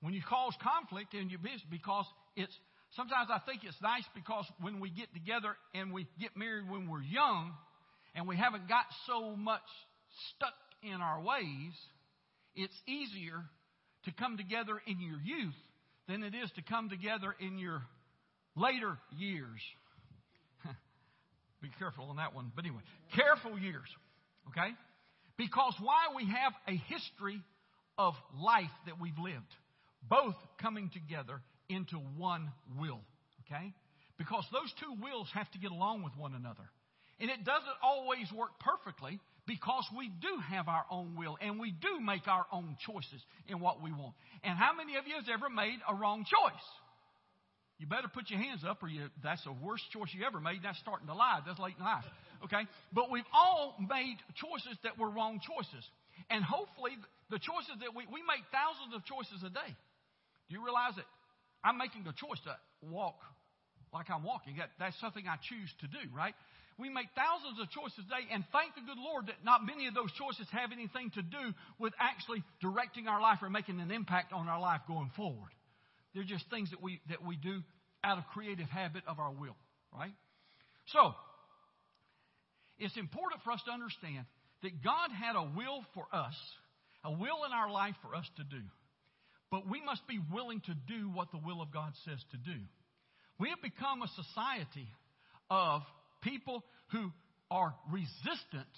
When 0.00 0.14
you 0.14 0.22
cause 0.28 0.54
conflict 0.62 1.14
in 1.14 1.30
your 1.30 1.38
business, 1.38 1.62
because 1.70 2.04
it's 2.36 2.54
sometimes 2.94 3.28
I 3.32 3.40
think 3.46 3.62
it's 3.64 3.80
nice 3.82 4.04
because 4.14 4.44
when 4.60 4.80
we 4.80 4.90
get 4.90 5.12
together 5.12 5.56
and 5.74 5.92
we 5.92 6.06
get 6.20 6.36
married 6.36 6.68
when 6.68 6.88
we're 6.88 7.02
young 7.02 7.52
and 8.14 8.28
we 8.28 8.36
haven't 8.36 8.68
got 8.68 8.84
so 9.06 9.36
much 9.36 9.66
stuck 10.34 10.54
in 10.82 11.00
our 11.00 11.20
ways, 11.20 11.74
it's 12.54 12.74
easier 12.86 13.44
to 14.04 14.12
come 14.12 14.36
together 14.36 14.80
in 14.86 15.00
your 15.00 15.20
youth 15.22 15.54
than 16.08 16.22
it 16.22 16.34
is 16.34 16.50
to 16.56 16.62
come 16.62 16.88
together 16.88 17.34
in 17.40 17.58
your 17.58 17.82
later 18.56 18.96
years. 19.16 19.60
Be 21.62 21.68
careful 21.78 22.06
on 22.10 22.16
that 22.16 22.34
one. 22.34 22.52
But 22.54 22.64
anyway, 22.64 22.82
careful 23.14 23.58
years. 23.58 23.88
Okay? 24.48 24.70
Because 25.38 25.74
why 25.80 26.08
we 26.14 26.26
have 26.26 26.52
a 26.66 26.76
history 26.92 27.40
of 27.96 28.14
life 28.36 28.74
that 28.86 29.00
we've 29.00 29.18
lived, 29.18 29.54
both 30.02 30.34
coming 30.60 30.90
together 30.92 31.40
into 31.68 31.96
one 32.16 32.50
will. 32.78 33.00
Okay? 33.46 33.72
Because 34.18 34.44
those 34.52 34.72
two 34.80 35.00
wills 35.00 35.28
have 35.32 35.50
to 35.52 35.58
get 35.58 35.70
along 35.70 36.02
with 36.02 36.12
one 36.16 36.34
another. 36.34 36.68
And 37.20 37.30
it 37.30 37.44
doesn't 37.44 37.78
always 37.82 38.30
work 38.36 38.50
perfectly 38.60 39.20
because 39.46 39.84
we 39.96 40.08
do 40.20 40.38
have 40.50 40.68
our 40.68 40.84
own 40.90 41.16
will 41.16 41.36
and 41.40 41.58
we 41.58 41.72
do 41.72 42.00
make 42.00 42.28
our 42.28 42.46
own 42.52 42.76
choices 42.86 43.22
in 43.48 43.60
what 43.60 43.82
we 43.82 43.90
want. 43.90 44.14
And 44.44 44.56
how 44.56 44.74
many 44.74 44.96
of 44.96 45.06
you 45.06 45.14
has 45.14 45.24
ever 45.32 45.48
made 45.48 45.78
a 45.88 45.94
wrong 45.94 46.24
choice? 46.24 46.66
You 47.78 47.86
better 47.86 48.08
put 48.12 48.28
your 48.28 48.40
hands 48.40 48.62
up 48.66 48.82
or 48.82 48.88
you, 48.88 49.06
that's 49.22 49.42
the 49.44 49.52
worst 49.52 49.84
choice 49.92 50.10
you 50.12 50.26
ever 50.26 50.40
made. 50.40 50.60
That's 50.62 50.78
starting 50.78 51.06
to 51.06 51.14
lie. 51.14 51.40
That's 51.46 51.58
late 51.58 51.74
in 51.78 51.84
life. 51.84 52.04
Okay? 52.44 52.66
But 52.92 53.10
we've 53.10 53.28
all 53.32 53.74
made 53.78 54.16
choices 54.36 54.78
that 54.84 54.98
were 54.98 55.10
wrong 55.10 55.40
choices. 55.40 55.84
And 56.30 56.44
hopefully 56.44 56.92
the 57.30 57.38
choices 57.38 57.76
that 57.80 57.94
we, 57.94 58.04
we 58.10 58.20
make 58.22 58.44
thousands 58.50 58.94
of 58.94 59.04
choices 59.04 59.42
a 59.44 59.50
day. 59.50 59.72
Do 60.48 60.50
you 60.56 60.64
realize 60.64 60.96
it? 60.96 61.08
I'm 61.62 61.78
making 61.78 62.06
a 62.06 62.14
choice 62.14 62.40
to 62.46 62.54
walk 62.82 63.18
like 63.92 64.10
I'm 64.10 64.22
walking. 64.22 64.56
That, 64.58 64.70
that's 64.78 64.98
something 65.00 65.24
I 65.26 65.36
choose 65.48 65.70
to 65.80 65.86
do, 65.86 66.02
right? 66.14 66.34
We 66.78 66.88
make 66.88 67.10
thousands 67.18 67.58
of 67.58 67.66
choices 67.74 68.06
a 68.06 68.08
day, 68.08 68.24
and 68.30 68.44
thank 68.52 68.74
the 68.78 68.86
good 68.86 69.02
Lord 69.02 69.26
that 69.26 69.42
not 69.42 69.66
many 69.66 69.88
of 69.88 69.94
those 69.94 70.12
choices 70.14 70.46
have 70.52 70.70
anything 70.70 71.10
to 71.18 71.22
do 71.22 71.52
with 71.78 71.92
actually 71.98 72.44
directing 72.62 73.08
our 73.08 73.20
life 73.20 73.38
or 73.42 73.50
making 73.50 73.80
an 73.80 73.90
impact 73.90 74.32
on 74.32 74.46
our 74.46 74.60
life 74.60 74.82
going 74.86 75.10
forward. 75.16 75.50
They're 76.14 76.28
just 76.28 76.48
things 76.50 76.70
that 76.70 76.80
we, 76.80 77.00
that 77.08 77.24
we 77.26 77.36
do 77.36 77.62
out 78.04 78.18
of 78.18 78.24
creative 78.32 78.68
habit 78.68 79.02
of 79.08 79.18
our 79.18 79.32
will, 79.32 79.56
right? 79.92 80.14
So, 80.86 81.14
it's 82.78 82.96
important 82.96 83.42
for 83.42 83.52
us 83.52 83.62
to 83.66 83.72
understand 83.72 84.24
that 84.62 84.82
God 84.82 85.10
had 85.10 85.36
a 85.36 85.50
will 85.56 85.84
for 85.94 86.06
us, 86.12 86.34
a 87.04 87.10
will 87.10 87.44
in 87.46 87.52
our 87.52 87.70
life 87.70 87.94
for 88.02 88.14
us 88.14 88.28
to 88.36 88.44
do. 88.44 88.62
But 89.50 89.68
we 89.68 89.82
must 89.82 90.06
be 90.06 90.20
willing 90.32 90.60
to 90.66 90.74
do 90.74 91.08
what 91.08 91.30
the 91.30 91.40
will 91.44 91.62
of 91.62 91.72
God 91.72 91.92
says 92.04 92.18
to 92.32 92.36
do. 92.36 92.58
We 93.38 93.50
have 93.50 93.62
become 93.62 94.02
a 94.02 94.08
society 94.08 94.88
of 95.50 95.82
people 96.22 96.64
who 96.92 97.10
are 97.50 97.74
resistant, 97.90 98.72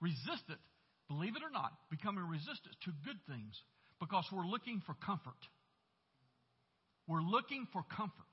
resistant, 0.00 0.60
believe 1.08 1.36
it 1.36 1.42
or 1.42 1.50
not, 1.50 1.72
becoming 1.90 2.24
resistant 2.24 2.76
to 2.84 2.90
good 3.04 3.18
things 3.26 3.54
because 3.98 4.24
we're 4.32 4.46
looking 4.46 4.82
for 4.86 4.94
comfort. 5.04 5.40
We're 7.08 7.22
looking 7.22 7.66
for 7.72 7.82
comfort 7.96 8.32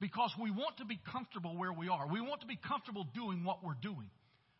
because 0.00 0.32
we 0.40 0.50
want 0.50 0.78
to 0.78 0.84
be 0.84 0.98
comfortable 1.10 1.56
where 1.56 1.72
we 1.72 1.88
are. 1.88 2.06
We 2.08 2.20
want 2.20 2.40
to 2.42 2.46
be 2.46 2.56
comfortable 2.56 3.06
doing 3.14 3.44
what 3.44 3.64
we're 3.64 3.78
doing. 3.80 4.10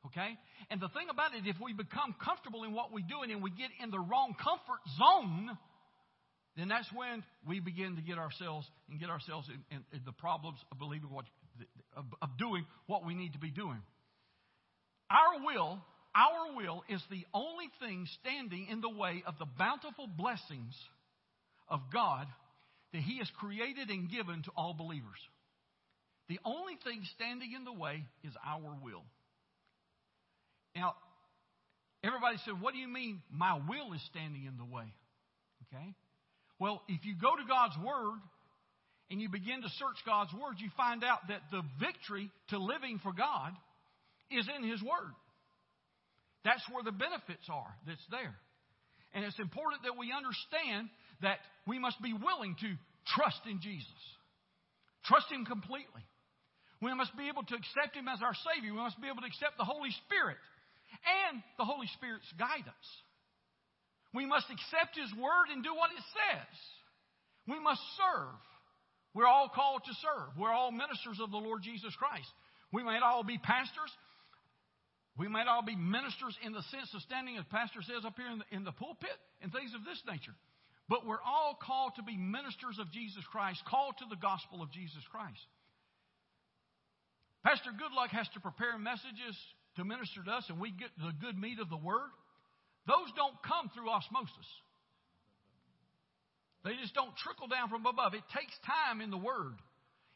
Okay? 0.07 0.37
And 0.71 0.81
the 0.81 0.89
thing 0.89 1.07
about 1.11 1.35
it, 1.35 1.47
if 1.47 1.57
we 1.63 1.73
become 1.73 2.15
comfortable 2.23 2.65
in 2.65 2.73
what 2.73 2.93
we're 2.93 3.07
doing 3.07 3.31
and 3.31 3.43
we 3.43 3.51
get 3.51 3.71
in 3.83 3.91
the 3.91 4.01
wrong 4.01 4.35
comfort 4.35 4.81
zone, 4.99 5.57
then 6.57 6.69
that's 6.69 6.91
when 6.93 7.23
we 7.47 7.61
begin 7.61 7.97
to 7.97 8.03
get 8.03 8.19
ourselves 8.19 8.69
and 8.91 9.01
get 9.01 9.11
ourselves 9.11 9.49
in, 9.49 9.77
in, 9.77 9.85
in 9.93 10.01
the 10.05 10.13
problems 10.13 10.59
of 10.71 10.79
believing 10.79 11.11
what, 11.11 11.25
of, 11.97 12.05
of 12.21 12.29
doing 12.39 12.67
what 12.87 13.07
we 13.07 13.15
need 13.15 13.33
to 13.33 13.39
be 13.39 13.51
doing. 13.51 13.81
Our 15.09 15.45
will, 15.45 15.79
our 16.15 16.57
will 16.57 16.83
is 16.89 17.03
the 17.11 17.25
only 17.33 17.71
thing 17.81 18.07
standing 18.21 18.67
in 18.71 18.81
the 18.81 18.91
way 18.91 19.23
of 19.27 19.39
the 19.39 19.47
bountiful 19.59 20.07
blessings 20.07 20.75
of 21.69 21.81
God 21.93 22.27
that 22.93 23.01
He 23.01 23.19
has 23.19 23.31
created 23.39 23.89
and 23.89 24.11
given 24.11 24.43
to 24.43 24.51
all 24.57 24.75
believers. 24.75 25.19
The 26.29 26.39
only 26.45 26.75
thing 26.85 27.03
standing 27.17 27.53
in 27.53 27.65
the 27.65 27.73
way 27.73 28.05
is 28.25 28.33
our 28.47 28.77
will. 28.83 29.05
Now, 30.75 30.95
everybody 32.05 32.37
said, 32.45 32.61
What 32.61 32.75
do 32.75 32.81
you 32.81 32.89
mean 32.89 33.23
my 33.31 33.61
will 33.69 33.93
is 33.95 34.03
standing 34.11 34.45
in 34.45 34.57
the 34.57 34.65
way? 34.65 34.87
Okay? 35.69 35.95
Well, 36.59 36.83
if 36.89 37.05
you 37.05 37.15
go 37.21 37.35
to 37.35 37.45
God's 37.49 37.77
Word 37.85 38.21
and 39.11 39.21
you 39.21 39.29
begin 39.29 39.63
to 39.63 39.69
search 39.79 39.99
God's 40.07 40.33
Word, 40.33 40.57
you 40.59 40.71
find 40.77 41.05
out 41.05 41.29
that 41.29 41.43
the 41.51 41.63
victory 41.81 42.31
to 42.51 42.59
living 42.59 43.01
for 43.03 43.13
God 43.13 43.53
is 44.31 44.49
in 44.57 44.69
His 44.69 44.81
Word. 44.83 45.13
That's 46.45 46.63
where 46.71 46.83
the 46.83 46.93
benefits 46.93 47.47
are 47.51 47.75
that's 47.87 48.05
there. 48.11 48.35
And 49.15 49.25
it's 49.25 49.39
important 49.39 49.85
that 49.85 49.99
we 49.99 50.11
understand 50.11 50.89
that 51.21 51.39
we 51.67 51.79
must 51.79 52.01
be 52.03 52.13
willing 52.13 52.57
to 52.61 52.71
trust 53.15 53.43
in 53.47 53.61
Jesus. 53.61 54.03
Trust 55.05 55.31
Him 55.31 55.45
completely. 55.45 56.03
We 56.81 56.95
must 56.95 57.15
be 57.17 57.29
able 57.29 57.45
to 57.47 57.55
accept 57.55 57.95
Him 57.95 58.09
as 58.09 58.19
our 58.23 58.35
Savior. 58.55 58.75
We 58.75 58.83
must 58.83 59.01
be 59.01 59.07
able 59.07 59.23
to 59.23 59.31
accept 59.31 59.59
the 59.59 59.69
Holy 59.69 59.91
Spirit 60.07 60.39
and 61.31 61.43
the 61.59 61.65
Holy 61.65 61.87
Spirit's 61.95 62.31
guidance. 62.39 62.89
We 64.15 64.27
must 64.27 64.51
accept 64.51 64.97
His 64.97 65.13
Word 65.17 65.49
and 65.53 65.65
do 65.65 65.75
what 65.75 65.91
it 65.91 66.05
says. 66.13 66.57
We 67.49 67.59
must 67.59 67.81
serve. 67.97 68.37
We're 69.15 69.27
all 69.27 69.49
called 69.49 69.85
to 69.85 69.95
serve. 70.01 70.37
We're 70.39 70.53
all 70.53 70.73
ministers 70.73 71.21
of 71.21 71.31
the 71.31 71.41
Lord 71.41 71.63
Jesus 71.63 71.93
Christ. 71.97 72.29
We 72.73 72.83
might 72.83 73.03
all 73.03 73.25
be 73.25 73.37
pastors. 73.37 73.93
We 75.19 75.29
might 75.29 75.49
all 75.49 75.63
be 75.63 75.77
ministers 75.77 76.37
in 76.41 76.53
the 76.53 76.65
sense 76.73 76.89
of 76.95 77.03
standing, 77.03 77.37
as 77.37 77.45
Pastor 77.53 77.85
says 77.85 78.05
up 78.05 78.17
here 78.17 78.33
in 78.33 78.41
the, 78.41 78.49
in 78.51 78.65
the 78.65 78.73
pulpit, 78.73 79.13
and 79.43 79.53
things 79.53 79.75
of 79.77 79.85
this 79.85 80.01
nature. 80.09 80.33
But 80.89 81.07
we're 81.07 81.21
all 81.21 81.57
called 81.61 81.97
to 81.97 82.03
be 82.03 82.17
ministers 82.17 82.81
of 82.81 82.91
Jesus 82.93 83.25
Christ, 83.31 83.61
called 83.69 83.97
to 84.01 84.09
the 84.09 84.17
gospel 84.17 84.63
of 84.63 84.73
Jesus 84.73 85.05
Christ. 85.13 85.45
Pastor 87.45 87.71
Goodluck 87.77 88.09
has 88.17 88.29
to 88.35 88.41
prepare 88.41 88.79
messages 88.79 89.37
to 89.77 89.85
minister 89.85 90.23
to 90.25 90.31
us, 90.31 90.45
and 90.49 90.61
we 90.61 90.71
get 90.71 90.91
the 90.99 91.13
good 91.21 91.39
meat 91.39 91.59
of 91.61 91.71
the 91.71 91.77
word. 91.77 92.11
Those 92.87 93.09
don't 93.17 93.37
come 93.47 93.71
through 93.75 93.89
osmosis. 93.89 94.49
They 96.65 96.75
just 96.81 96.95
don't 96.95 97.15
trickle 97.19 97.49
down 97.49 97.69
from 97.69 97.87
above. 97.87 98.15
It 98.15 98.27
takes 98.31 98.55
time 98.63 99.01
in 99.01 99.11
the 99.11 99.19
word. 99.19 99.59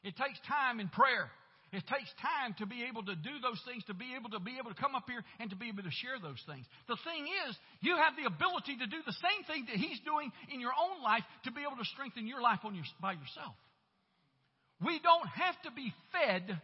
It 0.04 0.14
takes 0.14 0.38
time 0.46 0.78
in 0.78 0.88
prayer. 0.88 1.30
It 1.74 1.82
takes 1.90 2.06
time 2.22 2.54
to 2.62 2.66
be 2.66 2.86
able 2.86 3.02
to 3.02 3.18
do 3.18 3.42
those 3.42 3.58
things, 3.66 3.82
to 3.90 3.94
be 3.94 4.14
able 4.14 4.30
to 4.30 4.38
be 4.38 4.54
able 4.54 4.70
to 4.70 4.78
come 4.78 4.94
up 4.94 5.10
here 5.10 5.26
and 5.42 5.50
to 5.50 5.58
be 5.58 5.66
able 5.66 5.82
to 5.82 5.90
share 5.90 6.22
those 6.22 6.38
things. 6.46 6.62
The 6.86 6.96
thing 7.02 7.26
is, 7.26 7.58
you 7.82 7.98
have 7.98 8.14
the 8.14 8.30
ability 8.30 8.78
to 8.78 8.86
do 8.86 9.02
the 9.02 9.18
same 9.18 9.42
thing 9.50 9.66
that 9.66 9.76
he's 9.76 9.98
doing 10.06 10.30
in 10.54 10.62
your 10.62 10.70
own 10.70 11.02
life 11.02 11.26
to 11.44 11.50
be 11.50 11.66
able 11.66 11.82
to 11.82 11.88
strengthen 11.90 12.30
your 12.30 12.40
life 12.40 12.62
on 12.62 12.78
your, 12.78 12.86
by 13.02 13.18
yourself. 13.18 13.58
We 14.78 15.02
don't 15.02 15.26
have 15.26 15.58
to 15.66 15.70
be 15.74 15.90
fed 16.14 16.54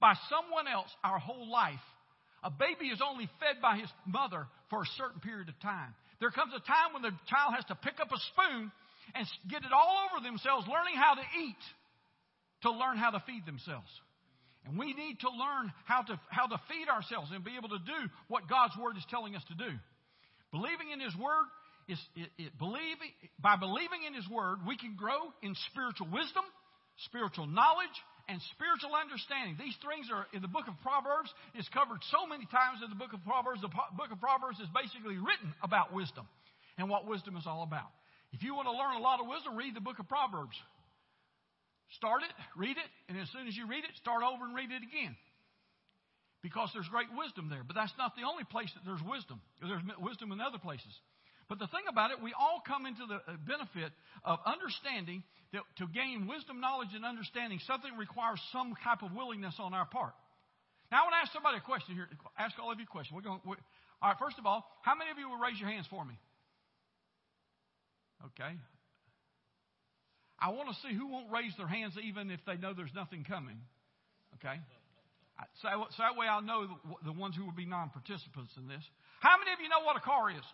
by 0.00 0.14
someone 0.26 0.66
else 0.66 0.90
our 1.06 1.22
whole 1.22 1.46
life. 1.46 1.86
A 2.46 2.50
baby 2.54 2.94
is 2.94 3.02
only 3.02 3.26
fed 3.42 3.58
by 3.58 3.74
his 3.74 3.90
mother 4.06 4.46
for 4.70 4.86
a 4.86 4.90
certain 4.94 5.18
period 5.18 5.50
of 5.50 5.58
time. 5.58 5.90
There 6.22 6.30
comes 6.30 6.54
a 6.54 6.62
time 6.62 6.94
when 6.94 7.02
the 7.02 7.10
child 7.26 7.58
has 7.58 7.66
to 7.66 7.74
pick 7.74 7.98
up 7.98 8.14
a 8.14 8.20
spoon 8.30 8.70
and 9.18 9.26
get 9.50 9.66
it 9.66 9.74
all 9.74 10.06
over 10.06 10.22
themselves, 10.22 10.62
learning 10.70 10.94
how 10.94 11.18
to 11.18 11.26
eat 11.42 11.62
to 12.62 12.70
learn 12.70 13.02
how 13.02 13.10
to 13.10 13.20
feed 13.26 13.42
themselves. 13.50 13.90
And 14.62 14.78
we 14.78 14.94
need 14.94 15.18
to 15.26 15.30
learn 15.30 15.74
how 15.90 16.06
to, 16.06 16.14
how 16.30 16.46
to 16.46 16.58
feed 16.70 16.86
ourselves 16.86 17.34
and 17.34 17.42
be 17.42 17.58
able 17.58 17.74
to 17.74 17.82
do 17.82 18.00
what 18.30 18.46
God's 18.46 18.78
Word 18.78 18.96
is 18.96 19.06
telling 19.10 19.34
us 19.34 19.42
to 19.50 19.58
do. 19.58 19.70
Believing 20.54 20.94
in 20.94 21.02
His 21.02 21.14
Word 21.18 21.50
is, 21.90 21.98
it, 22.14 22.30
it, 22.38 22.52
by 23.42 23.56
believing 23.58 24.06
in 24.06 24.14
His 24.14 24.26
Word, 24.30 24.62
we 24.66 24.78
can 24.78 24.94
grow 24.94 25.34
in 25.42 25.54
spiritual 25.70 26.14
wisdom, 26.14 26.46
spiritual 27.10 27.46
knowledge, 27.50 27.94
and 28.28 28.42
spiritual 28.58 28.90
understanding. 28.98 29.54
These 29.54 29.78
things 29.78 30.10
are 30.10 30.26
in 30.34 30.42
the 30.42 30.50
book 30.50 30.66
of 30.66 30.74
Proverbs 30.82 31.30
It's 31.54 31.68
covered 31.70 32.02
so 32.10 32.26
many 32.26 32.46
times 32.50 32.82
in 32.82 32.90
the 32.90 32.98
book 32.98 33.14
of 33.14 33.22
Proverbs. 33.22 33.62
The 33.62 33.70
book 33.70 34.10
of 34.10 34.18
Proverbs 34.18 34.58
is 34.58 34.66
basically 34.74 35.16
written 35.16 35.54
about 35.62 35.94
wisdom 35.94 36.26
and 36.78 36.90
what 36.90 37.06
wisdom 37.06 37.38
is 37.38 37.46
all 37.46 37.62
about. 37.62 37.88
If 38.34 38.42
you 38.42 38.54
want 38.54 38.66
to 38.66 38.74
learn 38.74 38.98
a 38.98 39.04
lot 39.04 39.22
of 39.22 39.30
wisdom, 39.30 39.54
read 39.54 39.74
the 39.74 39.84
book 39.84 39.98
of 40.02 40.10
Proverbs. 40.10 40.58
Start 41.94 42.26
it, 42.26 42.34
read 42.58 42.74
it, 42.76 42.90
and 43.08 43.14
as 43.14 43.30
soon 43.30 43.46
as 43.46 43.54
you 43.54 43.70
read 43.70 43.86
it, 43.86 43.94
start 44.02 44.26
over 44.26 44.44
and 44.44 44.54
read 44.54 44.74
it 44.74 44.82
again. 44.82 45.14
Because 46.42 46.70
there's 46.74 46.88
great 46.90 47.08
wisdom 47.14 47.48
there. 47.48 47.62
But 47.62 47.78
that's 47.78 47.94
not 47.96 48.18
the 48.18 48.26
only 48.26 48.44
place 48.44 48.70
that 48.74 48.82
there's 48.84 49.02
wisdom. 49.02 49.40
There's 49.62 49.82
wisdom 50.02 50.32
in 50.34 50.42
other 50.42 50.58
places. 50.58 50.90
But 51.48 51.58
the 51.58 51.68
thing 51.68 51.86
about 51.88 52.10
it, 52.10 52.18
we 52.22 52.34
all 52.34 52.62
come 52.66 52.86
into 52.86 53.06
the 53.06 53.22
uh, 53.22 53.38
benefit 53.46 53.94
of 54.24 54.38
understanding 54.42 55.22
that 55.52 55.62
to 55.78 55.86
gain 55.86 56.26
wisdom, 56.26 56.58
knowledge, 56.60 56.90
and 56.94 57.04
understanding, 57.04 57.60
something 57.66 57.94
requires 57.96 58.42
some 58.50 58.74
type 58.82 59.02
of 59.02 59.14
willingness 59.14 59.54
on 59.62 59.72
our 59.72 59.86
part. 59.86 60.14
Now, 60.90 61.02
I 61.02 61.02
want 61.06 61.14
to 61.14 61.22
ask 61.22 61.32
somebody 61.32 61.58
a 61.58 61.66
question 61.66 61.94
here. 61.94 62.10
Ask 62.38 62.58
all 62.58 62.70
of 62.70 62.78
you 62.78 62.86
a 62.86 62.90
question. 62.90 63.14
We're 63.14 63.22
going. 63.22 63.40
We're, 63.46 63.62
all 64.02 64.10
right. 64.10 64.18
First 64.18 64.38
of 64.38 64.46
all, 64.46 64.66
how 64.82 64.94
many 64.94 65.10
of 65.10 65.18
you 65.18 65.30
will 65.30 65.38
raise 65.38 65.58
your 65.58 65.70
hands 65.70 65.86
for 65.86 66.04
me? 66.04 66.18
Okay. 68.34 68.54
I 70.38 70.50
want 70.50 70.68
to 70.68 70.76
see 70.82 70.94
who 70.94 71.06
won't 71.08 71.30
raise 71.30 71.54
their 71.56 71.66
hands 71.66 71.94
even 72.02 72.30
if 72.30 72.40
they 72.46 72.56
know 72.56 72.74
there's 72.74 72.94
nothing 72.94 73.24
coming. 73.24 73.56
Okay. 74.42 74.58
So, 75.62 75.68
so 75.96 75.98
that 76.00 76.16
way 76.16 76.26
I'll 76.26 76.42
know 76.42 76.66
the, 76.66 77.12
the 77.12 77.16
ones 77.16 77.36
who 77.36 77.44
will 77.44 77.56
be 77.56 77.66
non-participants 77.66 78.52
in 78.56 78.68
this. 78.68 78.82
How 79.20 79.36
many 79.38 79.52
of 79.52 79.60
you 79.60 79.68
know 79.68 79.84
what 79.84 79.96
a 79.96 80.00
car 80.00 80.30
is? 80.30 80.44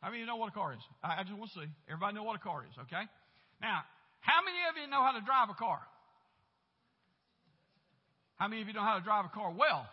How 0.00 0.08
many 0.08 0.24
of 0.24 0.24
you 0.24 0.32
know 0.32 0.40
what 0.40 0.48
a 0.48 0.56
car 0.56 0.72
is? 0.72 0.80
I, 1.04 1.22
just 1.28 1.36
want 1.36 1.52
to 1.52 1.60
see. 1.60 1.68
Everybody 1.84 2.16
know 2.16 2.24
what 2.24 2.36
a 2.36 2.42
car 2.42 2.64
is, 2.64 2.72
okay? 2.88 3.04
Now, 3.60 3.84
how 4.24 4.40
many 4.40 4.56
of 4.72 4.80
you 4.80 4.88
know 4.88 5.04
how 5.04 5.12
to 5.12 5.20
drive 5.20 5.52
a 5.52 5.58
car? 5.60 5.80
How 8.40 8.48
many 8.48 8.64
of 8.64 8.68
you 8.68 8.72
know 8.72 8.80
how 8.80 8.96
to 8.96 9.04
drive 9.04 9.28
a 9.28 9.32
car 9.32 9.52
well? 9.52 9.84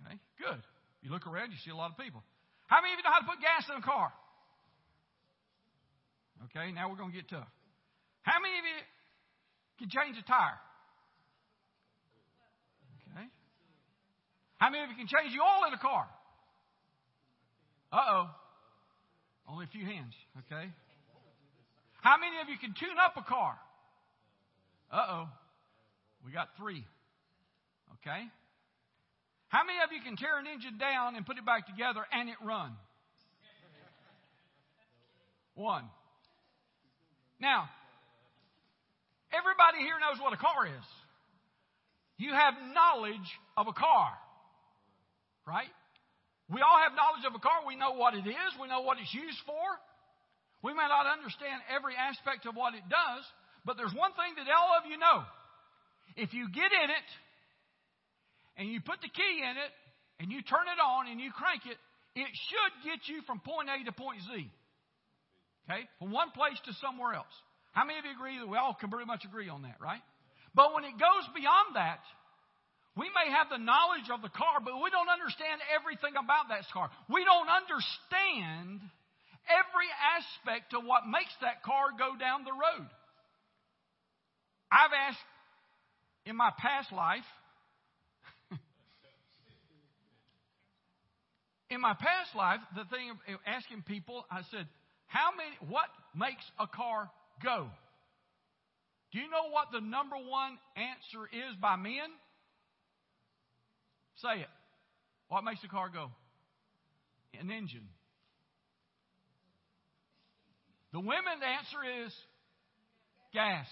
Okay, 0.00 0.16
good. 0.40 0.60
You 1.04 1.12
look 1.12 1.28
around, 1.28 1.52
you 1.52 1.60
see 1.60 1.70
a 1.70 1.76
lot 1.76 1.92
of 1.92 2.00
people. 2.00 2.24
How 2.66 2.80
many 2.80 2.96
of 2.96 2.98
you 2.98 3.04
know 3.04 3.12
how 3.12 3.20
to 3.20 3.28
put 3.28 3.44
gas 3.44 3.68
in 3.68 3.76
a 3.76 3.84
car? 3.84 4.08
Okay, 6.48 6.72
now 6.72 6.88
we're 6.88 6.96
going 6.96 7.12
to 7.12 7.16
get 7.16 7.28
tough. 7.28 7.48
How 8.24 8.40
many 8.40 8.56
of 8.56 8.64
you 8.64 8.80
can 9.84 9.88
change 9.92 10.16
a 10.16 10.24
tire? 10.24 10.56
Okay. 13.12 13.28
How 14.56 14.72
many 14.72 14.84
of 14.84 14.90
you 14.90 14.96
can 14.96 15.12
change 15.12 15.36
the 15.36 15.44
oil 15.44 15.68
in 15.68 15.76
a 15.76 15.82
car? 15.84 16.08
Uh 17.92 18.00
oh. 18.08 18.24
Only 19.48 19.64
a 19.64 19.68
few 19.68 19.84
hands, 19.84 20.14
okay? 20.46 20.68
How 22.02 22.16
many 22.18 22.36
of 22.42 22.48
you 22.48 22.58
can 22.58 22.74
tune 22.78 22.96
up 23.04 23.16
a 23.16 23.22
car? 23.22 23.54
Uh 24.92 25.06
oh. 25.10 25.28
We 26.24 26.32
got 26.32 26.48
three. 26.58 26.84
Okay? 28.00 28.22
How 29.48 29.64
many 29.64 29.78
of 29.84 29.92
you 29.92 30.02
can 30.02 30.16
tear 30.16 30.38
an 30.38 30.46
engine 30.46 30.78
down 30.78 31.16
and 31.16 31.24
put 31.24 31.38
it 31.38 31.46
back 31.46 31.66
together 31.66 32.04
and 32.12 32.28
it 32.28 32.36
run? 32.44 32.72
One. 35.54 35.84
Now, 37.40 37.68
everybody 39.32 39.78
here 39.78 39.96
knows 40.00 40.20
what 40.20 40.32
a 40.32 40.36
car 40.36 40.66
is. 40.66 40.86
You 42.18 42.32
have 42.32 42.54
knowledge 42.74 43.28
of 43.56 43.68
a 43.68 43.72
car, 43.72 44.10
right? 45.46 45.68
We 46.46 46.62
all 46.62 46.78
have 46.78 46.94
knowledge 46.94 47.26
of 47.26 47.34
a 47.34 47.42
car. 47.42 47.66
We 47.66 47.74
know 47.74 47.98
what 47.98 48.14
it 48.14 48.22
is. 48.22 48.50
We 48.60 48.70
know 48.70 48.86
what 48.86 49.02
it's 49.02 49.10
used 49.10 49.42
for. 49.42 49.66
We 50.62 50.72
may 50.72 50.86
not 50.86 51.06
understand 51.10 51.62
every 51.70 51.98
aspect 51.98 52.46
of 52.46 52.54
what 52.54 52.74
it 52.74 52.86
does, 52.86 53.22
but 53.66 53.76
there's 53.76 53.94
one 53.94 54.14
thing 54.14 54.38
that 54.38 54.46
all 54.46 54.78
of 54.78 54.86
you 54.86 54.98
know. 54.98 55.26
If 56.14 56.32
you 56.32 56.48
get 56.48 56.70
in 56.70 56.88
it 56.90 57.08
and 58.56 58.70
you 58.70 58.80
put 58.80 59.02
the 59.02 59.10
key 59.10 59.34
in 59.42 59.54
it 59.58 59.72
and 60.22 60.30
you 60.30 60.40
turn 60.46 60.70
it 60.70 60.80
on 60.80 61.10
and 61.10 61.20
you 61.20 61.34
crank 61.34 61.66
it, 61.66 61.76
it 62.16 62.30
should 62.48 62.74
get 62.88 63.04
you 63.10 63.20
from 63.26 63.42
point 63.42 63.68
A 63.68 63.84
to 63.84 63.92
point 63.92 64.22
Z. 64.24 64.48
Okay? 65.68 65.82
From 65.98 66.14
one 66.14 66.30
place 66.30 66.56
to 66.64 66.72
somewhere 66.80 67.12
else. 67.12 67.34
How 67.76 67.84
many 67.84 67.98
of 67.98 68.06
you 68.06 68.14
agree 68.16 68.38
that 68.40 68.48
we 68.48 68.56
all 68.56 68.72
can 68.72 68.88
pretty 68.88 69.04
much 69.04 69.26
agree 69.26 69.50
on 69.50 69.68
that, 69.68 69.76
right? 69.82 70.00
But 70.54 70.72
when 70.72 70.88
it 70.88 70.96
goes 70.96 71.26
beyond 71.36 71.76
that, 71.76 72.00
we 72.96 73.12
may 73.12 73.28
have 73.28 73.52
the 73.52 73.60
knowledge 73.60 74.08
of 74.08 74.24
the 74.24 74.32
car, 74.32 74.56
but 74.64 74.80
we 74.80 74.88
don't 74.88 75.12
understand 75.12 75.60
everything 75.68 76.16
about 76.16 76.48
that 76.48 76.64
car. 76.72 76.88
We 77.12 77.28
don't 77.28 77.44
understand 77.44 78.80
every 79.44 79.90
aspect 80.16 80.72
of 80.72 80.82
what 80.88 81.04
makes 81.04 81.36
that 81.44 81.62
car 81.62 81.92
go 81.92 82.16
down 82.16 82.48
the 82.48 82.56
road. 82.56 82.88
I've 84.72 84.96
asked 84.96 85.20
in 86.24 86.36
my 86.36 86.50
past 86.56 86.90
life, 86.90 87.28
in 91.70 91.80
my 91.84 91.92
past 91.94 92.34
life, 92.34 92.60
the 92.74 92.84
thing 92.88 93.10
of 93.12 93.16
eh, 93.28 93.36
asking 93.44 93.82
people, 93.82 94.24
I 94.30 94.40
said, 94.50 94.66
how 95.06 95.30
many, 95.36 95.54
what 95.70 95.86
makes 96.16 96.42
a 96.58 96.66
car 96.66 97.10
go? 97.44 97.68
Do 99.12 99.20
you 99.20 99.28
know 99.30 99.52
what 99.52 99.68
the 99.70 99.80
number 99.80 100.16
one 100.16 100.58
answer 100.74 101.28
is 101.30 101.54
by 101.60 101.76
men? 101.76 102.10
Say 104.22 104.40
it. 104.40 104.48
What 105.28 105.44
makes 105.44 105.62
a 105.64 105.68
car 105.68 105.90
go? 105.92 106.10
An 107.38 107.50
engine. 107.50 107.88
The 110.92 111.00
women's 111.00 111.42
answer 111.44 112.06
is 112.06 112.12
gas. 113.34 113.66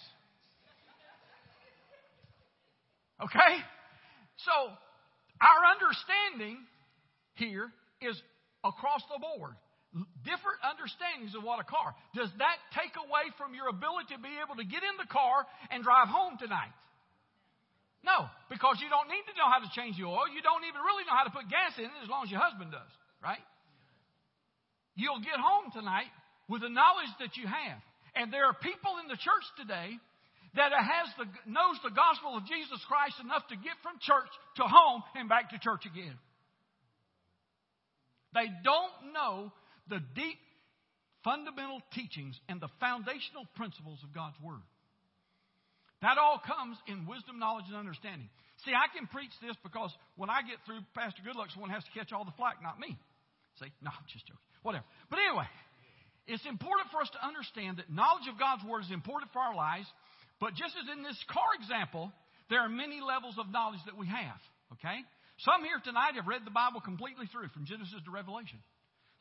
Okay? 3.22 3.54
So, 4.44 4.52
our 5.40 5.60
understanding 5.72 6.58
here 7.34 7.70
is 8.02 8.20
across 8.64 9.00
the 9.08 9.16
board. 9.16 9.54
Different 10.26 10.58
understandings 10.66 11.38
of 11.38 11.46
what 11.46 11.62
a 11.62 11.64
car. 11.64 11.94
Does 12.18 12.28
that 12.42 12.58
take 12.74 12.98
away 12.98 13.30
from 13.38 13.54
your 13.54 13.70
ability 13.70 14.18
to 14.18 14.20
be 14.20 14.34
able 14.42 14.58
to 14.58 14.66
get 14.66 14.82
in 14.82 14.98
the 14.98 15.06
car 15.06 15.46
and 15.70 15.86
drive 15.86 16.10
home 16.10 16.34
tonight? 16.36 16.74
No, 18.04 18.28
because 18.52 18.84
you 18.84 18.92
don't 18.92 19.08
need 19.08 19.24
to 19.32 19.34
know 19.34 19.48
how 19.48 19.64
to 19.64 19.70
change 19.72 19.96
the 19.96 20.04
oil. 20.04 20.28
You 20.28 20.44
don't 20.44 20.68
even 20.68 20.84
really 20.84 21.08
know 21.08 21.16
how 21.16 21.24
to 21.24 21.32
put 21.32 21.48
gas 21.48 21.72
in 21.80 21.88
it 21.88 22.00
as 22.04 22.08
long 22.12 22.28
as 22.28 22.30
your 22.30 22.38
husband 22.40 22.68
does, 22.68 22.92
right? 23.24 23.40
You'll 24.92 25.24
get 25.24 25.40
home 25.40 25.72
tonight 25.72 26.12
with 26.44 26.60
the 26.60 26.68
knowledge 26.68 27.10
that 27.24 27.40
you 27.40 27.48
have. 27.48 27.80
And 28.12 28.28
there 28.28 28.44
are 28.44 28.54
people 28.54 29.00
in 29.00 29.08
the 29.08 29.16
church 29.16 29.46
today 29.56 29.96
that 30.54 30.70
has 30.70 31.08
the, 31.18 31.26
knows 31.50 31.80
the 31.82 31.90
gospel 31.90 32.36
of 32.36 32.46
Jesus 32.46 32.78
Christ 32.86 33.16
enough 33.24 33.48
to 33.48 33.56
get 33.56 33.74
from 33.82 33.96
church 34.04 34.30
to 34.60 34.68
home 34.68 35.02
and 35.16 35.26
back 35.26 35.50
to 35.50 35.58
church 35.58 35.88
again. 35.88 36.14
They 38.36 38.52
don't 38.62 39.16
know 39.16 39.50
the 39.88 40.04
deep 40.14 40.38
fundamental 41.24 41.80
teachings 41.96 42.38
and 42.52 42.60
the 42.60 42.70
foundational 42.78 43.48
principles 43.56 43.98
of 44.04 44.12
God's 44.12 44.36
Word. 44.44 44.62
That 46.04 46.20
all 46.20 46.36
comes 46.36 46.76
in 46.84 47.08
wisdom, 47.08 47.40
knowledge, 47.40 47.64
and 47.72 47.80
understanding. 47.80 48.28
See, 48.68 48.76
I 48.76 48.92
can 48.92 49.08
preach 49.08 49.32
this 49.40 49.56
because 49.64 49.88
when 50.20 50.28
I 50.28 50.44
get 50.44 50.60
through, 50.68 50.84
Pastor 50.92 51.24
Goodluck, 51.24 51.48
someone 51.56 51.72
has 51.72 51.80
to 51.88 51.92
catch 51.96 52.12
all 52.12 52.28
the 52.28 52.36
flack, 52.36 52.60
not 52.60 52.76
me. 52.76 52.92
See, 53.56 53.72
no, 53.80 53.88
I'm 53.88 54.04
just 54.12 54.28
joking. 54.28 54.44
Whatever. 54.60 54.84
But 55.08 55.24
anyway, 55.24 55.48
it's 56.28 56.44
important 56.44 56.92
for 56.92 57.00
us 57.00 57.08
to 57.16 57.20
understand 57.24 57.80
that 57.80 57.88
knowledge 57.88 58.28
of 58.28 58.36
God's 58.36 58.60
Word 58.68 58.84
is 58.84 58.92
important 58.92 59.32
for 59.32 59.40
our 59.40 59.56
lives. 59.56 59.88
But 60.44 60.52
just 60.52 60.76
as 60.76 60.92
in 60.92 61.00
this 61.00 61.16
car 61.32 61.56
example, 61.56 62.12
there 62.52 62.60
are 62.60 62.68
many 62.68 63.00
levels 63.00 63.40
of 63.40 63.48
knowledge 63.48 63.80
that 63.88 63.96
we 63.96 64.04
have. 64.04 64.40
Okay? 64.76 65.00
Some 65.40 65.64
here 65.64 65.80
tonight 65.80 66.20
have 66.20 66.28
read 66.28 66.44
the 66.44 66.52
Bible 66.52 66.84
completely 66.84 67.32
through, 67.32 67.48
from 67.56 67.64
Genesis 67.64 68.04
to 68.04 68.12
Revelation. 68.12 68.60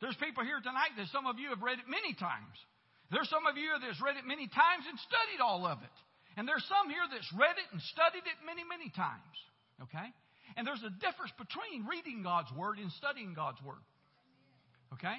There's 0.04 0.20
people 0.20 0.44
here 0.44 0.60
tonight 0.60 1.00
that 1.00 1.08
some 1.16 1.24
of 1.24 1.40
you 1.40 1.48
have 1.48 1.64
read 1.64 1.80
it 1.80 1.88
many 1.88 2.12
times. 2.12 2.60
There's 3.08 3.32
some 3.32 3.48
of 3.48 3.56
you 3.56 3.72
that's 3.80 4.04
read 4.04 4.20
it 4.20 4.28
many 4.28 4.52
times 4.52 4.84
and 4.84 5.00
studied 5.00 5.40
all 5.40 5.64
of 5.64 5.80
it. 5.80 5.96
And 6.36 6.48
there's 6.48 6.64
some 6.66 6.90
here 6.90 7.06
that's 7.06 7.30
read 7.38 7.54
it 7.58 7.68
and 7.70 7.80
studied 7.94 8.26
it 8.26 8.38
many, 8.42 8.66
many 8.66 8.90
times. 8.90 9.36
Okay? 9.86 10.08
And 10.58 10.66
there's 10.66 10.82
a 10.82 10.92
difference 11.02 11.34
between 11.38 11.86
reading 11.86 12.22
God's 12.22 12.50
Word 12.54 12.78
and 12.78 12.90
studying 12.98 13.34
God's 13.34 13.62
Word. 13.62 13.82
Okay? 14.98 15.18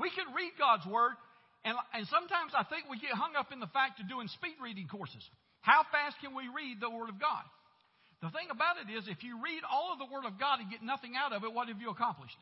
We 0.00 0.08
can 0.12 0.32
read 0.32 0.56
God's 0.56 0.84
Word, 0.88 1.16
and, 1.64 1.76
and 1.92 2.04
sometimes 2.08 2.56
I 2.56 2.64
think 2.64 2.88
we 2.88 2.98
get 2.98 3.12
hung 3.12 3.36
up 3.36 3.52
in 3.52 3.60
the 3.60 3.70
fact 3.70 4.00
of 4.00 4.08
doing 4.08 4.28
speed 4.32 4.56
reading 4.60 4.88
courses. 4.88 5.22
How 5.60 5.86
fast 5.92 6.18
can 6.18 6.34
we 6.34 6.48
read 6.50 6.80
the 6.80 6.90
Word 6.90 7.08
of 7.08 7.20
God? 7.20 7.44
The 8.24 8.30
thing 8.30 8.50
about 8.50 8.78
it 8.78 8.86
is, 8.90 9.06
if 9.10 9.22
you 9.26 9.42
read 9.42 9.66
all 9.66 9.92
of 9.94 9.98
the 9.98 10.06
Word 10.06 10.24
of 10.24 10.38
God 10.38 10.62
and 10.62 10.70
get 10.70 10.82
nothing 10.82 11.14
out 11.18 11.34
of 11.34 11.42
it, 11.42 11.50
what 11.50 11.68
have 11.68 11.80
you 11.80 11.90
accomplished? 11.90 12.38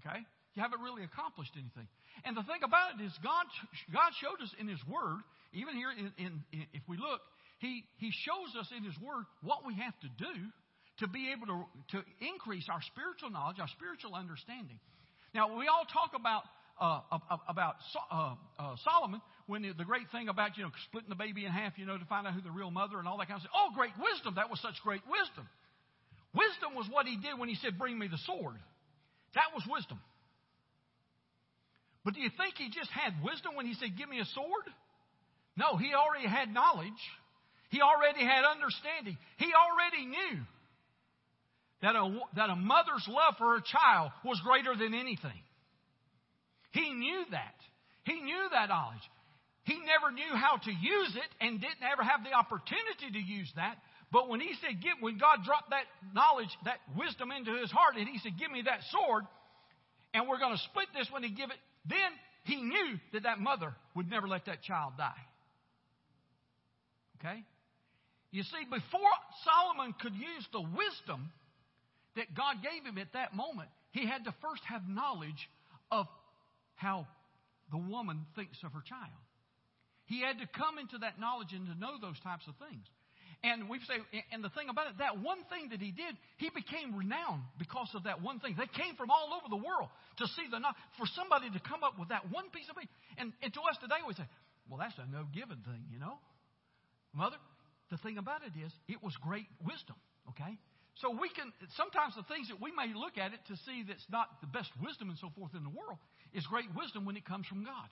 Okay? 0.00 0.20
You 0.54 0.60
haven't 0.62 0.80
really 0.80 1.04
accomplished 1.04 1.52
anything. 1.56 1.88
And 2.24 2.36
the 2.36 2.44
thing 2.44 2.60
about 2.64 2.96
it 2.96 3.04
is, 3.04 3.12
God, 3.22 3.46
God 3.92 4.10
showed 4.20 4.40
us 4.42 4.52
in 4.60 4.68
His 4.68 4.80
Word, 4.88 5.20
even 5.52 5.74
here, 5.74 5.90
in, 5.90 6.12
in, 6.18 6.32
in, 6.52 6.66
if 6.72 6.82
we 6.88 6.96
look, 6.96 7.20
he, 7.58 7.84
he 7.96 8.10
shows 8.12 8.54
us 8.58 8.68
in 8.76 8.84
His 8.84 8.94
Word 9.00 9.24
what 9.42 9.66
we 9.66 9.74
have 9.74 9.94
to 10.00 10.10
do 10.18 10.34
to 11.00 11.06
be 11.06 11.32
able 11.32 11.46
to, 11.46 11.58
to 11.96 12.04
increase 12.20 12.66
our 12.68 12.82
spiritual 12.92 13.30
knowledge, 13.30 13.58
our 13.60 13.70
spiritual 13.74 14.14
understanding. 14.14 14.78
Now, 15.34 15.56
we 15.56 15.68
all 15.68 15.86
talk 15.88 16.12
about 16.14 16.42
uh, 16.78 17.02
about 17.48 17.74
uh, 18.06 18.38
uh, 18.54 18.76
Solomon 18.86 19.20
when 19.50 19.62
the, 19.62 19.74
the, 19.74 19.82
great 19.82 20.06
thing 20.14 20.28
about 20.30 20.54
you 20.56 20.62
know 20.62 20.70
splitting 20.86 21.10
the 21.10 21.18
baby 21.18 21.44
in 21.44 21.50
half, 21.50 21.74
you 21.74 21.84
know, 21.84 21.98
to 21.98 22.04
find 22.06 22.24
out 22.24 22.34
who 22.34 22.40
the 22.40 22.54
real 22.54 22.70
mother 22.70 23.02
and 23.02 23.08
all 23.08 23.18
that 23.18 23.26
kind 23.26 23.42
of 23.42 23.42
stuff. 23.42 23.56
Oh, 23.58 23.74
great 23.74 23.90
wisdom! 23.98 24.38
That 24.38 24.46
was 24.48 24.62
such 24.62 24.78
great 24.86 25.02
wisdom. 25.10 25.50
Wisdom 26.38 26.78
was 26.78 26.86
what 26.86 27.10
he 27.10 27.18
did 27.18 27.34
when 27.34 27.48
he 27.48 27.56
said, 27.56 27.78
"Bring 27.78 27.98
me 27.98 28.06
the 28.06 28.22
sword." 28.30 28.62
That 29.34 29.50
was 29.52 29.66
wisdom. 29.66 29.98
But 32.04 32.14
do 32.14 32.20
you 32.20 32.30
think 32.40 32.56
he 32.56 32.70
just 32.70 32.90
had 32.90 33.12
wisdom 33.22 33.54
when 33.54 33.66
he 33.66 33.74
said, 33.74 33.92
Give 33.96 34.08
me 34.08 34.20
a 34.20 34.24
sword? 34.32 34.66
No, 35.58 35.76
he 35.76 35.90
already 35.92 36.28
had 36.28 36.54
knowledge. 36.54 37.02
He 37.70 37.82
already 37.82 38.22
had 38.22 38.46
understanding. 38.46 39.18
He 39.36 39.50
already 39.50 40.06
knew 40.06 40.38
that 41.82 41.98
a, 41.98 42.06
that 42.36 42.50
a 42.50 42.56
mother's 42.56 43.04
love 43.10 43.34
for 43.38 43.58
her 43.58 43.62
child 43.66 44.12
was 44.24 44.40
greater 44.46 44.78
than 44.78 44.94
anything. 44.94 45.42
He 46.70 46.94
knew 46.94 47.24
that. 47.32 47.58
He 48.04 48.22
knew 48.22 48.46
that 48.52 48.68
knowledge. 48.68 49.02
He 49.64 49.76
never 49.82 50.14
knew 50.14 50.32
how 50.32 50.56
to 50.56 50.70
use 50.70 51.12
it 51.18 51.30
and 51.44 51.60
didn't 51.60 51.82
ever 51.82 52.06
have 52.06 52.22
the 52.22 52.32
opportunity 52.32 53.10
to 53.12 53.18
use 53.20 53.50
that. 53.56 53.76
But 54.10 54.30
when 54.30 54.40
he 54.40 54.54
said, 54.62 54.80
give, 54.80 54.96
when 55.00 55.18
God 55.18 55.44
dropped 55.44 55.70
that 55.70 55.84
knowledge, 56.14 56.48
that 56.64 56.78
wisdom 56.96 57.30
into 57.32 57.58
his 57.60 57.70
heart, 57.70 57.98
and 57.98 58.08
he 58.08 58.18
said, 58.22 58.38
give 58.38 58.50
me 58.50 58.62
that 58.64 58.80
sword, 58.88 59.24
and 60.14 60.26
we're 60.26 60.38
going 60.38 60.56
to 60.56 60.62
split 60.70 60.86
this 60.94 61.10
when 61.12 61.22
he 61.22 61.28
give 61.28 61.50
it, 61.50 61.60
then 61.84 62.10
he 62.44 62.62
knew 62.62 62.96
that 63.12 63.24
that 63.24 63.40
mother 63.40 63.74
would 63.94 64.08
never 64.08 64.26
let 64.26 64.46
that 64.46 64.62
child 64.62 64.94
die. 64.96 65.27
Okay? 67.18 67.42
You 68.30 68.42
see, 68.42 68.64
before 68.64 69.14
Solomon 69.44 69.94
could 70.00 70.14
use 70.14 70.46
the 70.52 70.60
wisdom 70.60 71.32
that 72.16 72.34
God 72.34 72.56
gave 72.62 72.84
him 72.84 72.98
at 72.98 73.12
that 73.14 73.34
moment, 73.34 73.68
he 73.92 74.06
had 74.06 74.24
to 74.24 74.34
first 74.42 74.62
have 74.68 74.82
knowledge 74.88 75.48
of 75.90 76.06
how 76.74 77.06
the 77.70 77.78
woman 77.78 78.26
thinks 78.36 78.58
of 78.64 78.72
her 78.72 78.84
child. 78.84 79.22
He 80.06 80.20
had 80.20 80.38
to 80.40 80.48
come 80.56 80.78
into 80.78 80.98
that 80.98 81.20
knowledge 81.20 81.52
and 81.52 81.66
to 81.68 81.76
know 81.76 81.96
those 82.00 82.18
types 82.20 82.44
of 82.48 82.54
things. 82.56 82.84
And 83.44 83.70
we 83.70 83.78
say, 83.86 84.02
and 84.32 84.42
the 84.42 84.50
thing 84.50 84.66
about 84.66 84.90
it, 84.90 84.98
that 84.98 85.22
one 85.22 85.38
thing 85.46 85.70
that 85.70 85.78
he 85.78 85.94
did, 85.94 86.18
he 86.42 86.50
became 86.50 86.96
renowned 86.96 87.46
because 87.54 87.86
of 87.94 88.02
that 88.02 88.18
one 88.20 88.40
thing. 88.40 88.58
They 88.58 88.66
came 88.66 88.98
from 88.98 89.14
all 89.14 89.30
over 89.30 89.46
the 89.46 89.62
world 89.62 89.88
to 90.18 90.26
see 90.34 90.50
the 90.50 90.58
for 90.98 91.06
somebody 91.14 91.46
to 91.54 91.60
come 91.62 91.86
up 91.86 91.94
with 92.00 92.10
that 92.10 92.26
one 92.34 92.50
piece 92.50 92.66
of 92.66 92.74
it. 92.82 92.90
And, 93.14 93.30
and 93.38 93.54
to 93.54 93.62
us 93.70 93.78
today, 93.78 94.02
we 94.02 94.14
say, 94.18 94.26
well, 94.66 94.82
that's 94.82 94.98
a 94.98 95.06
no 95.06 95.22
given 95.30 95.62
thing, 95.62 95.86
you 95.92 96.02
know, 96.02 96.18
mother. 97.14 97.36
The 97.90 97.98
thing 97.98 98.18
about 98.18 98.42
it 98.44 98.52
is, 98.58 98.72
it 98.86 99.02
was 99.02 99.16
great 99.22 99.48
wisdom. 99.64 99.96
Okay, 100.28 100.58
so 101.00 101.10
we 101.10 101.30
can 101.30 101.52
sometimes 101.76 102.14
the 102.14 102.26
things 102.28 102.48
that 102.48 102.60
we 102.60 102.68
may 102.72 102.92
look 102.92 103.16
at 103.16 103.32
it 103.32 103.40
to 103.48 103.56
see 103.64 103.84
that's 103.86 104.04
not 104.12 104.28
the 104.40 104.50
best 104.50 104.68
wisdom 104.82 105.08
and 105.08 105.18
so 105.18 105.32
forth 105.38 105.54
in 105.54 105.62
the 105.64 105.72
world 105.72 105.96
is 106.34 106.44
great 106.46 106.68
wisdom 106.76 107.04
when 107.04 107.16
it 107.16 107.24
comes 107.24 107.46
from 107.46 107.64
God. 107.64 107.88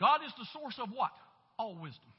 God 0.00 0.20
is 0.24 0.32
the 0.38 0.46
source 0.52 0.78
of 0.80 0.88
what? 0.90 1.12
All 1.58 1.76
wisdom. 1.76 2.12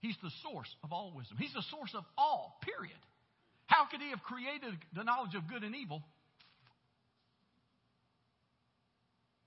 He's 0.00 0.16
the 0.22 0.30
source 0.42 0.68
of 0.84 0.92
all 0.92 1.12
wisdom. 1.14 1.36
He's 1.38 1.52
the 1.52 1.64
source 1.70 1.90
of 1.94 2.04
all, 2.16 2.58
period. 2.62 2.98
How 3.66 3.86
could 3.90 4.00
he 4.00 4.10
have 4.10 4.22
created 4.22 4.78
the 4.94 5.02
knowledge 5.04 5.34
of 5.34 5.48
good 5.48 5.64
and 5.64 5.74
evil 5.74 6.02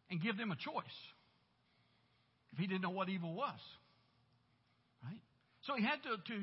and 0.10 0.22
give 0.22 0.38
them 0.38 0.52
a 0.52 0.56
choice 0.56 1.00
if 2.52 2.60
he 2.60 2.68
didn't 2.68 2.82
know 2.82 2.92
what 2.92 3.10
evil 3.10 3.34
was? 3.34 3.60
So 5.67 5.76
he 5.76 5.84
had 5.84 6.02
to, 6.04 6.17
to 6.17 6.36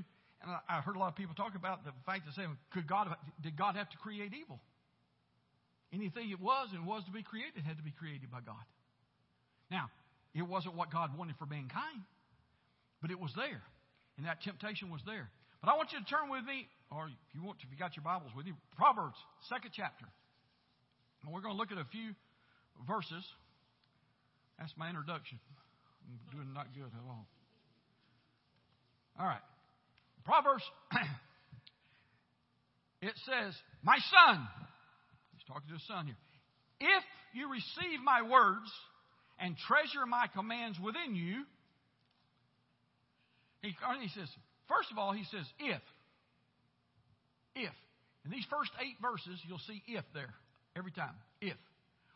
and 0.42 0.50
I 0.68 0.80
heard 0.80 0.94
a 0.94 0.98
lot 0.98 1.08
of 1.08 1.16
people 1.16 1.34
talk 1.34 1.54
about 1.56 1.84
the 1.84 1.90
fact 2.06 2.28
of 2.28 2.34
saying, 2.34 2.56
could 2.70 2.86
God, 2.86 3.08
did 3.42 3.56
God 3.56 3.74
have 3.74 3.90
to 3.90 3.98
create 3.98 4.32
evil? 4.34 4.60
Anything 5.92 6.30
it 6.30 6.40
was 6.40 6.68
and 6.72 6.86
was 6.86 7.02
to 7.04 7.10
be 7.10 7.22
created 7.22 7.64
had 7.66 7.76
to 7.78 7.82
be 7.82 7.90
created 7.90 8.30
by 8.30 8.38
God. 8.40 8.62
Now, 9.70 9.90
it 10.34 10.42
wasn't 10.42 10.76
what 10.76 10.92
God 10.92 11.16
wanted 11.16 11.36
for 11.38 11.46
mankind, 11.46 12.06
but 13.02 13.10
it 13.10 13.18
was 13.18 13.32
there. 13.34 13.62
And 14.16 14.26
that 14.26 14.42
temptation 14.42 14.90
was 14.90 15.00
there. 15.06 15.30
But 15.60 15.70
I 15.70 15.76
want 15.76 15.90
you 15.90 15.98
to 15.98 16.04
turn 16.06 16.30
with 16.30 16.44
me, 16.44 16.68
or 16.90 17.06
if 17.06 17.34
you 17.34 17.42
want, 17.42 17.58
if 17.62 17.70
you 17.70 17.78
got 17.78 17.96
your 17.96 18.04
Bibles 18.04 18.30
with 18.36 18.46
you, 18.46 18.54
Proverbs, 18.76 19.18
second 19.48 19.72
chapter. 19.74 20.06
And 21.22 21.32
we're 21.32 21.42
going 21.42 21.54
to 21.54 21.58
look 21.58 21.72
at 21.72 21.78
a 21.78 21.88
few 21.90 22.14
verses. 22.86 23.26
That's 24.58 24.72
my 24.76 24.88
introduction. 24.88 25.38
I'm 26.06 26.18
doing 26.30 26.54
not 26.54 26.70
good 26.74 26.86
at 26.86 27.04
all. 27.08 27.26
All 29.18 29.26
right. 29.26 29.40
Proverbs, 30.24 30.62
it 33.02 33.14
says, 33.24 33.54
My 33.82 33.96
son, 33.96 34.48
he's 35.32 35.44
talking 35.46 35.68
to 35.68 35.74
his 35.74 35.86
son 35.86 36.06
here, 36.06 36.16
if 36.80 37.04
you 37.34 37.50
receive 37.50 38.00
my 38.04 38.22
words 38.22 38.70
and 39.40 39.56
treasure 39.66 40.06
my 40.06 40.26
commands 40.34 40.78
within 40.78 41.14
you, 41.14 41.44
he, 43.62 43.74
he 44.00 44.08
says, 44.08 44.28
first 44.68 44.92
of 44.92 44.98
all, 44.98 45.12
he 45.12 45.24
says, 45.24 45.44
if. 45.58 45.82
If. 47.56 47.72
In 48.24 48.30
these 48.30 48.46
first 48.50 48.70
eight 48.80 48.96
verses, 49.02 49.40
you'll 49.48 49.60
see 49.66 49.82
if 49.88 50.04
there 50.14 50.34
every 50.76 50.92
time. 50.92 51.14
If. 51.40 51.56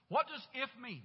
What 0.09 0.27
does 0.29 0.43
if 0.55 0.71
mean? 0.81 1.03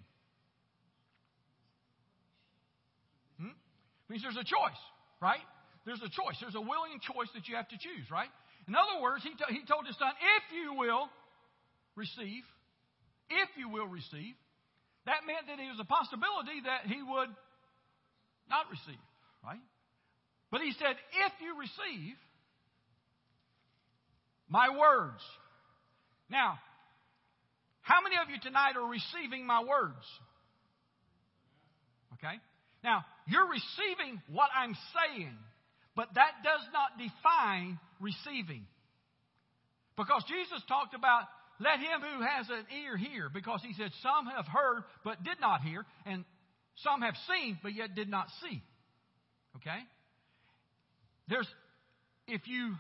Hmm? 3.40 3.48
It 3.48 4.10
means 4.10 4.22
there's 4.22 4.38
a 4.38 4.44
choice, 4.44 4.82
right? 5.22 5.42
There's 5.88 6.04
a 6.04 6.12
choice. 6.12 6.36
There's 6.44 6.60
a 6.60 6.60
willing 6.60 7.00
choice 7.00 7.32
that 7.32 7.48
you 7.48 7.56
have 7.56 7.72
to 7.72 7.80
choose, 7.80 8.12
right? 8.12 8.28
In 8.68 8.76
other 8.76 9.00
words, 9.00 9.24
he, 9.24 9.32
t- 9.32 9.56
he 9.56 9.64
told 9.64 9.88
his 9.88 9.96
son, 9.96 10.12
if 10.12 10.44
you 10.52 10.76
will 10.76 11.08
receive, 11.96 12.44
if 13.32 13.50
you 13.56 13.72
will 13.72 13.88
receive, 13.88 14.36
that 15.08 15.24
meant 15.24 15.48
that 15.48 15.64
it 15.64 15.72
was 15.72 15.80
a 15.80 15.88
possibility 15.88 16.60
that 16.68 16.92
he 16.92 17.00
would 17.00 17.32
not 18.52 18.68
receive, 18.68 19.00
right? 19.40 19.64
But 20.52 20.60
he 20.60 20.76
said, 20.76 21.00
if 21.00 21.34
you 21.40 21.56
receive, 21.56 22.20
my 24.52 24.68
words. 24.76 25.24
Now, 26.30 26.60
how 27.80 28.04
many 28.04 28.20
of 28.20 28.28
you 28.28 28.36
tonight 28.44 28.76
are 28.76 28.92
receiving 28.92 29.48
my 29.48 29.64
words? 29.64 30.04
Okay? 32.20 32.36
Now, 32.84 33.06
you're 33.28 33.48
receiving 33.48 34.22
what 34.28 34.50
I'm 34.52 34.76
saying, 34.92 35.32
but 35.98 36.14
that 36.14 36.32
does 36.44 36.62
not 36.72 36.92
define 37.00 37.80
receiving. 38.00 38.68
Because 39.98 40.24
Jesus 40.30 40.62
talked 40.70 40.94
about 40.94 41.24
let 41.60 41.80
him 41.80 42.02
who 42.02 42.24
has 42.24 42.48
an 42.50 42.66
ear 42.84 42.96
hear, 42.96 43.30
because 43.34 43.62
he 43.66 43.74
said, 43.74 43.90
Some 44.04 44.28
have 44.28 44.46
heard 44.46 44.84
but 45.04 45.24
did 45.24 45.42
not 45.42 45.62
hear, 45.62 45.86
and 46.06 46.24
some 46.76 47.02
have 47.02 47.16
seen 47.28 47.58
but 47.64 47.74
yet 47.74 47.96
did 47.96 48.10
not 48.10 48.28
see. 48.44 48.62
Okay? 49.56 49.80
There's, 51.28 51.48
if 52.28 52.48
you, 52.48 52.76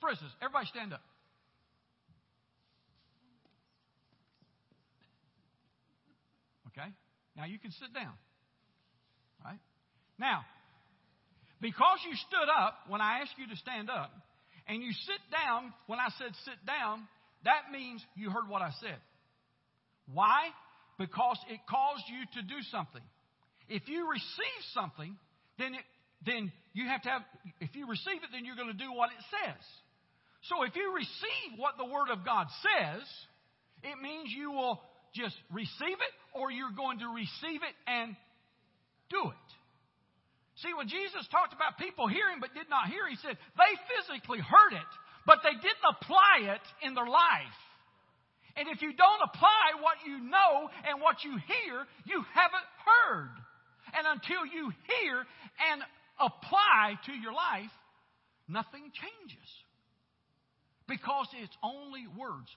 for 0.00 0.08
instance, 0.08 0.32
everybody 0.40 0.66
stand 0.68 0.94
up. 0.94 1.02
Okay? 6.68 6.88
Now 7.36 7.44
you 7.44 7.58
can 7.58 7.72
sit 7.72 7.92
down. 7.92 8.14
Right? 9.44 9.58
Now, 10.18 10.46
because 11.60 11.98
you 12.08 12.16
stood 12.28 12.48
up 12.52 12.74
when 12.88 13.00
I 13.00 13.20
asked 13.20 13.34
you 13.38 13.48
to 13.48 13.56
stand 13.56 13.90
up, 13.90 14.10
and 14.68 14.82
you 14.82 14.92
sit 14.92 15.22
down 15.30 15.72
when 15.86 15.98
I 15.98 16.08
said 16.18 16.34
sit 16.44 16.58
down, 16.66 17.06
that 17.44 17.70
means 17.72 18.02
you 18.16 18.30
heard 18.30 18.48
what 18.48 18.62
I 18.62 18.70
said. 18.80 18.98
Why? 20.12 20.50
Because 20.98 21.38
it 21.48 21.60
caused 21.68 22.04
you 22.08 22.40
to 22.40 22.46
do 22.46 22.60
something. 22.70 23.02
If 23.68 23.88
you 23.88 24.10
receive 24.10 24.62
something, 24.74 25.16
then 25.58 25.74
it, 25.74 25.84
then 26.24 26.52
you 26.72 26.88
have 26.88 27.02
to 27.02 27.08
have, 27.08 27.22
if 27.60 27.74
you 27.74 27.88
receive 27.88 28.22
it, 28.22 28.30
then 28.32 28.44
you're 28.44 28.56
going 28.56 28.72
to 28.72 28.78
do 28.78 28.92
what 28.92 29.10
it 29.10 29.22
says. 29.30 29.62
So 30.50 30.62
if 30.62 30.74
you 30.76 30.94
receive 30.94 31.58
what 31.58 31.74
the 31.78 31.84
Word 31.84 32.10
of 32.10 32.24
God 32.24 32.46
says, 32.62 33.02
it 33.82 34.00
means 34.02 34.30
you 34.36 34.50
will 34.50 34.80
just 35.14 35.34
receive 35.50 35.98
it 35.98 36.14
or 36.34 36.50
you're 36.50 36.74
going 36.76 37.00
to 37.00 37.08
receive 37.08 37.62
it 37.62 37.76
and 37.86 38.14
do 39.10 39.30
it. 39.30 39.48
See, 40.64 40.72
when 40.72 40.88
Jesus 40.88 41.26
talked 41.28 41.52
about 41.52 41.76
people 41.76 42.08
hearing 42.08 42.40
but 42.40 42.54
did 42.54 42.70
not 42.70 42.88
hear, 42.88 43.04
he 43.08 43.16
said 43.20 43.36
they 43.60 43.72
physically 43.92 44.40
heard 44.40 44.72
it, 44.72 44.92
but 45.26 45.44
they 45.44 45.52
didn't 45.52 45.84
apply 45.84 46.56
it 46.56 46.64
in 46.80 46.94
their 46.94 47.08
life. 47.08 47.58
And 48.56 48.68
if 48.72 48.80
you 48.80 48.92
don't 48.96 49.22
apply 49.22 49.76
what 49.84 50.00
you 50.08 50.16
know 50.18 50.70
and 50.88 51.00
what 51.00 51.22
you 51.24 51.36
hear, 51.36 51.84
you 52.08 52.24
haven't 52.32 52.68
heard. 52.88 53.36
And 53.92 54.06
until 54.08 54.46
you 54.48 54.72
hear 54.88 55.24
and 55.70 55.82
apply 56.18 56.96
to 57.04 57.12
your 57.12 57.32
life, 57.32 57.70
nothing 58.48 58.90
changes. 58.96 59.48
Because 60.88 61.26
it's 61.42 61.56
only 61.62 62.06
words. 62.16 62.48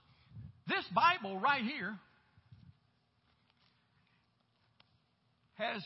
This 0.66 0.84
Bible 0.94 1.38
right 1.38 1.62
here 1.62 1.98
has 5.56 5.82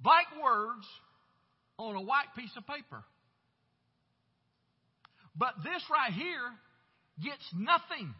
black 0.00 0.26
words 0.42 0.86
on 1.78 1.96
a 1.96 2.02
white 2.02 2.34
piece 2.36 2.50
of 2.56 2.66
paper. 2.66 3.02
But 5.36 5.54
this 5.62 5.82
right 5.90 6.12
here 6.12 6.50
gets 7.22 7.44
nothing 7.54 8.12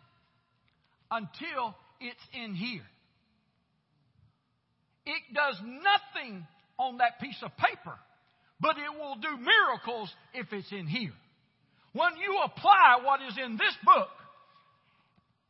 until 1.11 1.75
it's 2.01 2.21
in 2.33 2.55
here. 2.55 2.87
It 5.05 5.35
does 5.35 5.61
nothing 5.64 6.47
on 6.79 6.99
that 6.99 7.21
piece 7.21 7.42
of 7.42 7.51
paper, 7.57 7.99
but 8.61 8.77
it 8.77 8.99
will 8.99 9.16
do 9.16 9.37
miracles 9.37 10.12
if 10.35 10.53
it's 10.53 10.71
in 10.71 10.87
here. 10.87 11.12
When 11.92 12.16
you 12.18 12.38
apply 12.44 12.99
what 13.03 13.21
is 13.23 13.37
in 13.42 13.57
this 13.57 13.75
book, 13.85 14.09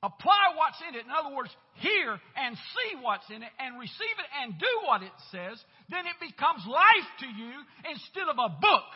apply 0.02 0.54
what's 0.54 0.78
in 0.86 0.94
it, 0.94 1.02
in 1.04 1.10
other 1.10 1.34
words, 1.34 1.50
hear 1.82 2.18
and 2.38 2.54
see 2.54 2.90
what's 3.02 3.26
in 3.30 3.42
it 3.42 3.52
and 3.58 3.78
receive 3.78 4.16
it 4.18 4.30
and 4.42 4.54
do 4.58 4.72
what 4.86 5.02
it 5.02 5.14
says, 5.34 5.58
then 5.90 6.06
it 6.06 6.18
becomes 6.22 6.62
life 6.66 7.08
to 7.22 7.28
you 7.28 7.54
instead 7.90 8.30
of 8.30 8.38
a 8.38 8.50
book. 8.62 8.90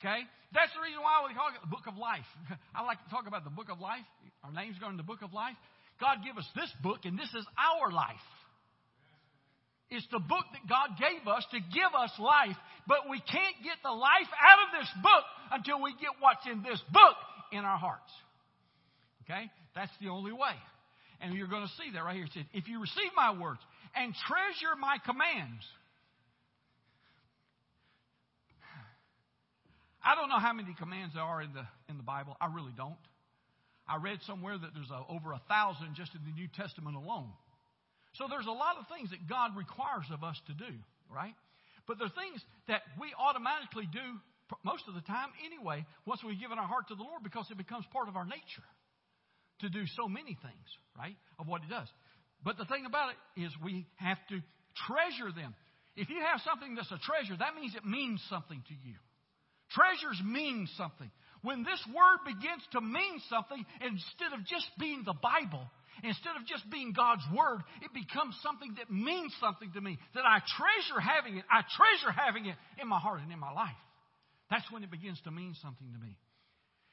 Okay? 0.00 0.24
That's 0.56 0.72
the 0.72 0.82
reason 0.82 1.04
why 1.04 1.22
we 1.28 1.36
call 1.36 1.52
it 1.52 1.60
the 1.60 1.70
book 1.70 1.84
of 1.86 2.00
life. 2.00 2.26
I 2.76 2.82
like 2.82 2.98
to 3.04 3.10
talk 3.12 3.28
about 3.28 3.44
the 3.44 3.52
book 3.52 3.68
of 3.68 3.78
life. 3.78 4.06
Our 4.42 4.52
names 4.52 4.80
go 4.80 4.88
in 4.88 4.96
the 4.96 5.06
book 5.06 5.20
of 5.20 5.36
life. 5.36 5.56
God 6.00 6.24
gave 6.24 6.40
us 6.40 6.48
this 6.56 6.72
book, 6.82 7.04
and 7.04 7.20
this 7.20 7.28
is 7.36 7.44
our 7.60 7.92
life. 7.92 8.24
It's 9.90 10.06
the 10.08 10.22
book 10.22 10.46
that 10.54 10.64
God 10.64 10.96
gave 10.96 11.26
us 11.28 11.44
to 11.50 11.58
give 11.60 11.92
us 11.92 12.14
life, 12.16 12.56
but 12.88 13.10
we 13.10 13.20
can't 13.20 13.58
get 13.60 13.76
the 13.82 13.92
life 13.92 14.30
out 14.40 14.58
of 14.64 14.68
this 14.80 14.90
book 15.02 15.24
until 15.52 15.82
we 15.82 15.92
get 16.00 16.16
what's 16.20 16.46
in 16.46 16.62
this 16.62 16.80
book 16.88 17.18
in 17.52 17.66
our 17.66 17.76
hearts. 17.76 18.10
Okay? 19.30 19.50
That's 19.74 19.92
the 20.02 20.08
only 20.08 20.32
way. 20.32 20.58
And 21.20 21.34
you're 21.34 21.48
going 21.48 21.62
to 21.62 21.72
see 21.78 21.92
that 21.94 22.02
right 22.02 22.16
here. 22.16 22.24
It 22.24 22.32
says, 22.34 22.44
if 22.52 22.66
you 22.66 22.80
receive 22.80 23.14
my 23.14 23.30
words 23.30 23.60
and 23.94 24.14
treasure 24.26 24.74
my 24.74 24.98
commands. 25.04 25.62
I 30.02 30.16
don't 30.16 30.32
know 30.32 30.40
how 30.40 30.52
many 30.52 30.74
commands 30.74 31.14
there 31.14 31.22
are 31.22 31.42
in 31.42 31.52
the, 31.52 31.62
in 31.92 31.96
the 31.98 32.02
Bible. 32.02 32.36
I 32.40 32.48
really 32.48 32.72
don't. 32.74 32.98
I 33.86 34.00
read 34.00 34.18
somewhere 34.26 34.56
that 34.56 34.72
there's 34.72 34.90
a, 34.90 35.04
over 35.12 35.32
a 35.32 35.42
thousand 35.46 35.94
just 35.94 36.14
in 36.16 36.24
the 36.24 36.32
New 36.32 36.48
Testament 36.56 36.96
alone. 36.96 37.28
So 38.16 38.26
there's 38.26 38.48
a 38.48 38.56
lot 38.56 38.80
of 38.80 38.88
things 38.88 39.10
that 39.10 39.28
God 39.28 39.54
requires 39.54 40.08
of 40.10 40.24
us 40.24 40.40
to 40.48 40.54
do, 40.56 40.72
right? 41.12 41.36
But 41.86 41.98
there 41.98 42.08
are 42.08 42.18
things 42.18 42.40
that 42.66 42.82
we 42.98 43.12
automatically 43.14 43.86
do 43.92 44.02
most 44.64 44.88
of 44.88 44.94
the 44.98 45.04
time 45.06 45.30
anyway 45.46 45.84
once 46.06 46.24
we've 46.24 46.40
given 46.40 46.58
our 46.58 46.66
heart 46.66 46.88
to 46.88 46.96
the 46.96 47.06
Lord 47.06 47.22
because 47.22 47.46
it 47.50 47.58
becomes 47.58 47.84
part 47.92 48.08
of 48.08 48.16
our 48.16 48.24
nature 48.26 48.66
to 49.60 49.68
do 49.68 49.84
so 49.96 50.08
many 50.08 50.36
things, 50.40 50.68
right, 50.96 51.16
of 51.38 51.46
what 51.46 51.62
it 51.62 51.70
does. 51.70 51.88
But 52.44 52.56
the 52.56 52.64
thing 52.64 52.86
about 52.86 53.12
it 53.12 53.40
is 53.40 53.52
we 53.62 53.86
have 53.96 54.18
to 54.28 54.40
treasure 54.86 55.32
them. 55.34 55.54
If 55.96 56.08
you 56.08 56.20
have 56.20 56.40
something 56.44 56.74
that's 56.74 56.90
a 56.90 57.00
treasure, 57.02 57.36
that 57.36 57.54
means 57.54 57.74
it 57.74 57.84
means 57.84 58.22
something 58.30 58.62
to 58.68 58.74
you. 58.74 58.96
Treasures 59.70 60.20
mean 60.24 60.68
something. 60.76 61.10
When 61.42 61.64
this 61.64 61.80
word 61.88 62.20
begins 62.26 62.64
to 62.72 62.80
mean 62.80 63.20
something, 63.28 63.64
instead 63.80 64.32
of 64.36 64.44
just 64.46 64.68
being 64.78 65.02
the 65.04 65.16
Bible, 65.16 65.64
instead 66.04 66.36
of 66.36 66.44
just 66.46 66.68
being 66.70 66.92
God's 66.92 67.24
word, 67.32 67.60
it 67.80 67.92
becomes 67.92 68.36
something 68.42 68.76
that 68.76 68.90
means 68.92 69.32
something 69.40 69.72
to 69.72 69.80
me, 69.80 69.98
that 70.14 70.24
I 70.24 70.40
treasure 70.44 71.00
having 71.00 71.38
it. 71.38 71.44
I 71.48 71.64
treasure 71.64 72.12
having 72.12 72.46
it 72.46 72.56
in 72.80 72.88
my 72.88 72.98
heart 72.98 73.20
and 73.20 73.32
in 73.32 73.38
my 73.38 73.52
life. 73.52 73.78
That's 74.50 74.66
when 74.70 74.82
it 74.82 74.90
begins 74.90 75.20
to 75.24 75.30
mean 75.30 75.54
something 75.62 75.86
to 75.92 75.98
me. 75.98 76.16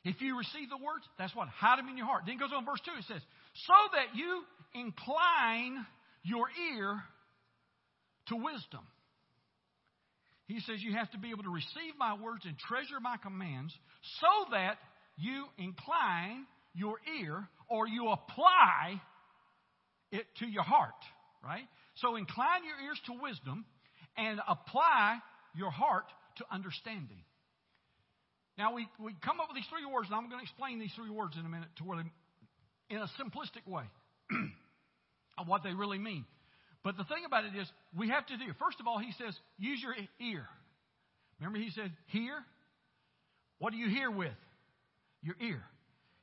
If 0.08 0.22
you 0.22 0.38
receive 0.38 0.70
the 0.70 0.78
words, 0.78 1.04
that's 1.20 1.36
what? 1.36 1.50
Hide 1.50 1.80
them 1.80 1.89
in 1.89 1.98
your 1.98 2.06
heart. 2.06 2.24
Then 2.26 2.36
it 2.36 2.39
goes 2.39 2.56
on 2.56 2.63
verse 2.63 2.80
2, 2.86 2.91
it 2.98 3.06
says, 3.12 3.22
So 3.67 3.76
that 3.91 4.15
you 4.15 4.41
incline 4.74 5.86
your 6.24 6.48
ear 6.48 7.04
to 8.28 8.36
wisdom. 8.38 8.88
He 10.48 10.62
says 10.62 10.80
you 10.80 10.96
have 10.96 11.12
to 11.12 11.17
be 11.17 11.32
able 11.32 11.43
to 11.43 11.52
receive 11.52 12.00
my 12.00 12.15
words 12.15 12.46
and 12.46 12.58
treasure 12.58 13.02
my 13.02 13.17
commands 13.17 13.74
so 14.22 14.52
that 14.52 14.80
you 15.17 15.46
incline 15.58 16.48
your 16.74 16.96
ear 17.20 17.46
or 17.67 17.86
you 17.86 18.08
apply 18.08 19.02
it 20.13 20.24
to 20.39 20.48
your 20.48 20.63
heart, 20.63 20.96
right? 21.43 21.67
So 21.96 22.15
incline 22.15 22.63
your 22.63 22.80
ears 22.88 23.00
to 23.08 23.13
wisdom 23.22 23.65
and 24.15 24.39
apply 24.48 25.20
your 25.54 25.72
heart 25.72 26.06
to 26.38 26.46
understanding. 26.50 27.27
Now, 28.58 28.74
we, 28.74 28.88
we 29.00 29.13
come 29.24 29.39
up 29.39 29.50
with 29.50 29.56
these 29.56 29.70
three 29.70 29.86
words, 29.86 30.08
and 30.10 30.15
I'm 30.15 30.30
going 30.30 30.39
to 30.39 30.43
explain 30.43 30.80
these 30.80 30.93
three 30.96 31.12
words 31.12 31.38
in 31.38 31.46
a 31.46 31.50
minute 31.50 31.70
to 31.78 31.84
where 31.84 32.02
they, 32.02 32.10
in 32.96 33.02
a 33.02 33.10
simplistic 33.22 33.67
way 33.67 33.84
of 35.38 35.48
what 35.48 35.63
they 35.63 35.74
really 35.74 36.00
mean. 36.00 36.25
But 36.84 36.98
the 36.98 37.04
thing 37.04 37.25
about 37.25 37.46
it 37.46 37.56
is, 37.56 37.67
we 37.96 38.10
have 38.10 38.25
to 38.27 38.38
do. 38.38 38.46
First 38.60 38.79
of 38.79 38.88
all, 38.88 38.98
he 38.98 39.12
says, 39.17 39.36
use 39.60 39.82
your 39.82 39.94
ear. 40.19 40.46
Remember, 41.40 41.60
he 41.60 41.69
said, 41.69 41.92
hear. 42.08 42.34
What 43.60 43.71
do 43.71 43.77
you 43.77 43.90
hear 43.90 44.10
with? 44.10 44.38
Your 45.21 45.36
ear. 45.42 45.62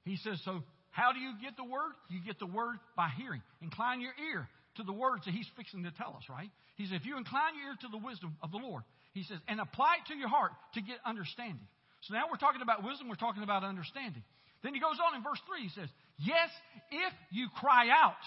He 0.05 0.17
says, 0.17 0.41
so 0.45 0.63
how 0.91 1.13
do 1.13 1.19
you 1.19 1.33
get 1.43 1.57
the 1.57 1.65
word? 1.65 1.93
You 2.09 2.21
get 2.25 2.39
the 2.39 2.47
word 2.47 2.77
by 2.97 3.09
hearing. 3.17 3.43
Incline 3.63 4.01
your 4.01 4.13
ear 4.31 4.49
to 4.77 4.83
the 4.83 4.93
words 4.93 5.25
that 5.27 5.35
he's 5.35 5.47
fixing 5.57 5.85
to 5.85 5.91
tell 5.93 6.17
us, 6.17 6.25
right? 6.29 6.51
He 6.77 6.87
says, 6.87 6.99
if 7.01 7.07
you 7.07 7.17
incline 7.17 7.55
your 7.59 7.71
ear 7.73 7.77
to 7.83 7.89
the 7.89 7.99
wisdom 7.99 8.37
of 8.43 8.51
the 8.51 8.59
Lord, 8.59 8.83
he 9.13 9.23
says, 9.23 9.39
and 9.47 9.61
apply 9.61 9.97
it 10.03 10.13
to 10.13 10.19
your 10.19 10.29
heart 10.29 10.53
to 10.75 10.81
get 10.81 10.97
understanding. 11.07 11.67
So 12.07 12.15
now 12.15 12.25
we're 12.31 12.41
talking 12.41 12.61
about 12.61 12.85
wisdom, 12.85 13.09
we're 13.09 13.17
talking 13.17 13.43
about 13.43 13.65
understanding. 13.65 14.23
Then 14.63 14.75
he 14.75 14.81
goes 14.81 14.97
on 15.01 15.17
in 15.17 15.23
verse 15.23 15.41
3, 15.47 15.63
he 15.63 15.73
says, 15.73 15.89
Yes, 16.19 16.49
if 16.91 17.13
you 17.31 17.49
cry 17.61 17.89
out 17.89 18.21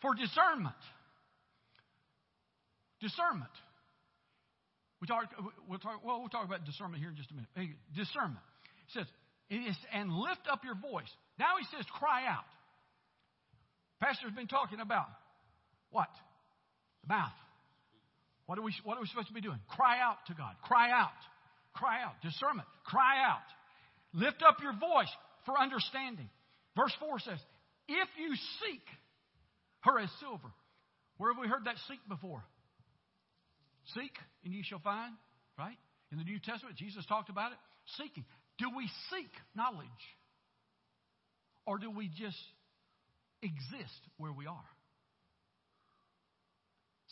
for 0.00 0.14
discernment. 0.14 0.78
Discernment. 3.00 3.50
We 5.00 5.06
talk, 5.06 5.30
we'll, 5.68 5.78
talk, 5.78 6.04
well, 6.04 6.20
we'll 6.20 6.28
talk 6.28 6.44
about 6.44 6.64
discernment 6.64 7.00
here 7.00 7.10
in 7.10 7.16
just 7.16 7.30
a 7.30 7.34
minute. 7.34 7.50
Hey, 7.54 7.70
discernment. 7.94 8.42
He 8.86 8.98
says, 8.98 9.06
and 9.92 10.12
lift 10.12 10.42
up 10.50 10.64
your 10.64 10.74
voice. 10.74 11.10
Now 11.38 11.54
he 11.58 11.66
says, 11.76 11.86
cry 11.98 12.26
out. 12.26 12.46
Pastor's 14.00 14.32
been 14.32 14.48
talking 14.48 14.80
about 14.80 15.06
what? 15.90 16.10
The 17.02 17.14
mouth. 17.14 17.32
What 18.46 18.58
are 18.58 18.62
we, 18.62 18.72
what 18.82 18.96
are 18.96 19.00
we 19.00 19.06
supposed 19.06 19.28
to 19.28 19.34
be 19.34 19.40
doing? 19.40 19.58
Cry 19.68 20.00
out 20.00 20.18
to 20.26 20.34
God. 20.34 20.54
Cry 20.62 20.90
out. 20.90 21.18
Cry 21.78 22.02
out. 22.02 22.20
Discernment. 22.22 22.66
Cry 22.84 23.22
out. 23.24 23.46
Lift 24.12 24.42
up 24.42 24.58
your 24.62 24.72
voice 24.72 25.10
for 25.46 25.58
understanding. 25.58 26.28
Verse 26.76 26.92
4 27.00 27.20
says, 27.20 27.38
If 27.88 28.08
you 28.18 28.34
seek 28.60 28.82
her 29.80 29.98
as 29.98 30.10
silver. 30.20 30.50
Where 31.18 31.32
have 31.32 31.40
we 31.40 31.48
heard 31.48 31.64
that 31.64 31.76
seek 31.88 32.00
before? 32.08 32.42
Seek 33.94 34.12
and 34.44 34.52
you 34.52 34.62
shall 34.64 34.80
find, 34.80 35.14
right? 35.58 35.76
In 36.12 36.18
the 36.18 36.24
New 36.24 36.38
Testament, 36.38 36.76
Jesus 36.76 37.04
talked 37.06 37.30
about 37.30 37.52
it. 37.52 37.58
Seeking. 37.96 38.24
Do 38.58 38.66
we 38.76 38.88
seek 39.10 39.30
knowledge? 39.54 40.02
Or 41.66 41.78
do 41.78 41.90
we 41.90 42.08
just 42.08 42.38
exist 43.42 44.00
where 44.16 44.32
we 44.32 44.46
are? 44.46 44.68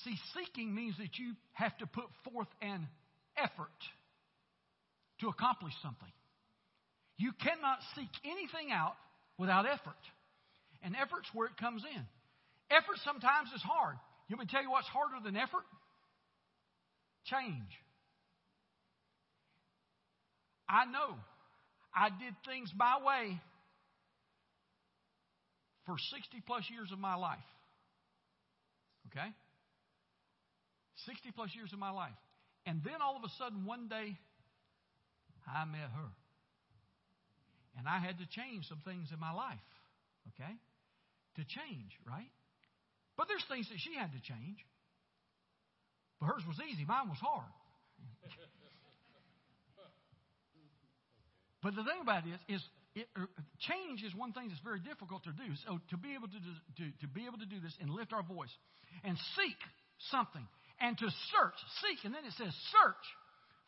See, 0.05 0.17
seeking 0.35 0.75
means 0.75 0.97
that 0.99 1.19
you 1.19 1.33
have 1.53 1.77
to 1.79 1.87
put 1.87 2.07
forth 2.31 2.49
an 2.61 2.87
effort 3.37 3.71
to 5.21 5.29
accomplish 5.29 5.73
something. 5.83 6.13
You 7.19 7.33
cannot 7.43 7.79
seek 7.95 8.11
anything 8.25 8.73
out 8.73 8.97
without 9.39 9.67
effort. 9.67 10.03
And 10.83 10.95
effort's 10.95 11.29
where 11.33 11.47
it 11.47 11.57
comes 11.57 11.83
in. 11.83 12.03
Effort 12.71 12.99
sometimes 13.05 13.49
is 13.55 13.63
hard. 13.63 13.97
You 14.29 14.37
want 14.37 14.47
me 14.47 14.47
to 14.47 14.53
tell 14.53 14.63
you 14.63 14.71
what's 14.71 14.89
harder 14.89 15.17
than 15.25 15.37
effort? 15.37 15.65
Change. 17.25 17.73
I 20.69 20.85
know 20.85 21.17
I 21.95 22.11
did 22.11 22.35
things 22.47 22.71
my 22.77 22.99
way 23.05 23.41
for 25.87 25.95
60 25.97 26.43
plus 26.47 26.65
years 26.71 26.91
of 26.93 26.99
my 26.99 27.15
life. 27.15 27.39
Okay? 29.09 29.29
60 31.07 31.31
plus 31.33 31.51
years 31.55 31.73
of 31.73 31.79
my 31.79 31.91
life. 31.91 32.19
And 32.67 32.83
then 32.85 33.01
all 33.01 33.17
of 33.17 33.23
a 33.23 33.31
sudden, 33.39 33.65
one 33.65 33.87
day, 33.89 34.19
I 35.47 35.65
met 35.65 35.91
her. 35.95 36.11
And 37.79 37.87
I 37.89 37.99
had 37.99 38.19
to 38.19 38.27
change 38.27 38.67
some 38.69 38.81
things 38.85 39.09
in 39.13 39.21
my 39.21 39.33
life. 39.33 39.63
Okay? 40.35 40.55
To 41.37 41.43
change, 41.45 41.93
right? 42.09 42.31
But 43.17 43.29
there's 43.29 43.45
things 43.49 43.69
that 43.69 43.79
she 43.79 43.95
had 43.95 44.13
to 44.13 44.21
change. 44.21 44.59
But 46.21 46.27
hers 46.27 46.43
was 46.49 46.57
easy, 46.65 46.85
mine 46.85 47.09
was 47.09 47.21
hard. 47.21 47.53
but 51.63 51.77
the 51.77 51.85
thing 51.85 52.01
about 52.01 52.25
it 52.25 52.33
is, 52.49 52.61
is 52.61 52.63
it, 52.97 53.07
uh, 53.13 53.29
change 53.61 54.03
is 54.03 54.17
one 54.17 54.33
thing 54.33 54.49
that's 54.49 54.65
very 54.65 54.81
difficult 54.81 55.25
to 55.25 55.33
do. 55.37 55.53
So 55.69 55.77
to 55.93 55.97
be 56.01 56.17
able 56.17 56.29
to, 56.29 56.41
do, 56.41 56.53
to, 56.81 56.85
to 57.05 57.09
be 57.13 57.29
able 57.29 57.37
to 57.39 57.47
do 57.49 57.61
this 57.61 57.77
and 57.81 57.93
lift 57.93 58.17
our 58.17 58.25
voice 58.25 58.53
and 59.05 59.17
seek 59.37 59.61
something 60.09 60.49
and 60.81 60.97
to 60.97 61.05
search, 61.05 61.59
seek, 61.85 62.05
and 62.05 62.15
then 62.15 62.25
it 62.25 62.33
says 62.41 62.53
search 62.73 63.05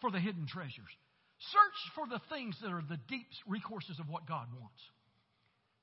for 0.01 0.11
the 0.11 0.21
hidden 0.21 0.49
treasures. 0.49 0.93
Search 1.39 1.79
for 1.95 2.07
the 2.11 2.21
things 2.35 2.59
that 2.63 2.75
are 2.75 2.83
the 2.83 2.99
deep 3.07 3.31
recourses 3.47 4.03
of 4.03 4.11
what 4.11 4.27
God 4.27 4.51
wants. 4.51 4.83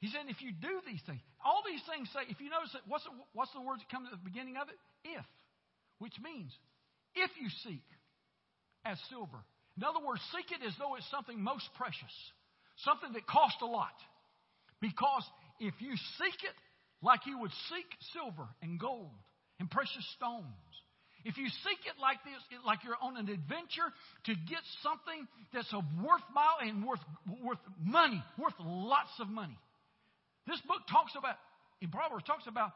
He 0.04 0.12
said, 0.12 0.28
if 0.28 0.44
you 0.44 0.52
do 0.52 0.84
these 0.84 1.00
things, 1.08 1.24
all 1.40 1.64
these 1.64 1.82
things 1.88 2.12
say, 2.12 2.28
if 2.28 2.44
you 2.44 2.52
notice 2.52 2.76
it, 2.76 2.84
what's 2.88 3.08
the, 3.08 3.16
what's 3.32 3.54
the 3.56 3.64
word 3.64 3.80
that 3.80 3.88
comes 3.88 4.12
at 4.12 4.20
the 4.20 4.28
beginning 4.28 4.60
of 4.60 4.68
it? 4.68 4.76
If, 5.08 5.26
which 6.00 6.20
means 6.20 6.52
if 7.16 7.32
you 7.40 7.48
seek 7.64 7.88
as 8.84 9.00
silver. 9.10 9.40
In 9.78 9.84
other 9.84 10.04
words, 10.06 10.22
seek 10.36 10.52
it 10.52 10.64
as 10.66 10.76
though 10.78 10.96
it's 10.96 11.10
something 11.10 11.42
most 11.42 11.68
precious, 11.76 12.16
something 12.84 13.14
that 13.14 13.26
costs 13.26 13.60
a 13.62 13.66
lot. 13.66 13.96
Because 14.80 15.24
if 15.60 15.74
you 15.80 15.96
seek 16.20 16.40
it 16.44 16.58
like 17.02 17.26
you 17.26 17.40
would 17.40 17.52
seek 17.72 17.88
silver 18.14 18.48
and 18.62 18.80
gold 18.80 19.16
and 19.60 19.72
precious 19.72 20.06
stones, 20.16 20.65
if 21.26 21.38
you 21.38 21.48
seek 21.50 21.82
it 21.90 22.00
like 22.00 22.24
this, 22.24 22.60
like 22.66 22.80
you're 22.86 22.98
on 23.02 23.18
an 23.18 23.28
adventure 23.30 23.90
to 24.26 24.34
get 24.48 24.62
something 24.82 25.28
that's 25.52 25.74
of 25.74 25.84
worthwhile 25.98 26.62
and 26.62 26.86
worth, 26.86 27.02
worth 27.44 27.58
money, 27.84 28.24
worth 28.38 28.54
lots 28.60 29.10
of 29.20 29.28
money, 29.28 29.58
this 30.48 30.62
book 30.68 30.82
talks 30.90 31.14
about, 31.18 31.36
in 31.82 31.90
Proverbs, 31.90 32.24
talks 32.26 32.46
about 32.48 32.72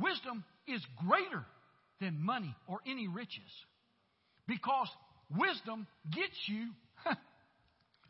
wisdom 0.00 0.44
is 0.68 0.80
greater 0.96 1.44
than 2.00 2.22
money 2.22 2.54
or 2.68 2.78
any 2.86 3.08
riches. 3.08 3.50
Because 4.46 4.88
wisdom 5.36 5.86
gets 6.10 6.38
you 6.46 6.68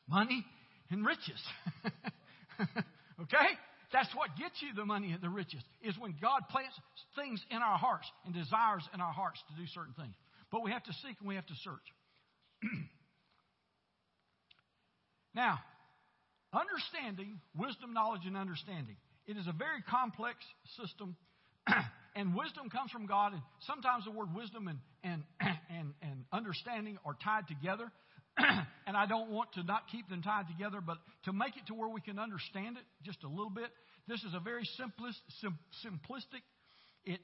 money 0.09 0.45
and 0.91 1.07
riches. 1.07 1.43
okay? 3.23 3.49
That's 3.93 4.15
what 4.15 4.37
gets 4.39 4.61
you 4.61 4.75
the 4.75 4.85
money 4.85 5.13
and 5.13 5.23
the 5.23 5.31
riches, 5.31 5.63
is 5.83 5.97
when 5.99 6.15
God 6.21 6.43
plants 6.51 6.75
things 7.17 7.43
in 7.51 7.59
our 7.59 7.79
hearts 7.79 8.07
and 8.25 8.35
desires 8.35 8.83
in 8.93 9.01
our 9.01 9.13
hearts 9.13 9.43
to 9.49 9.57
do 9.61 9.67
certain 9.73 9.95
things. 9.95 10.15
But 10.51 10.63
we 10.63 10.71
have 10.73 10.85
to 10.85 10.93
seek 11.05 11.17
and 11.21 11.29
we 11.29 11.37
have 11.37 11.47
to 11.47 11.55
search. 11.65 11.89
now, 15.35 15.59
Understanding, 16.53 17.41
wisdom, 17.57 17.93
knowledge, 17.93 18.23
and 18.25 18.37
understanding. 18.37 18.97
It 19.27 19.37
is 19.37 19.47
a 19.47 19.53
very 19.53 19.83
complex 19.83 20.39
system, 20.81 21.15
and 22.17 22.35
wisdom 22.35 22.71
comes 22.71 22.91
from 22.91 23.05
God. 23.05 23.35
And 23.35 23.43
sometimes 23.67 24.05
the 24.07 24.11
word 24.11 24.35
wisdom 24.35 24.67
and, 24.69 24.79
and, 25.05 25.23
and, 25.71 25.93
and 26.01 26.25
understanding 26.33 26.97
are 27.05 27.17
tied 27.23 27.49
together. 27.49 27.93
and 28.87 28.97
I 28.97 29.07
don't 29.07 29.31
want 29.31 29.53
to 29.55 29.63
not 29.63 29.83
keep 29.91 30.09
them 30.09 30.23
tied 30.23 30.49
together, 30.49 30.81
but 30.81 30.99
to 31.25 31.33
make 31.33 31.57
it 31.57 31.67
to 31.69 31.75
where 31.75 31.89
we 31.89 32.01
can 32.01 32.19
understand 32.19 32.77
it 32.77 32.85
just 33.03 33.23
a 33.25 33.29
little 33.29 33.51
bit, 33.51 33.71
this 34.07 34.23
is 34.23 34.35
a 34.35 34.41
very 34.41 34.65
simplest, 34.77 35.19
sim, 35.41 35.59
simplistic. 35.85 36.43
It 37.05 37.21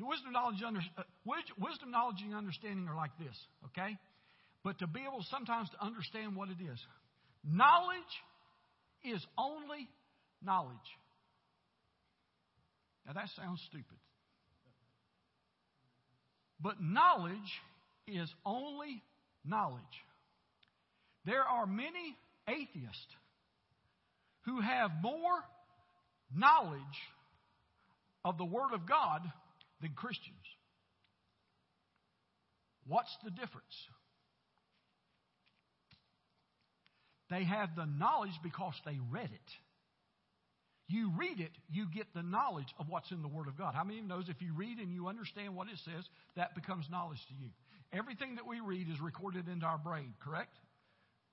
wisdom, 0.00 0.32
knowledge, 0.32 0.62
under, 0.66 0.80
uh, 0.96 1.02
wisdom, 1.24 1.90
knowledge, 1.90 2.22
and 2.24 2.34
understanding 2.34 2.88
are 2.88 2.96
like 2.96 3.16
this. 3.18 3.36
Okay, 3.66 3.96
but 4.64 4.78
to 4.80 4.86
be 4.86 5.00
able 5.00 5.24
sometimes 5.30 5.68
to 5.70 5.84
understand 5.84 6.34
what 6.34 6.48
it 6.48 6.62
is, 6.62 6.78
Knowledge 7.44 7.98
is 9.04 9.24
only 9.36 9.88
knowledge. 10.42 10.76
Now 13.06 13.12
that 13.14 13.28
sounds 13.36 13.62
stupid. 13.68 13.96
But 16.60 16.82
knowledge 16.82 17.36
is 18.06 18.28
only 18.44 19.02
knowledge. 19.48 19.82
There 21.24 21.42
are 21.42 21.66
many 21.66 22.16
atheists 22.48 23.14
who 24.44 24.60
have 24.60 24.90
more 25.02 25.38
knowledge 26.34 26.80
of 28.24 28.38
the 28.38 28.44
Word 28.44 28.72
of 28.72 28.88
God 28.88 29.20
than 29.80 29.92
Christians. 29.94 30.36
What's 32.86 33.14
the 33.24 33.30
difference? 33.30 33.74
They 37.30 37.44
have 37.44 37.76
the 37.76 37.84
knowledge 37.84 38.32
because 38.42 38.74
they 38.86 38.98
read 39.10 39.30
it. 39.30 39.50
You 40.90 41.12
read 41.18 41.38
it, 41.38 41.50
you 41.70 41.84
get 41.94 42.06
the 42.14 42.22
knowledge 42.22 42.72
of 42.78 42.88
what's 42.88 43.10
in 43.10 43.20
the 43.20 43.28
Word 43.28 43.46
of 43.46 43.58
God. 43.58 43.74
How 43.74 43.84
many 43.84 43.98
of 43.98 44.04
you 44.04 44.08
knows 44.08 44.24
if 44.30 44.40
you 44.40 44.54
read 44.56 44.78
and 44.78 44.94
you 44.94 45.06
understand 45.06 45.54
what 45.54 45.68
it 45.68 45.76
says, 45.84 46.04
that 46.36 46.54
becomes 46.54 46.86
knowledge 46.90 47.20
to 47.28 47.34
you? 47.34 47.50
Everything 47.92 48.34
that 48.34 48.46
we 48.46 48.60
read 48.60 48.88
is 48.88 49.00
recorded 49.00 49.48
into 49.48 49.64
our 49.64 49.78
brain, 49.78 50.14
correct? 50.22 50.54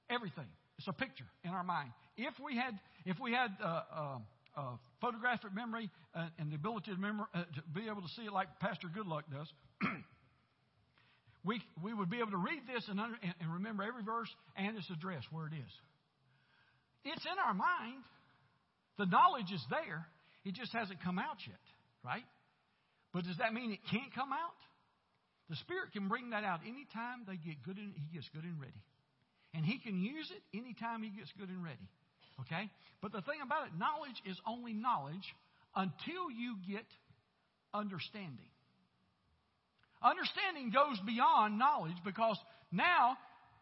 Everything. 0.09 0.47
It's 0.77 0.87
a 0.87 0.93
picture 0.93 1.25
in 1.43 1.51
our 1.51 1.63
mind. 1.63 1.91
If 2.17 2.33
we 2.43 2.55
had, 2.55 2.79
if 3.05 3.17
we 3.19 3.31
had 3.31 3.51
uh, 3.63 3.65
uh, 3.65 4.17
uh, 4.55 4.61
photographic 5.01 5.53
memory 5.53 5.89
and 6.39 6.51
the 6.51 6.55
ability 6.55 6.91
to, 6.91 6.97
uh, 7.33 7.43
to 7.43 7.61
be 7.73 7.87
able 7.89 8.01
to 8.01 8.07
see 8.15 8.23
it 8.23 8.33
like 8.33 8.47
Pastor 8.59 8.87
Goodluck 8.87 9.23
does, 9.31 9.51
we, 11.43 11.61
we 11.83 11.93
would 11.93 12.09
be 12.09 12.19
able 12.19 12.31
to 12.31 12.37
read 12.37 12.63
this 12.73 12.87
and, 12.89 12.99
under, 12.99 13.17
and 13.21 13.53
remember 13.53 13.83
every 13.83 14.03
verse 14.03 14.29
and 14.55 14.77
its 14.77 14.89
address 14.89 15.23
where 15.31 15.47
it 15.47 15.53
is. 15.53 15.71
It's 17.03 17.25
in 17.25 17.37
our 17.45 17.53
mind. 17.53 18.03
The 18.97 19.05
knowledge 19.05 19.51
is 19.53 19.63
there. 19.69 20.07
It 20.45 20.55
just 20.55 20.71
hasn't 20.73 21.03
come 21.03 21.19
out 21.19 21.37
yet, 21.45 21.59
right? 22.03 22.23
But 23.13 23.25
does 23.25 23.37
that 23.37 23.53
mean 23.53 23.71
it 23.71 23.79
can't 23.91 24.13
come 24.13 24.31
out? 24.31 24.59
The 25.49 25.55
Spirit 25.57 25.93
can 25.93 26.07
bring 26.07 26.31
that 26.31 26.43
out 26.43 26.61
anytime 26.65 27.25
they 27.27 27.37
get 27.37 27.61
good 27.63 27.77
and 27.77 27.93
He 27.93 28.15
gets 28.15 28.29
good 28.33 28.43
and 28.43 28.59
ready. 28.59 28.81
And 29.53 29.65
He 29.65 29.77
can 29.79 30.01
use 30.01 30.31
it 30.31 30.57
anytime 30.57 31.03
He 31.03 31.09
gets 31.09 31.31
good 31.37 31.49
and 31.49 31.63
ready. 31.63 31.87
Okay? 32.41 32.69
But 33.01 33.11
the 33.11 33.21
thing 33.21 33.39
about 33.43 33.67
it, 33.67 33.77
knowledge 33.77 34.17
is 34.25 34.37
only 34.47 34.73
knowledge 34.73 35.23
until 35.75 36.31
you 36.31 36.57
get 36.67 36.85
understanding. 37.73 38.49
Understanding 40.01 40.71
goes 40.71 40.99
beyond 41.05 41.57
knowledge 41.57 41.97
because 42.03 42.37
now 42.71 43.17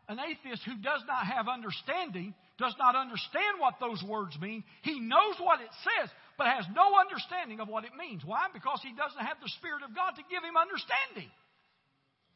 an 0.07 0.19
atheist 0.19 0.63
who 0.65 0.75
does 0.81 1.01
not 1.07 1.25
have 1.27 1.47
understanding 1.47 2.34
does 2.57 2.75
not 2.77 2.95
understand 2.95 3.59
what 3.59 3.79
those 3.79 4.03
words 4.03 4.36
mean. 4.39 4.63
He 4.84 4.99
knows 4.99 5.36
what 5.39 5.61
it 5.61 5.71
says, 5.84 6.09
but 6.38 6.47
has 6.47 6.65
no 6.75 6.99
understanding 6.99 7.59
of 7.59 7.67
what 7.67 7.86
it 7.86 7.95
means. 7.97 8.21
Why? 8.25 8.47
Because 8.53 8.79
he 8.84 8.91
doesn't 8.93 9.23
have 9.23 9.39
the 9.41 9.49
Spirit 9.57 9.84
of 9.84 9.95
God 9.95 10.19
to 10.19 10.23
give 10.29 10.43
him 10.43 10.59
understanding. 10.59 11.31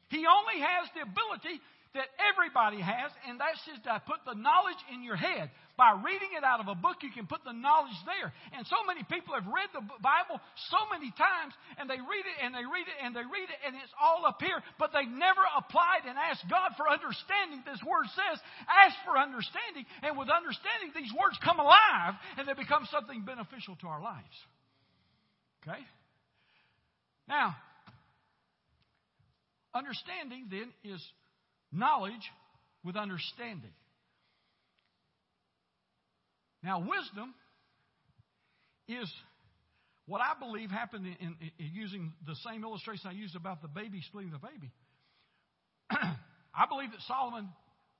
He 0.09 0.23
only 0.23 0.59
has 0.63 0.87
the 0.95 1.01
ability 1.03 1.59
that 1.95 2.07
everybody 2.19 2.77
has, 2.77 3.09
and 3.25 3.39
that's 3.39 3.57
just 3.65 3.83
to 3.87 3.97
put 4.05 4.21
the 4.27 4.37
knowledge 4.37 4.79
in 4.93 5.01
your 5.01 5.17
head. 5.17 5.49
By 5.77 5.93
reading 5.93 6.33
it 6.33 6.41
out 6.41 6.57
of 6.57 6.67
a 6.69 6.77
book, 6.77 7.05
you 7.05 7.13
can 7.13 7.29
put 7.29 7.45
the 7.45 7.53
knowledge 7.53 7.97
there. 8.05 8.33
And 8.53 8.65
so 8.65 8.81
many 8.85 9.05
people 9.05 9.37
have 9.37 9.45
read 9.45 9.69
the 9.73 9.85
Bible 10.01 10.41
so 10.73 10.79
many 10.89 11.13
times, 11.13 11.53
and 11.77 11.85
they 11.85 12.01
read 12.01 12.25
it, 12.25 12.37
and 12.41 12.53
they 12.53 12.65
read 12.65 12.85
it, 12.89 12.97
and 13.01 13.13
they 13.13 13.25
read 13.25 13.49
it, 13.49 13.59
and 13.65 13.77
it's 13.77 13.93
all 13.97 14.25
up 14.25 14.41
here, 14.41 14.57
but 14.81 14.89
they 14.89 15.05
never 15.05 15.41
applied 15.57 16.05
and 16.09 16.17
asked 16.17 16.49
God 16.49 16.73
for 16.77 16.89
understanding. 16.89 17.61
This 17.61 17.81
word 17.85 18.09
says, 18.13 18.41
ask 18.65 18.97
for 19.05 19.17
understanding, 19.17 19.85
and 20.01 20.17
with 20.17 20.33
understanding, 20.33 20.97
these 20.97 21.13
words 21.13 21.37
come 21.45 21.61
alive, 21.61 22.17
and 22.41 22.49
they 22.49 22.57
become 22.57 22.89
something 22.89 23.21
beneficial 23.21 23.77
to 23.81 23.87
our 23.87 24.01
lives. 24.01 24.37
Okay? 25.61 25.81
Now, 27.29 27.53
understanding 29.77 30.47
then 30.49 30.73
is 30.83 31.01
knowledge 31.71 32.31
with 32.83 32.95
understanding. 32.95 33.73
Now, 36.63 36.79
wisdom 36.79 37.33
is 38.87 39.11
what 40.07 40.21
I 40.21 40.39
believe 40.39 40.71
happened 40.71 41.05
in, 41.05 41.27
in, 41.27 41.35
in, 41.59 41.71
using 41.73 42.13
the 42.25 42.35
same 42.49 42.63
illustration 42.63 43.09
I 43.09 43.13
used 43.13 43.35
about 43.35 43.61
the 43.61 43.67
baby 43.67 44.01
splitting 44.07 44.31
the 44.31 44.39
baby. 44.39 44.71
I 45.91 46.65
believe 46.67 46.91
that 46.91 47.01
Solomon 47.07 47.49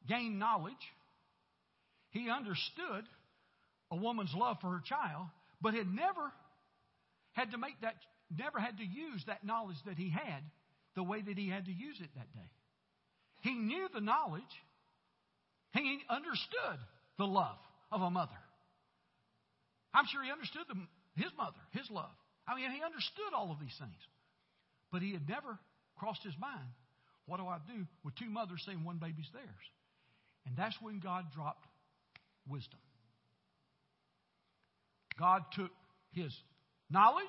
gained 0.07 0.39
knowledge. 0.39 0.73
He 2.11 2.29
understood 2.29 3.03
a 3.91 3.95
woman's 3.95 4.33
love 4.35 4.57
for 4.61 4.69
her 4.69 4.81
child, 4.83 5.27
but 5.61 5.73
had 5.73 5.87
never 5.87 6.31
had 7.33 7.51
to 7.51 7.57
make 7.57 7.79
that, 7.81 7.95
never 8.35 8.59
had 8.59 8.77
to 8.77 8.83
use 8.83 9.23
that 9.27 9.45
knowledge 9.45 9.77
that 9.85 9.97
he 9.97 10.09
had 10.09 10.41
the 10.97 11.03
way 11.03 11.21
that 11.21 11.37
he 11.37 11.47
had 11.47 11.65
to 11.65 11.71
use 11.71 12.01
it 12.01 12.09
that 12.15 12.33
day. 12.33 12.49
He 13.41 13.53
knew 13.53 13.87
the 13.93 14.01
knowledge. 14.01 14.41
He 15.71 15.99
understood 16.09 16.79
the 17.19 17.27
love 17.27 17.59
of 17.91 18.01
a 18.01 18.09
mother. 18.09 18.41
I'm 19.93 20.05
sure 20.11 20.23
he 20.23 20.31
understood 20.31 20.63
the, 20.67 20.75
his 21.21 21.31
mother, 21.37 21.61
his 21.71 21.89
love. 21.91 22.09
I 22.47 22.55
mean, 22.55 22.71
he 22.71 22.81
understood 22.83 23.31
all 23.35 23.51
of 23.51 23.59
these 23.59 23.75
things. 23.77 24.01
But 24.91 25.03
he 25.03 25.13
had 25.13 25.29
never 25.29 25.59
crossed 25.97 26.23
his 26.23 26.33
mind, 26.41 26.73
what 27.27 27.37
do 27.37 27.45
I 27.45 27.59
do 27.67 27.85
with 28.03 28.15
two 28.15 28.29
mothers 28.29 28.63
saying 28.65 28.83
one 28.83 28.97
baby's 28.97 29.29
theirs? 29.33 29.65
And 30.47 30.57
that's 30.57 30.75
when 30.81 30.99
God 30.99 31.25
dropped 31.35 31.65
wisdom. 32.49 32.79
God 35.19 35.43
took 35.53 35.71
his 36.13 36.33
knowledge, 36.89 37.25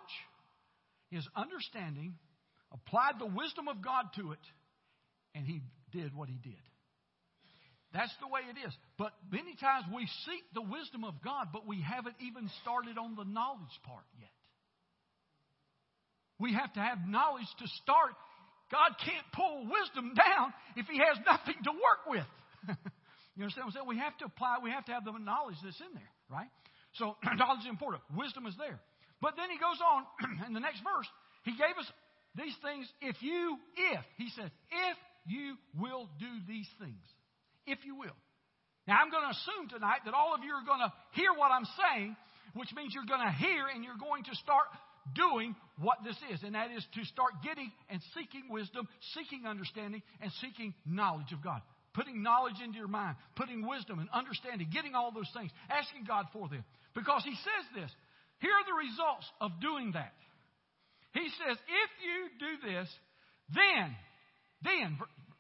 his 1.10 1.28
understanding, 1.36 2.14
applied 2.72 3.18
the 3.18 3.26
wisdom 3.26 3.68
of 3.68 3.82
God 3.82 4.06
to 4.16 4.32
it, 4.32 4.44
and 5.34 5.46
he 5.46 5.62
did 5.92 6.14
what 6.14 6.28
he 6.28 6.36
did. 6.36 6.60
That's 7.92 8.12
the 8.20 8.28
way 8.28 8.44
it 8.44 8.60
is. 8.60 8.72
But 8.98 9.16
many 9.32 9.56
times 9.56 9.88
we 9.88 10.04
seek 10.28 10.44
the 10.52 10.60
wisdom 10.60 11.04
of 11.04 11.24
God, 11.24 11.48
but 11.52 11.66
we 11.66 11.80
haven't 11.80 12.16
even 12.20 12.50
started 12.60 12.98
on 13.00 13.16
the 13.16 13.24
knowledge 13.24 13.72
part 13.88 14.04
yet. 14.20 14.28
We 16.38 16.52
have 16.52 16.72
to 16.74 16.80
have 16.80 17.08
knowledge 17.08 17.48
to 17.58 17.66
start. 17.82 18.12
God 18.70 18.92
can't 19.00 19.24
pull 19.32 19.64
wisdom 19.64 20.12
down 20.24 20.52
if 20.76 20.86
He 20.86 21.00
has 21.00 21.16
nothing 21.24 21.56
to 21.64 21.72
work 21.72 22.02
with. 22.06 22.28
you 23.34 23.42
understand 23.42 23.66
what 23.66 23.72
I'm 23.72 23.88
saying? 23.88 23.88
We 23.88 23.98
have 23.98 24.16
to 24.20 24.26
apply, 24.28 24.60
we 24.62 24.70
have 24.70 24.84
to 24.86 24.92
have 24.92 25.08
the 25.08 25.16
knowledge 25.16 25.56
that's 25.64 25.80
in 25.80 25.92
there, 25.96 26.12
right? 26.28 26.52
So 27.00 27.16
knowledge 27.40 27.64
is 27.64 27.72
important. 27.72 28.04
Wisdom 28.12 28.44
is 28.44 28.54
there. 28.60 28.78
But 29.24 29.34
then 29.40 29.48
he 29.48 29.56
goes 29.56 29.80
on 29.80 30.04
in 30.46 30.52
the 30.52 30.60
next 30.62 30.84
verse. 30.84 31.08
He 31.42 31.56
gave 31.56 31.74
us 31.80 31.88
these 32.39 32.55
things 32.62 32.86
if 33.01 33.16
you, 33.20 33.59
if, 33.76 34.05
he 34.16 34.30
says, 34.30 34.51
if 34.70 34.97
you 35.26 35.57
will 35.78 36.09
do 36.18 36.30
these 36.47 36.68
things 36.78 37.03
if 37.68 37.84
you 37.84 37.95
will. 37.95 38.16
Now, 38.89 38.97
I'm 39.05 39.12
going 39.12 39.28
to 39.28 39.36
assume 39.36 39.68
tonight 39.68 40.09
that 40.09 40.16
all 40.16 40.32
of 40.32 40.41
you 40.41 40.57
are 40.57 40.64
going 40.64 40.80
to 40.80 40.91
hear 41.12 41.36
what 41.36 41.53
I'm 41.53 41.68
saying, 41.76 42.16
which 42.57 42.72
means 42.72 42.97
you're 42.97 43.09
going 43.09 43.24
to 43.24 43.36
hear 43.36 43.68
and 43.68 43.84
you're 43.84 44.01
going 44.01 44.24
to 44.24 44.34
start 44.41 44.72
doing 45.12 45.55
what 45.76 46.01
this 46.05 46.16
is, 46.32 46.41
and 46.43 46.57
that 46.57 46.72
is 46.72 46.84
to 46.97 47.05
start 47.05 47.45
getting 47.45 47.70
and 47.93 48.01
seeking 48.16 48.49
wisdom, 48.49 48.89
seeking 49.12 49.45
understanding, 49.45 50.03
and 50.20 50.32
seeking 50.41 50.72
knowledge 50.89 51.32
of 51.32 51.45
God. 51.45 51.61
Putting 51.93 52.22
knowledge 52.22 52.61
into 52.64 52.76
your 52.76 52.89
mind, 52.89 53.16
putting 53.36 53.66
wisdom 53.66 53.99
and 53.99 54.09
understanding, 54.12 54.68
getting 54.72 54.95
all 54.95 55.12
those 55.12 55.28
things, 55.36 55.51
asking 55.68 56.05
God 56.09 56.26
for 56.32 56.49
them. 56.49 56.64
Because 56.95 57.22
He 57.24 57.34
says 57.36 57.64
this. 57.74 57.91
Here 58.41 58.53
are 58.53 58.66
the 58.68 58.89
results 58.89 59.26
of 59.41 59.51
doing 59.61 59.93
that. 59.93 60.12
He 61.18 61.28
says, 61.30 61.56
if 61.58 61.90
you 62.06 62.18
do 62.38 62.68
this, 62.68 62.88
then, 63.54 63.96
then, 64.62 64.98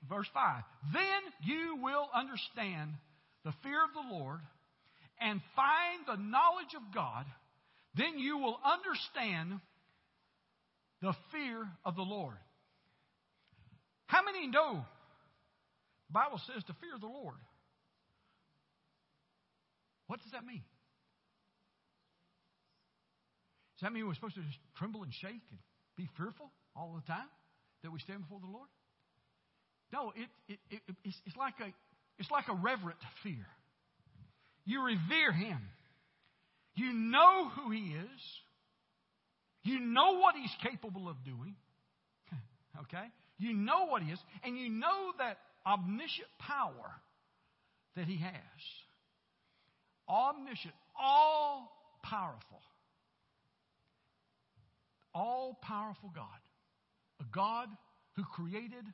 verse 0.08 0.26
5 0.34 0.62
Then 0.92 1.20
you 1.42 1.78
will 1.82 2.08
understand 2.14 2.90
the 3.44 3.52
fear 3.62 3.78
of 3.84 3.92
the 3.94 4.14
Lord 4.14 4.40
and 5.20 5.40
find 5.54 6.06
the 6.06 6.22
knowledge 6.22 6.74
of 6.76 6.94
God. 6.94 7.26
Then 7.94 8.18
you 8.18 8.38
will 8.38 8.58
understand 8.64 9.60
the 11.00 11.14
fear 11.32 11.66
of 11.84 11.94
the 11.94 12.02
Lord. 12.02 12.36
How 14.06 14.22
many 14.24 14.46
know 14.46 14.84
the 16.08 16.12
Bible 16.12 16.40
says 16.52 16.64
to 16.64 16.72
fear 16.80 16.98
the 16.98 17.06
Lord? 17.06 17.36
What 20.06 20.20
does 20.22 20.32
that 20.32 20.44
mean? 20.44 20.62
Does 23.76 23.82
that 23.82 23.92
mean 23.92 24.08
we're 24.08 24.14
supposed 24.14 24.34
to 24.34 24.42
just 24.42 24.58
tremble 24.76 25.02
and 25.02 25.12
shake 25.12 25.44
and 25.50 25.58
be 25.98 26.08
fearful 26.16 26.50
all 26.76 26.94
the 26.94 27.06
time 27.12 27.28
that 27.82 27.90
we 27.90 27.98
stand 27.98 28.22
before 28.22 28.40
the 28.40 28.50
Lord? 28.50 28.68
No, 29.92 30.12
it, 30.14 30.28
it, 30.48 30.58
it, 30.70 30.96
it's, 31.04 31.16
it's, 31.26 31.36
like 31.36 31.54
a, 31.60 31.68
it's 32.18 32.30
like 32.30 32.44
a 32.48 32.54
reverent 32.54 32.98
fear. 33.22 33.46
You 34.64 34.84
revere 34.84 35.32
him. 35.32 35.58
You 36.74 36.92
know 36.92 37.48
who 37.48 37.70
he 37.72 37.80
is. 37.80 38.20
You 39.64 39.80
know 39.80 40.18
what 40.18 40.34
he's 40.36 40.54
capable 40.62 41.08
of 41.08 41.16
doing. 41.24 41.56
okay? 42.82 43.06
You 43.38 43.54
know 43.54 43.86
what 43.86 44.02
he 44.02 44.12
is. 44.12 44.18
And 44.44 44.56
you 44.56 44.68
know 44.68 45.12
that 45.18 45.38
omniscient 45.66 46.28
power 46.38 46.92
that 47.96 48.06
he 48.06 48.18
has. 48.18 48.32
Omniscient, 50.08 50.74
all 50.98 51.72
powerful. 52.02 52.60
All 55.18 55.58
powerful 55.62 56.12
God. 56.14 56.40
A 57.20 57.24
God 57.34 57.68
who 58.14 58.22
created 58.22 58.84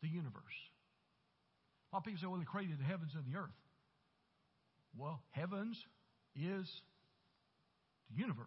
the 0.00 0.08
universe. 0.08 0.58
A 1.90 1.96
lot 1.96 1.98
of 1.98 2.04
people 2.04 2.20
say, 2.20 2.28
well, 2.28 2.38
he 2.38 2.46
created 2.46 2.78
the 2.78 2.84
heavens 2.84 3.10
and 3.16 3.24
the 3.26 3.36
earth. 3.36 3.50
Well, 4.96 5.20
heavens 5.32 5.76
is 6.36 6.70
the 8.10 8.20
universe, 8.20 8.46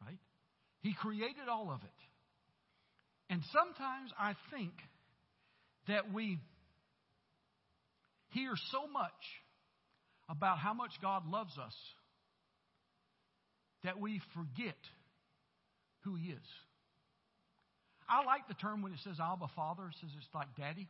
right? 0.00 0.18
He 0.82 0.94
created 0.94 1.48
all 1.50 1.72
of 1.72 1.82
it. 1.82 1.90
And 3.28 3.42
sometimes 3.52 4.12
I 4.16 4.34
think 4.54 4.72
that 5.88 6.12
we 6.12 6.38
hear 8.30 8.52
so 8.70 8.86
much 8.86 9.10
about 10.28 10.58
how 10.58 10.72
much 10.72 10.92
God 11.02 11.26
loves 11.26 11.58
us 11.58 11.74
that 13.82 13.98
we 13.98 14.20
forget 14.34 14.76
who 16.04 16.14
He 16.14 16.30
is. 16.30 16.48
I 18.08 18.24
like 18.24 18.48
the 18.48 18.54
term 18.54 18.82
when 18.82 18.92
it 18.92 18.98
says 19.04 19.16
Abba 19.20 19.48
Father, 19.56 19.84
it 19.88 19.94
says 20.00 20.10
it's 20.16 20.34
like 20.34 20.48
daddy. 20.56 20.88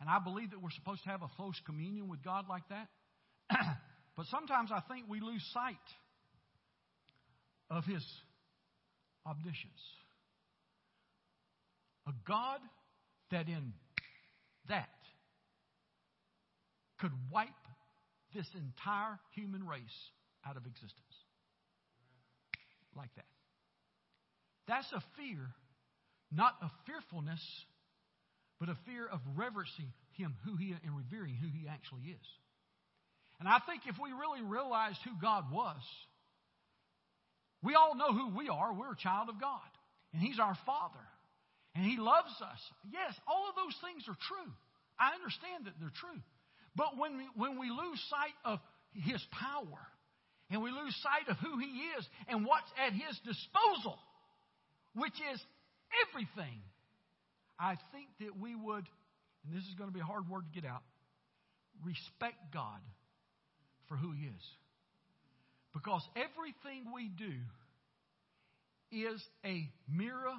And 0.00 0.10
I 0.10 0.18
believe 0.18 0.50
that 0.50 0.60
we're 0.60 0.70
supposed 0.70 1.02
to 1.04 1.10
have 1.10 1.22
a 1.22 1.28
close 1.36 1.54
communion 1.64 2.08
with 2.08 2.22
God 2.24 2.46
like 2.48 2.64
that. 2.68 2.88
but 4.16 4.26
sometimes 4.26 4.70
I 4.72 4.80
think 4.92 5.06
we 5.08 5.20
lose 5.20 5.42
sight 5.54 5.76
of 7.70 7.84
His 7.84 8.04
omniscience. 9.26 9.80
A 12.06 12.12
God 12.26 12.58
that 13.30 13.48
in 13.48 13.72
that 14.68 14.88
could 16.98 17.12
wipe 17.30 17.48
this 18.34 18.46
entire 18.54 19.18
human 19.34 19.66
race 19.66 19.82
out 20.46 20.56
of 20.56 20.66
existence. 20.66 21.16
Like 22.96 23.14
that. 23.16 23.24
That's 24.72 24.90
a 24.92 25.04
fear 25.20 25.52
not 26.32 26.54
a 26.62 26.70
fearfulness, 26.86 27.44
but 28.58 28.70
a 28.70 28.76
fear 28.86 29.06
of 29.06 29.20
reverencing 29.36 29.92
Him, 30.16 30.34
who 30.44 30.56
He 30.56 30.72
and 30.72 30.96
revering 30.96 31.36
who 31.36 31.48
He 31.48 31.68
actually 31.68 32.08
is. 32.08 32.26
And 33.38 33.48
I 33.48 33.60
think 33.66 33.82
if 33.86 33.96
we 34.00 34.10
really 34.12 34.42
realized 34.42 34.98
who 35.04 35.12
God 35.20 35.52
was, 35.52 35.82
we 37.62 37.74
all 37.74 37.94
know 37.94 38.12
who 38.12 38.36
we 38.36 38.48
are. 38.48 38.72
We're 38.72 38.92
a 38.92 38.96
child 38.96 39.28
of 39.28 39.40
God, 39.40 39.70
and 40.12 40.22
He's 40.22 40.40
our 40.40 40.56
Father, 40.64 41.04
and 41.74 41.84
He 41.84 41.98
loves 41.98 42.32
us. 42.40 42.60
Yes, 42.90 43.12
all 43.28 43.48
of 43.50 43.54
those 43.54 43.76
things 43.84 44.08
are 44.08 44.16
true. 44.16 44.52
I 44.98 45.14
understand 45.14 45.66
that 45.66 45.74
they're 45.78 46.00
true. 46.00 46.20
But 46.74 46.96
when 46.96 47.18
we, 47.18 47.24
when 47.36 47.60
we 47.60 47.68
lose 47.68 48.00
sight 48.08 48.36
of 48.44 48.58
His 48.94 49.20
power, 49.36 49.80
and 50.48 50.62
we 50.62 50.70
lose 50.70 50.96
sight 51.02 51.28
of 51.28 51.36
who 51.44 51.58
He 51.58 51.92
is 51.98 52.06
and 52.28 52.46
what's 52.46 52.72
at 52.80 52.92
His 52.92 53.20
disposal, 53.20 53.98
which 54.94 55.14
is 55.32 55.40
everything, 56.08 56.60
I 57.58 57.76
think 57.92 58.08
that 58.20 58.38
we 58.40 58.54
would 58.54 58.86
and 59.44 59.54
this 59.54 59.64
is 59.64 59.74
going 59.74 59.90
to 59.90 59.94
be 59.94 60.00
a 60.00 60.04
hard 60.04 60.28
word 60.28 60.44
to 60.52 60.60
get 60.60 60.68
out, 60.68 60.82
respect 61.84 62.52
God 62.52 62.78
for 63.88 63.96
who 63.96 64.12
He 64.12 64.26
is. 64.26 64.44
Because 65.72 66.02
everything 66.14 66.92
we 66.94 67.08
do 67.08 67.32
is 68.92 69.20
a 69.44 69.68
mirror 69.88 70.36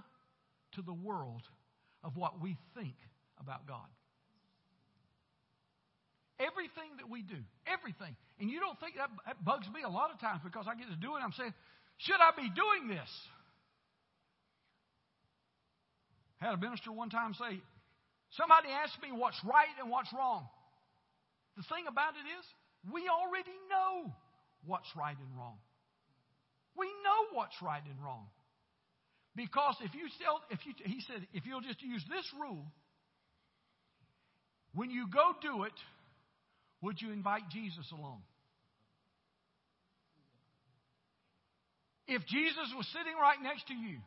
to 0.76 0.82
the 0.82 0.93
world 0.93 1.41
of 2.04 2.16
what 2.16 2.41
we 2.41 2.56
think 2.76 2.95
about 3.39 3.68
God. 3.68 3.89
Everything 6.39 6.97
that 6.97 7.10
we 7.10 7.22
do, 7.22 7.39
everything. 7.66 8.16
And 8.39 8.49
you 8.49 8.60
don't 8.60 8.80
think 8.80 8.95
that, 8.97 9.10
that 9.26 9.43
bugs 9.43 9.68
me 9.74 9.82
a 9.84 9.89
lot 9.89 10.12
of 10.14 10.20
times 10.20 10.41
because 10.43 10.66
I 10.68 10.76
get 10.76 10.89
to 10.89 10.95
do 10.95 11.16
it. 11.16 11.22
I'm 11.24 11.34
saying, 11.34 11.54
should 11.97 12.20
I 12.20 12.32
be 12.36 12.49
doing 12.49 12.88
this? 12.88 13.10
Had 16.44 16.56
a 16.56 16.58
minister 16.58 16.91
one 16.91 17.10
time 17.10 17.34
say, 17.39 17.56
somebody 18.36 18.68
asked 18.68 19.00
me 19.02 19.16
what's 19.16 19.39
right 19.48 19.72
and 19.80 19.89
what's 19.89 20.12
wrong. 20.12 20.44
The 21.56 21.64
thing 21.72 21.88
about 21.88 22.20
it 22.20 22.28
is, 22.28 22.44
we 22.91 23.08
already 23.08 23.56
know 23.72 24.12
what's 24.66 24.91
right 24.94 25.16
and 25.16 25.39
wrong. 25.39 25.56
We 26.76 26.88
know 27.00 27.38
what's 27.39 27.56
right 27.62 27.82
and 27.88 27.96
wrong. 28.04 28.28
Because 29.38 29.78
if 29.88 29.96
you 29.96 30.10
still, 30.20 30.41
if 30.50 30.60
you, 30.66 30.74
he 30.84 31.00
said, 31.08 31.26
if 31.32 31.46
you'll 31.46 31.62
just 31.62 31.82
use 31.82 32.04
this 32.10 32.28
rule, 32.38 32.66
when 34.76 34.91
you 34.91 35.08
go 35.08 35.32
do 35.41 35.64
it, 35.64 35.80
would 36.82 37.02
you 37.02 37.14
invite 37.14 37.44
Jesus 37.54 37.89
along? 37.94 38.22
If 42.06 42.26
Jesus 42.28 42.68
was 42.76 42.86
sitting 42.91 43.16
right 43.16 43.41
next 43.41 43.68
to 43.68 43.74
you, 43.74 44.00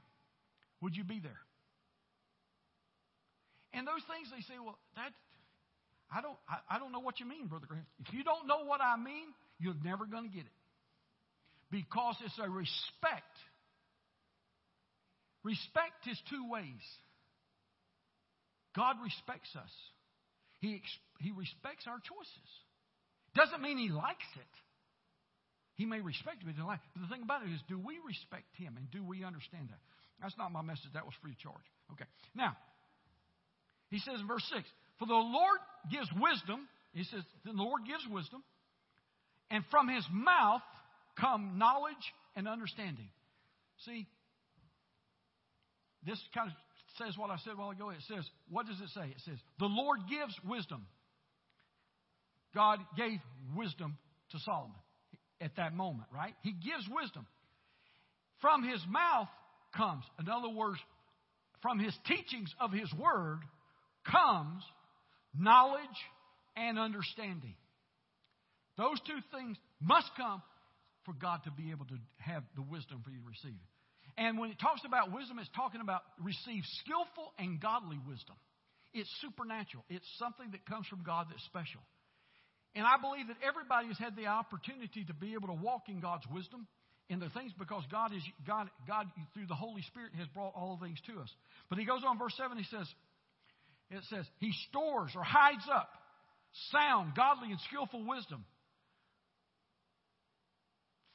would 0.83 0.95
you 0.95 1.03
be 1.03 1.19
there? 1.19 1.46
And 3.77 3.87
those 3.87 4.03
things 4.09 4.33
they 4.33 4.41
say, 4.49 4.59
well, 4.59 4.81
that 4.97 5.13
I 6.09 6.25
don't 6.25 6.39
I, 6.49 6.77
I 6.77 6.79
don't 6.81 6.93
know 6.93 7.05
what 7.05 7.21
you 7.21 7.27
mean, 7.27 7.47
Brother 7.47 7.67
Graham. 7.69 7.87
If 8.01 8.13
you 8.13 8.25
don't 8.25 8.49
know 8.49 8.65
what 8.65 8.81
I 8.81 8.97
mean, 8.97 9.37
you're 9.61 9.77
never 9.85 10.07
going 10.07 10.25
to 10.25 10.35
get 10.35 10.49
it. 10.49 10.57
Because 11.71 12.17
it's 12.25 12.39
a 12.41 12.49
respect. 12.49 13.37
Respect 15.45 16.09
is 16.11 16.19
two 16.31 16.49
ways. 16.49 16.85
God 18.75 18.97
respects 19.03 19.51
us. 19.57 19.73
He, 20.61 20.81
he 21.21 21.33
respects 21.33 21.85
our 21.87 22.01
choices. 22.01 22.51
Doesn't 23.35 23.61
mean 23.61 23.79
he 23.79 23.89
likes 23.89 24.31
it. 24.37 24.55
He 25.77 25.85
may 25.85 26.01
respect 26.01 26.41
it, 26.41 26.49
but, 26.49 26.57
like, 26.65 26.81
but 26.95 27.03
the 27.03 27.09
thing 27.13 27.23
about 27.23 27.43
it 27.45 27.53
is, 27.53 27.61
do 27.69 27.79
we 27.79 28.01
respect 28.07 28.49
him 28.57 28.77
and 28.77 28.91
do 28.91 29.05
we 29.05 29.25
understand 29.25 29.69
that? 29.69 29.81
That's 30.23 30.37
not 30.39 30.51
my 30.51 30.63
message. 30.63 30.89
That 30.95 31.05
was 31.05 31.13
free 31.21 31.33
of 31.33 31.39
charge. 31.39 31.67
Okay. 31.93 32.09
Now, 32.35 32.57
he 33.91 33.99
says 33.99 34.21
in 34.21 34.27
verse 34.27 34.45
6 34.53 34.65
For 34.99 35.07
the 35.07 35.15
Lord 35.15 35.59
gives 35.91 36.09
wisdom. 36.19 36.69
He 36.93 37.05
says, 37.05 37.23
The 37.45 37.53
Lord 37.53 37.83
gives 37.87 38.03
wisdom, 38.11 38.43
and 39.51 39.65
from 39.71 39.89
his 39.89 40.05
mouth 40.11 40.63
come 41.21 41.59
knowledge 41.59 41.95
and 42.35 42.49
understanding. 42.49 43.09
See, 43.85 44.07
this 46.07 46.21
kind 46.35 46.51
of 46.51 46.57
says 47.05 47.19
what 47.19 47.31
I 47.31 47.37
said 47.45 47.55
a 47.55 47.57
while 47.57 47.71
ago. 47.71 47.91
It 47.91 48.03
says, 48.09 48.25
What 48.51 48.67
does 48.67 48.81
it 48.81 48.89
say? 48.95 49.07
It 49.11 49.23
says, 49.25 49.39
The 49.59 49.67
Lord 49.67 50.01
gives 50.09 50.35
wisdom. 50.49 50.87
God 52.55 52.79
gave 52.97 53.19
wisdom 53.55 53.99
to 54.31 54.39
Solomon 54.39 54.77
at 55.41 55.57
that 55.57 55.75
moment, 55.75 56.09
right? 56.15 56.35
He 56.43 56.53
gives 56.53 56.89
wisdom. 56.89 57.27
From 58.41 58.63
his 58.63 58.81
mouth 58.89 59.29
comes, 59.77 60.05
in 60.19 60.29
other 60.29 60.49
words, 60.49 60.79
from 61.61 61.79
his 61.79 61.95
teachings 62.07 62.55
of 62.61 62.73
his 62.73 62.91
word 62.95 63.41
comes 64.11 64.63
knowledge 65.39 65.99
and 66.57 66.79
understanding. 66.79 67.55
Those 68.77 69.01
two 69.07 69.21
things 69.33 69.57
must 69.81 70.09
come 70.17 70.43
for 71.05 71.15
God 71.15 71.41
to 71.45 71.51
be 71.51 71.71
able 71.71 71.87
to 71.87 71.99
have 72.19 72.43
the 72.57 72.63
wisdom 72.63 73.01
for 73.05 73.11
you 73.11 73.21
to 73.21 73.29
receive 73.29 73.57
it. 73.57 73.71
And 74.19 74.39
when 74.39 74.51
it 74.51 74.59
talks 74.59 74.81
about 74.85 75.13
wisdom, 75.13 75.39
it's 75.39 75.51
talking 75.55 75.81
about 75.81 76.01
receive 76.21 76.65
skillful 76.83 77.33
and 77.39 77.61
godly 77.61 78.01
wisdom. 78.09 78.37
It's 78.95 79.11
supernatural. 79.21 79.85
It's 79.89 80.07
something 80.19 80.51
that 80.53 80.65
comes 80.65 80.87
from 80.89 81.05
God 81.05 81.29
that's 81.29 81.45
special. 81.45 81.85
And 82.75 82.85
I 82.85 82.97
believe 83.01 83.29
that 83.29 83.37
everybody 83.45 83.89
has 83.89 83.99
had 83.99 84.17
the 84.17 84.27
opportunity 84.27 85.05
to 85.05 85.15
be 85.15 85.33
able 85.33 85.49
to 85.49 85.59
walk 85.61 85.89
in 85.89 86.01
God's 86.01 86.25
wisdom 86.33 86.67
in 87.09 87.21
the 87.21 87.29
things 87.31 87.53
because 87.59 87.85
God 87.91 88.13
is 88.13 88.23
God 88.47 88.69
God 88.89 89.07
through 89.33 89.47
the 89.47 89.55
Holy 89.55 89.83
Spirit 89.83 90.13
has 90.19 90.27
brought 90.29 90.53
all 90.57 90.79
things 90.81 90.99
to 91.07 91.21
us. 91.21 91.31
But 91.69 91.79
he 91.79 91.85
goes 91.85 92.03
on 92.05 92.19
verse 92.19 92.35
7 92.37 92.57
he 92.57 92.65
says 92.65 92.89
it 93.91 94.03
says 94.11 94.25
he 94.39 94.53
stores 94.69 95.13
or 95.15 95.23
hides 95.23 95.67
up 95.73 95.89
sound 96.73 97.15
godly 97.15 97.51
and 97.51 97.61
skillful 97.69 98.05
wisdom 98.07 98.45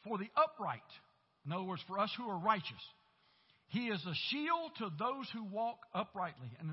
for 0.04 0.18
the 0.18 0.30
upright. 0.36 0.80
In 1.46 1.52
other 1.52 1.64
words, 1.64 1.82
for 1.88 2.00
us 2.00 2.12
who 2.18 2.30
are 2.30 2.38
righteous. 2.38 2.82
He 3.68 3.88
is 3.88 4.02
a 4.06 4.14
shield 4.30 4.72
to 4.80 4.92
those 5.00 5.28
who 5.34 5.46
walk 5.46 5.80
uprightly. 5.94 6.50
And 6.60 6.70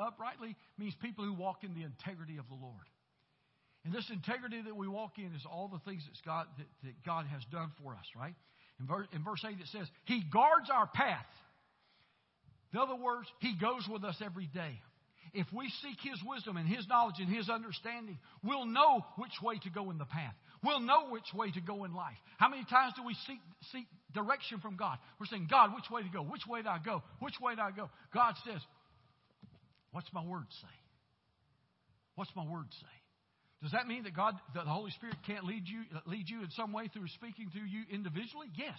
uprightly 0.00 0.56
means 0.78 0.94
people 1.00 1.24
who 1.24 1.32
walk 1.32 1.62
in 1.62 1.74
the 1.74 1.82
integrity 1.82 2.38
of 2.38 2.48
the 2.48 2.54
Lord. 2.54 2.84
And 3.84 3.94
this 3.94 4.08
integrity 4.10 4.62
that 4.62 4.76
we 4.76 4.88
walk 4.88 5.18
in 5.18 5.32
is 5.34 5.46
all 5.50 5.68
the 5.68 5.78
things 5.88 6.02
that 6.04 6.26
God, 6.26 6.46
that, 6.58 6.66
that 6.82 7.04
God 7.04 7.26
has 7.26 7.42
done 7.52 7.70
for 7.82 7.92
us, 7.92 8.06
right? 8.16 8.34
In 8.80 8.86
verse, 8.86 9.06
in 9.12 9.22
verse 9.22 9.44
8 9.46 9.52
it 9.60 9.68
says, 9.70 9.86
He 10.06 10.24
guards 10.32 10.70
our 10.72 10.86
path. 10.86 11.26
In 12.72 12.80
other 12.80 12.96
words, 12.96 13.28
He 13.40 13.54
goes 13.60 13.86
with 13.88 14.02
us 14.02 14.16
every 14.24 14.46
day. 14.46 14.80
If 15.34 15.46
we 15.52 15.68
seek 15.82 15.98
His 16.02 16.18
wisdom 16.24 16.56
and 16.56 16.68
His 16.68 16.86
knowledge 16.88 17.16
and 17.18 17.28
His 17.28 17.50
understanding, 17.50 18.18
we'll 18.42 18.66
know 18.66 19.04
which 19.16 19.34
way 19.42 19.58
to 19.64 19.70
go 19.70 19.90
in 19.90 19.98
the 19.98 20.06
path. 20.06 20.34
We'll 20.62 20.80
know 20.80 21.10
which 21.10 21.26
way 21.34 21.50
to 21.50 21.60
go 21.60 21.84
in 21.84 21.92
life. 21.92 22.16
How 22.38 22.48
many 22.48 22.64
times 22.64 22.94
do 22.96 23.04
we 23.04 23.14
seek, 23.26 23.38
seek 23.72 23.86
direction 24.14 24.60
from 24.60 24.76
God? 24.76 24.96
We're 25.20 25.26
saying, 25.26 25.48
God, 25.50 25.74
which 25.74 25.90
way 25.90 26.02
to 26.02 26.08
go? 26.08 26.22
Which 26.22 26.46
way 26.48 26.62
do 26.62 26.68
I 26.68 26.78
go? 26.82 27.02
Which 27.20 27.34
way 27.42 27.54
do 27.54 27.60
I 27.60 27.70
go? 27.70 27.90
God 28.14 28.34
says, 28.46 28.60
What's 29.94 30.12
my 30.12 30.24
word 30.24 30.46
say? 30.60 30.74
What's 32.16 32.34
my 32.34 32.44
word 32.44 32.66
say? 32.80 32.94
Does 33.62 33.70
that 33.72 33.86
mean 33.86 34.02
that 34.02 34.14
God, 34.14 34.34
that 34.54 34.64
the 34.64 34.70
Holy 34.70 34.90
Spirit 34.90 35.14
can't 35.24 35.44
lead 35.44 35.68
you, 35.68 35.82
lead 36.06 36.28
you 36.28 36.42
in 36.42 36.50
some 36.50 36.72
way 36.72 36.88
through 36.92 37.06
speaking 37.14 37.48
to 37.52 37.58
you 37.60 37.84
individually? 37.92 38.48
Yes. 38.56 38.74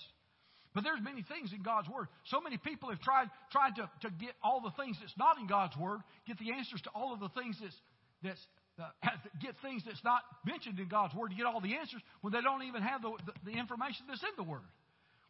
But 0.75 0.83
there's 0.83 0.99
many 1.01 1.23
things 1.23 1.53
in 1.55 1.63
God's 1.63 1.87
Word. 1.87 2.07
So 2.25 2.41
many 2.41 2.57
people 2.57 2.89
have 2.89 2.99
tried, 2.99 3.31
tried 3.49 3.79
to, 3.79 3.89
to 4.03 4.09
get 4.19 4.35
all 4.43 4.59
the 4.59 4.75
things 4.75 4.97
that's 4.99 5.15
not 5.17 5.39
in 5.39 5.47
God's 5.47 5.75
Word, 5.77 6.01
get 6.27 6.37
the 6.37 6.51
answers 6.51 6.81
to 6.83 6.89
all 6.93 7.13
of 7.13 7.21
the 7.21 7.29
things 7.29 7.55
that's, 7.63 7.79
that's 8.21 8.43
uh, 8.77 8.91
get 9.41 9.55
things 9.63 9.83
that's 9.87 10.03
not 10.03 10.19
mentioned 10.45 10.77
in 10.77 10.89
God's 10.89 11.15
Word 11.15 11.29
to 11.29 11.35
get 11.35 11.45
all 11.45 11.61
the 11.61 11.79
answers 11.79 12.03
when 12.19 12.33
they 12.33 12.41
don't 12.41 12.63
even 12.63 12.83
have 12.83 13.01
the, 13.01 13.15
the, 13.25 13.51
the 13.51 13.57
information 13.57 14.03
that's 14.09 14.21
in 14.21 14.35
the 14.35 14.43
Word. 14.43 14.67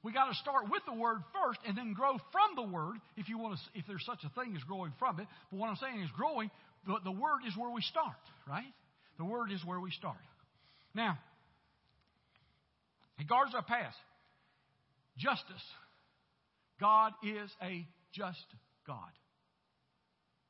We 0.02 0.12
got 0.12 0.34
to 0.34 0.36
start 0.42 0.66
with 0.70 0.82
the 0.90 0.98
Word 0.98 1.22
first 1.30 1.60
and 1.68 1.78
then 1.78 1.94
grow 1.94 2.18
from 2.34 2.58
the 2.58 2.66
Word 2.66 2.98
if 3.16 3.30
you 3.30 3.38
want 3.38 3.58
to, 3.58 3.80
if 3.80 3.86
there's 3.86 4.06
such 4.06 4.26
a 4.26 4.30
thing 4.34 4.56
as 4.58 4.64
growing 4.64 4.94
from 4.98 5.20
it. 5.20 5.28
But 5.52 5.60
what 5.60 5.70
I'm 5.70 5.78
saying 5.78 6.02
is 6.02 6.10
growing, 6.18 6.50
the, 6.88 6.98
the 7.04 7.14
Word 7.14 7.46
is 7.48 7.56
where 7.56 7.70
we 7.70 7.82
start, 7.82 8.18
right? 8.50 8.74
The 9.18 9.26
Word 9.26 9.52
is 9.52 9.64
where 9.64 9.80
we 9.80 9.92
start. 9.92 10.18
Now, 10.96 11.20
He 13.18 13.26
guards 13.26 13.54
our 13.54 13.64
past. 13.64 13.98
Justice. 15.18 15.64
God 16.80 17.14
is 17.24 17.50
a 17.62 17.88
just 18.14 18.46
God. 18.86 19.12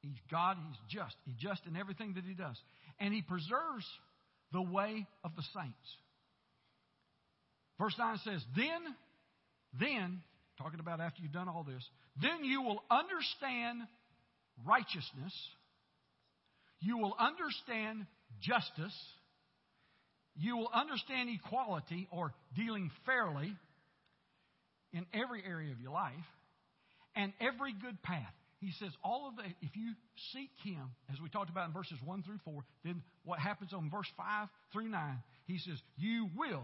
He's 0.01 0.17
God, 0.29 0.57
He's 0.67 0.99
just. 0.99 1.15
He's 1.25 1.35
just 1.35 1.61
in 1.67 1.75
everything 1.75 2.13
that 2.15 2.23
He 2.23 2.33
does. 2.33 2.57
And 2.99 3.13
He 3.13 3.21
preserves 3.21 3.85
the 4.51 4.61
way 4.61 5.07
of 5.23 5.35
the 5.35 5.43
saints. 5.53 5.97
Verse 7.79 7.95
9 7.97 8.19
says, 8.23 8.41
Then, 8.55 8.95
then, 9.79 10.21
talking 10.57 10.79
about 10.79 11.01
after 11.01 11.21
you've 11.21 11.33
done 11.33 11.49
all 11.49 11.63
this, 11.63 11.83
then 12.21 12.43
you 12.43 12.61
will 12.61 12.83
understand 12.89 13.81
righteousness, 14.65 15.33
you 16.79 16.97
will 16.97 17.15
understand 17.19 18.05
justice. 18.41 18.95
You 20.37 20.57
will 20.57 20.69
understand 20.73 21.29
equality 21.29 22.09
or 22.11 22.33
dealing 22.55 22.91
fairly 23.05 23.55
in 24.95 25.05
every 25.13 25.43
area 25.45 25.71
of 25.71 25.79
your 25.79 25.91
life 25.91 26.13
and 27.15 27.33
every 27.39 27.73
good 27.73 28.01
path. 28.01 28.33
He 28.59 28.71
says, 28.79 28.89
all 29.03 29.27
of 29.27 29.35
that, 29.35 29.45
if 29.61 29.75
you 29.75 29.93
seek 30.33 30.49
Him, 30.63 30.89
as 31.13 31.19
we 31.21 31.29
talked 31.29 31.49
about 31.49 31.67
in 31.67 31.73
verses 31.73 31.97
1 32.03 32.23
through 32.23 32.39
4, 32.45 32.63
then 32.83 33.03
what 33.23 33.39
happens 33.39 33.73
on 33.73 33.89
verse 33.89 34.07
5 34.17 34.47
through 34.73 34.89
9, 34.89 35.17
He 35.45 35.59
says, 35.59 35.77
you 35.97 36.29
will, 36.35 36.63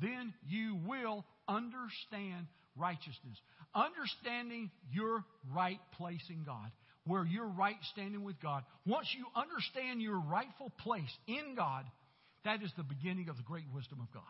then 0.00 0.32
you 0.48 0.78
will 0.86 1.24
understand 1.48 2.46
righteousness. 2.76 3.36
Understanding 3.74 4.70
your 4.90 5.24
right 5.52 5.80
place 5.98 6.24
in 6.30 6.44
God 6.44 6.70
where 7.06 7.24
you're 7.24 7.46
right 7.46 7.76
standing 7.92 8.24
with 8.24 8.40
God, 8.40 8.64
once 8.84 9.06
you 9.16 9.26
understand 9.34 10.02
your 10.02 10.18
rightful 10.18 10.72
place 10.82 11.12
in 11.26 11.54
God, 11.56 11.84
that 12.44 12.62
is 12.62 12.70
the 12.76 12.82
beginning 12.82 13.28
of 13.28 13.36
the 13.36 13.42
great 13.42 13.64
wisdom 13.72 14.00
of 14.00 14.12
God. 14.12 14.22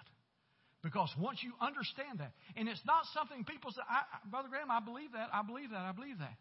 Because 0.86 1.10
once 1.18 1.42
you 1.42 1.50
understand 1.60 2.20
that, 2.22 2.30
and 2.54 2.68
it's 2.68 2.86
not 2.86 3.02
something 3.12 3.42
people 3.42 3.72
say, 3.72 3.82
Brother 4.30 4.46
Graham, 4.48 4.70
I 4.70 4.78
believe 4.78 5.10
that, 5.18 5.30
I 5.34 5.42
believe 5.42 5.70
that, 5.70 5.82
I 5.82 5.90
believe 5.90 6.18
that. 6.20 6.38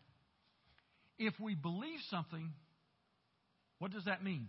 If 1.17 1.33
we 1.39 1.55
believe 1.55 1.97
something, 2.11 2.53
What 3.79 3.91
does 3.91 4.05
that 4.05 4.23
mean? 4.23 4.47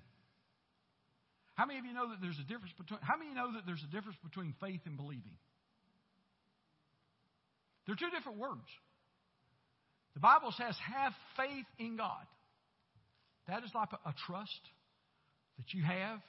How 1.54 1.66
many 1.66 1.78
of 1.78 1.84
you 1.84 1.94
know 1.94 2.10
that 2.10 2.20
there's 2.20 2.38
a 2.38 2.46
difference 2.46 2.72
between 2.78 3.00
how 3.02 3.16
many 3.16 3.34
know 3.34 3.52
that 3.54 3.64
there's 3.66 3.82
a 3.82 3.92
difference 3.94 4.18
between 4.22 4.54
faith 4.60 4.80
and 4.86 4.96
believing? 4.96 5.36
They're 7.86 7.96
two 7.96 8.10
different 8.10 8.38
words. 8.38 8.66
The 10.14 10.20
Bible 10.20 10.52
says, 10.56 10.74
have 10.92 11.12
faith 11.36 11.66
in 11.78 11.96
God. 11.96 12.24
That 13.48 13.62
is 13.62 13.70
like 13.74 13.90
a, 13.92 14.08
a 14.08 14.14
trust 14.26 14.60
that 15.58 15.72
you 15.72 15.82
have 15.84 16.20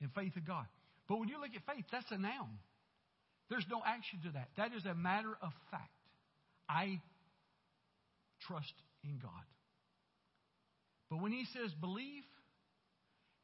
in 0.00 0.08
faith 0.08 0.32
in 0.36 0.44
God. 0.44 0.66
But 1.08 1.18
when 1.18 1.28
you 1.28 1.40
look 1.40 1.50
at 1.54 1.62
faith, 1.74 1.84
that's 1.92 2.10
a 2.10 2.18
noun. 2.18 2.58
There's 3.50 3.66
no 3.70 3.82
action 3.84 4.20
to 4.24 4.30
that. 4.32 4.48
That 4.56 4.72
is 4.76 4.84
a 4.86 4.94
matter 4.94 5.36
of 5.42 5.52
fact. 5.70 5.90
I 6.68 7.00
trust 8.46 8.72
in 9.02 9.18
God. 9.18 9.30
But 11.10 11.20
when 11.20 11.32
he 11.32 11.44
says 11.52 11.70
believe, 11.80 12.24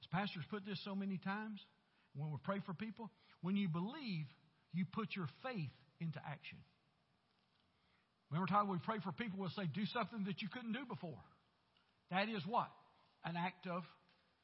as 0.03 0.09
pastors 0.11 0.44
put 0.51 0.64
this 0.64 0.80
so 0.84 0.94
many 0.94 1.18
times, 1.18 1.61
when 2.16 2.30
we 2.30 2.38
pray 2.42 2.61
for 2.64 2.74
people, 2.74 3.11
when 3.42 3.57
you 3.57 3.68
believe, 3.68 4.26
you 4.72 4.84
put 4.92 5.14
your 5.14 5.28
faith 5.42 5.70
into 6.01 6.18
action. 6.26 6.59
Remember 8.30 8.51
time 8.51 8.68
we 8.68 8.78
pray 8.78 8.98
for 9.03 9.12
people, 9.12 9.38
we'll 9.38 9.51
say, 9.51 9.68
do 9.74 9.84
something 9.92 10.24
that 10.24 10.40
you 10.40 10.48
couldn't 10.48 10.72
do 10.72 10.84
before. 10.88 11.18
That 12.11 12.28
is 12.28 12.42
what? 12.46 12.70
An 13.24 13.36
act 13.36 13.66
of 13.66 13.82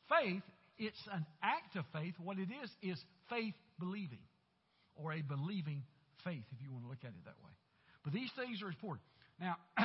faith. 0.08 0.42
It's 0.78 1.00
an 1.12 1.24
act 1.42 1.76
of 1.76 1.84
faith. 1.92 2.14
What 2.22 2.38
it 2.38 2.48
is, 2.62 2.70
is 2.82 2.98
faith 3.30 3.54
believing, 3.78 4.20
or 4.96 5.12
a 5.12 5.22
believing 5.22 5.82
faith, 6.24 6.44
if 6.52 6.62
you 6.62 6.72
want 6.72 6.84
to 6.84 6.88
look 6.88 7.04
at 7.04 7.10
it 7.10 7.24
that 7.24 7.36
way. 7.44 7.52
But 8.04 8.12
these 8.12 8.30
things 8.36 8.62
are 8.62 8.68
important. 8.68 9.04
Now, 9.40 9.56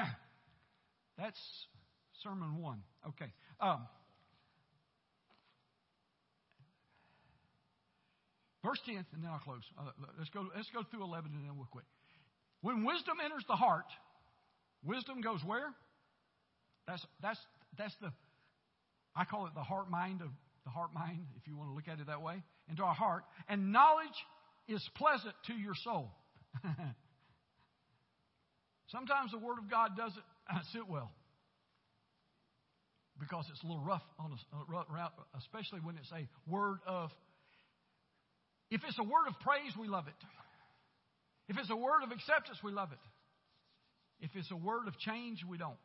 that's 1.17 1.39
sermon 2.23 2.61
one. 2.61 2.81
Okay. 3.07 3.31
Um, 3.59 3.87
verse 8.63 8.79
10, 8.85 8.95
and 8.95 9.23
then 9.23 9.29
I'll 9.31 9.39
close. 9.39 9.63
Uh, 9.77 9.91
let's, 10.17 10.29
go, 10.29 10.47
let's 10.55 10.69
go 10.73 10.83
through 10.89 11.03
11 11.03 11.31
and 11.35 11.45
then 11.45 11.57
we'll 11.57 11.67
quit. 11.71 11.85
When 12.61 12.85
wisdom 12.85 13.17
enters 13.23 13.43
the 13.47 13.55
heart, 13.55 13.87
wisdom 14.83 15.21
goes 15.21 15.39
where? 15.45 15.73
That's, 16.87 17.05
that's, 17.21 17.39
that's 17.77 17.95
the, 18.01 18.11
I 19.15 19.25
call 19.25 19.47
it 19.47 19.53
the 19.55 19.63
heart 19.63 19.89
mind 19.89 20.21
of 20.21 20.29
the 20.63 20.69
heart 20.69 20.93
mind, 20.93 21.25
if 21.39 21.47
you 21.47 21.57
want 21.57 21.69
to 21.71 21.75
look 21.75 21.87
at 21.87 21.99
it 21.99 22.07
that 22.07 22.21
way, 22.21 22.43
into 22.69 22.83
our 22.83 22.93
heart. 22.93 23.23
And 23.49 23.71
knowledge 23.71 24.13
is 24.67 24.87
pleasant 24.95 25.33
to 25.47 25.53
your 25.53 25.73
soul. 25.83 26.11
Sometimes 28.87 29.31
the 29.31 29.39
Word 29.39 29.57
of 29.57 29.69
God 29.69 29.95
doesn't 29.95 30.23
sit 30.71 30.81
uh, 30.81 30.85
well 30.89 31.11
because 33.21 33.45
it's 33.51 33.63
a 33.63 33.67
little 33.67 33.83
rough 33.83 34.01
on 34.19 34.33
us, 34.33 34.39
uh, 34.51 35.07
especially 35.37 35.79
when 35.79 35.95
it's 35.95 36.11
a 36.11 36.27
word 36.49 36.79
of. 36.87 37.11
If 38.71 38.81
it's 38.87 38.97
a 38.97 39.03
word 39.03 39.27
of 39.27 39.35
praise, 39.41 39.71
we 39.79 39.87
love 39.87 40.07
it. 40.07 40.15
If 41.47 41.57
it's 41.57 41.69
a 41.69 41.75
word 41.75 42.03
of 42.03 42.11
acceptance, 42.11 42.57
we 42.63 42.71
love 42.71 42.91
it. 42.91 44.25
If 44.25 44.31
it's 44.35 44.49
a 44.51 44.55
word 44.55 44.87
of 44.87 44.97
change, 44.97 45.43
we 45.47 45.57
don't. 45.57 45.77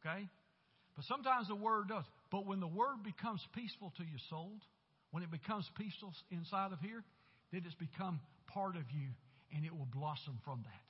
Okay? 0.00 0.26
But 0.96 1.04
sometimes 1.04 1.48
the 1.48 1.54
word 1.54 1.88
does. 1.88 2.04
But 2.30 2.46
when 2.46 2.60
the 2.60 2.68
word 2.68 3.04
becomes 3.04 3.40
peaceful 3.54 3.92
to 3.98 4.02
your 4.02 4.18
soul, 4.30 4.52
when 5.10 5.22
it 5.22 5.30
becomes 5.30 5.68
peaceful 5.76 6.12
inside 6.30 6.72
of 6.72 6.80
here, 6.80 7.04
then 7.52 7.62
it's 7.64 7.74
become 7.74 8.20
part 8.46 8.76
of 8.76 8.84
you 8.90 9.08
and 9.54 9.64
it 9.64 9.72
will 9.72 9.88
blossom 9.92 10.38
from 10.44 10.62
that. 10.64 10.84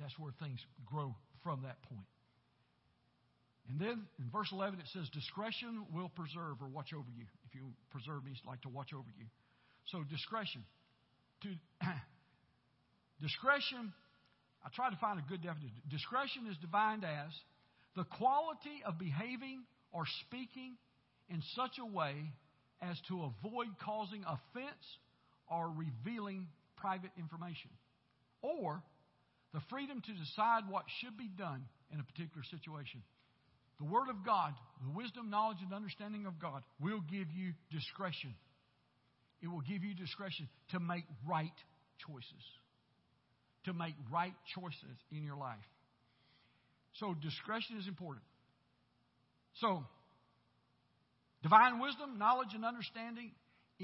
That's 0.00 0.18
where 0.18 0.32
things 0.40 0.60
grow 0.86 1.14
from 1.42 1.62
that 1.62 1.82
point. 1.82 2.06
And 3.70 3.80
then 3.80 4.04
in 4.18 4.26
verse 4.32 4.50
11 4.52 4.80
it 4.80 4.86
says, 4.92 5.08
Discretion 5.12 5.86
will 5.92 6.08
preserve 6.08 6.60
or 6.60 6.68
watch 6.68 6.92
over 6.92 7.08
you. 7.16 7.24
If 7.46 7.54
you 7.54 7.72
preserve 7.90 8.24
means 8.24 8.38
like 8.46 8.60
to 8.62 8.68
watch 8.68 8.92
over 8.92 9.08
you. 9.16 9.26
So 9.90 10.02
discretion. 10.04 10.64
To 11.42 11.48
Discretion, 13.22 13.94
I 14.66 14.68
try 14.74 14.90
to 14.90 14.96
find 14.96 15.18
a 15.18 15.22
good 15.22 15.42
definition. 15.42 15.78
Discretion 15.88 16.50
is 16.50 16.56
defined 16.58 17.04
as 17.04 17.30
the 17.94 18.02
quality 18.18 18.82
of 18.84 18.98
behaving 18.98 19.62
or 19.92 20.02
speaking 20.26 20.74
in 21.30 21.40
such 21.54 21.78
a 21.78 21.86
way 21.86 22.14
as 22.82 22.98
to 23.08 23.30
avoid 23.30 23.70
causing 23.78 24.24
offense 24.26 24.84
or 25.50 25.70
revealing 25.70 26.48
private 26.76 27.10
information, 27.18 27.70
or 28.42 28.82
the 29.52 29.60
freedom 29.70 30.00
to 30.00 30.12
decide 30.12 30.64
what 30.68 30.84
should 31.00 31.16
be 31.16 31.28
done 31.38 31.64
in 31.92 32.00
a 32.00 32.02
particular 32.04 32.42
situation. 32.50 33.02
The 33.78 33.84
Word 33.84 34.08
of 34.08 34.24
God, 34.24 34.52
the 34.82 34.90
wisdom, 34.96 35.30
knowledge, 35.30 35.58
and 35.62 35.72
understanding 35.72 36.26
of 36.26 36.38
God 36.38 36.62
will 36.80 37.00
give 37.10 37.26
you 37.34 37.52
discretion. 37.70 38.34
It 39.42 39.48
will 39.48 39.62
give 39.62 39.82
you 39.82 39.94
discretion 39.94 40.48
to 40.70 40.80
make 40.80 41.04
right 41.26 41.50
choices 42.06 42.44
to 43.64 43.72
make 43.72 43.94
right 44.10 44.34
choices 44.54 44.96
in 45.10 45.24
your 45.24 45.36
life. 45.36 45.58
So 46.94 47.14
discretion 47.14 47.78
is 47.78 47.86
important. 47.86 48.24
So, 49.60 49.84
divine 51.42 51.80
wisdom, 51.80 52.18
knowledge, 52.18 52.54
and 52.54 52.64
understanding 52.64 53.32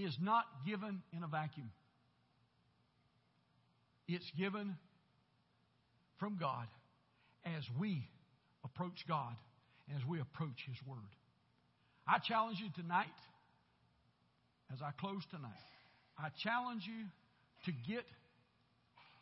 is 0.04 0.16
not 0.20 0.44
given 0.66 1.02
in 1.16 1.22
a 1.22 1.28
vacuum. 1.28 1.70
It's 4.06 4.30
given 4.38 4.76
from 6.18 6.38
God 6.38 6.66
as 7.44 7.62
we 7.78 8.02
approach 8.64 9.04
God 9.06 9.34
as 9.94 10.04
we 10.08 10.20
approach 10.20 10.58
His 10.66 10.76
Word. 10.86 10.98
I 12.06 12.18
challenge 12.18 12.58
you 12.60 12.68
tonight, 12.82 13.06
as 14.72 14.78
I 14.82 14.90
close 14.98 15.22
tonight, 15.30 15.50
I 16.18 16.28
challenge 16.42 16.82
you 16.86 17.04
to 17.66 17.92
get 17.92 18.04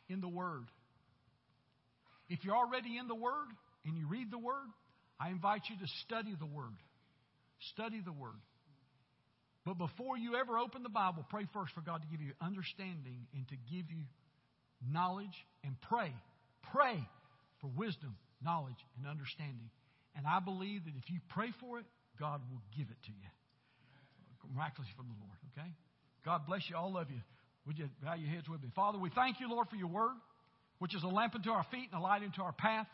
in 0.09 0.20
the 0.20 0.29
Word. 0.29 0.64
If 2.29 2.45
you're 2.45 2.57
already 2.57 2.99
in 2.99 3.09
the 3.09 3.14
Word 3.14 3.49
and 3.85 3.97
you 3.97 4.07
read 4.09 4.31
the 4.31 4.39
Word, 4.39 4.68
I 5.20 5.31
invite 5.31 5.62
you 5.70 5.77
to 5.77 5.93
study 6.05 6.35
the 6.39 6.47
Word. 6.47 6.74
Study 7.72 8.01
the 8.05 8.12
Word. 8.12 8.41
But 9.66 9.78
before 9.78 10.16
you 10.16 10.36
ever 10.36 10.56
open 10.58 10.84
the 10.84 10.88
Bible, 10.88 11.26
pray 11.28 11.42
first 11.52 11.74
for 11.74 11.80
God 11.80 12.00
to 12.00 12.08
give 12.08 12.22
you 12.22 12.32
understanding 12.40 13.26
and 13.34 13.48
to 13.48 13.56
give 13.66 13.90
you 13.90 14.06
knowledge 14.80 15.34
and 15.64 15.74
pray. 15.90 16.14
Pray 16.72 17.02
for 17.60 17.66
wisdom, 17.74 18.14
knowledge, 18.40 18.78
and 18.96 19.08
understanding. 19.10 19.68
And 20.14 20.24
I 20.24 20.38
believe 20.38 20.84
that 20.84 20.94
if 20.96 21.10
you 21.10 21.18
pray 21.30 21.50
for 21.60 21.80
it, 21.80 21.84
God 22.18 22.40
will 22.48 22.62
give 22.78 22.86
it 22.88 22.96
to 23.06 23.10
you. 23.10 23.28
Miraculously 24.54 24.94
from 24.96 25.10
the 25.10 25.18
Lord, 25.18 25.36
okay? 25.50 25.68
God 26.24 26.46
bless 26.46 26.62
you. 26.70 26.76
All 26.76 26.96
of 26.96 27.10
you. 27.10 27.18
Would 27.66 27.76
you 27.76 27.88
bow 28.00 28.14
your 28.14 28.30
heads 28.30 28.48
with 28.48 28.62
me? 28.62 28.70
Father, 28.76 28.96
we 28.96 29.10
thank 29.10 29.40
you, 29.40 29.50
Lord, 29.50 29.66
for 29.68 29.74
your 29.74 29.88
word, 29.88 30.14
which 30.78 30.94
is 30.94 31.02
a 31.02 31.08
lamp 31.08 31.34
unto 31.34 31.50
our 31.50 31.66
feet 31.72 31.88
and 31.92 32.00
a 32.00 32.02
light 32.02 32.22
unto 32.22 32.42
our 32.42 32.52
path. 32.52 32.86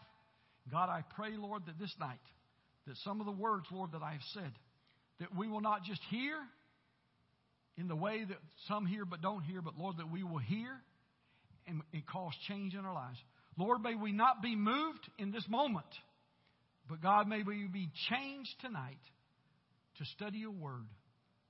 God, 0.71 0.89
I 0.89 1.05
pray, 1.15 1.37
Lord, 1.37 1.67
that 1.67 1.79
this 1.79 1.95
night, 2.01 2.25
that 2.87 2.97
some 3.05 3.21
of 3.21 3.27
the 3.27 3.33
words, 3.33 3.67
Lord, 3.71 3.93
that 3.93 4.03
I 4.03 4.13
have 4.13 4.25
said, 4.33 4.51
that 5.21 5.37
we 5.37 5.47
will 5.47 5.61
not 5.61 5.85
just 5.85 6.01
hear 6.09 6.37
in 7.77 7.89
the 7.89 7.97
way 7.97 8.25
that 8.25 8.39
some 8.69 8.87
hear 8.87 9.05
but 9.05 9.23
don't 9.23 9.43
hear, 9.43 9.63
but 9.63 9.79
Lord, 9.79 9.97
that 9.99 10.11
we 10.11 10.23
will 10.23 10.39
hear 10.39 10.71
and 11.67 11.83
it 11.93 12.07
cause 12.07 12.33
change 12.49 12.75
in 12.75 12.85
our 12.85 12.95
lives. 12.95 13.19
Lord, 13.57 13.83
may 13.83 13.95
we 13.95 14.13
not 14.13 14.43
be 14.43 14.57
moved 14.57 15.09
in 15.19 15.31
this 15.31 15.47
moment, 15.49 15.87
but 16.89 17.01
God, 17.01 17.29
may 17.29 17.43
we 17.43 17.67
be 17.73 17.89
changed 18.11 18.51
tonight 18.61 19.01
to 19.99 20.05
study 20.17 20.39
your 20.39 20.53
word, 20.53 20.87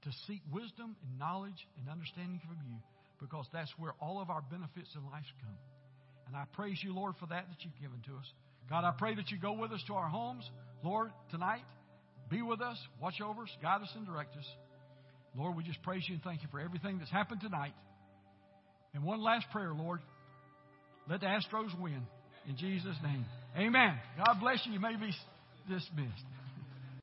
to 0.02 0.10
seek 0.26 0.42
wisdom 0.52 0.96
and 1.02 1.18
knowledge 1.18 1.66
and 1.78 1.88
understanding 1.88 2.40
from 2.46 2.58
you 2.66 2.76
because 3.20 3.46
that's 3.52 3.72
where 3.78 3.92
all 4.00 4.20
of 4.20 4.30
our 4.30 4.42
benefits 4.42 4.90
in 4.96 5.04
life 5.10 5.24
come. 5.40 5.56
And 6.26 6.36
I 6.36 6.44
praise 6.52 6.78
you, 6.82 6.94
Lord, 6.94 7.14
for 7.20 7.26
that 7.26 7.46
that 7.48 7.56
you've 7.60 7.80
given 7.80 8.02
to 8.06 8.18
us. 8.18 8.26
God, 8.68 8.84
I 8.84 8.92
pray 8.96 9.14
that 9.14 9.30
you 9.30 9.38
go 9.38 9.52
with 9.52 9.70
us 9.72 9.82
to 9.86 9.94
our 9.94 10.08
homes. 10.08 10.48
Lord, 10.82 11.10
tonight, 11.30 11.64
be 12.28 12.42
with 12.42 12.60
us, 12.60 12.78
watch 13.00 13.20
over 13.20 13.42
us, 13.42 13.50
guide 13.60 13.82
us, 13.82 13.92
and 13.94 14.06
direct 14.06 14.36
us. 14.36 14.46
Lord, 15.36 15.56
we 15.56 15.62
just 15.62 15.82
praise 15.82 16.02
you 16.08 16.14
and 16.14 16.22
thank 16.22 16.42
you 16.42 16.48
for 16.50 16.60
everything 16.60 16.98
that's 16.98 17.10
happened 17.10 17.40
tonight. 17.40 17.72
And 18.94 19.04
one 19.04 19.22
last 19.22 19.46
prayer, 19.50 19.72
Lord. 19.72 20.00
Let 21.08 21.20
the 21.20 21.26
Astros 21.26 21.78
win. 21.80 22.02
In 22.48 22.56
Jesus' 22.56 22.96
name. 23.02 23.24
Amen. 23.56 23.94
God 24.18 24.40
bless 24.40 24.60
you. 24.66 24.72
You 24.72 24.80
may 24.80 24.96
be 24.96 25.12
dismissed. 25.68 26.24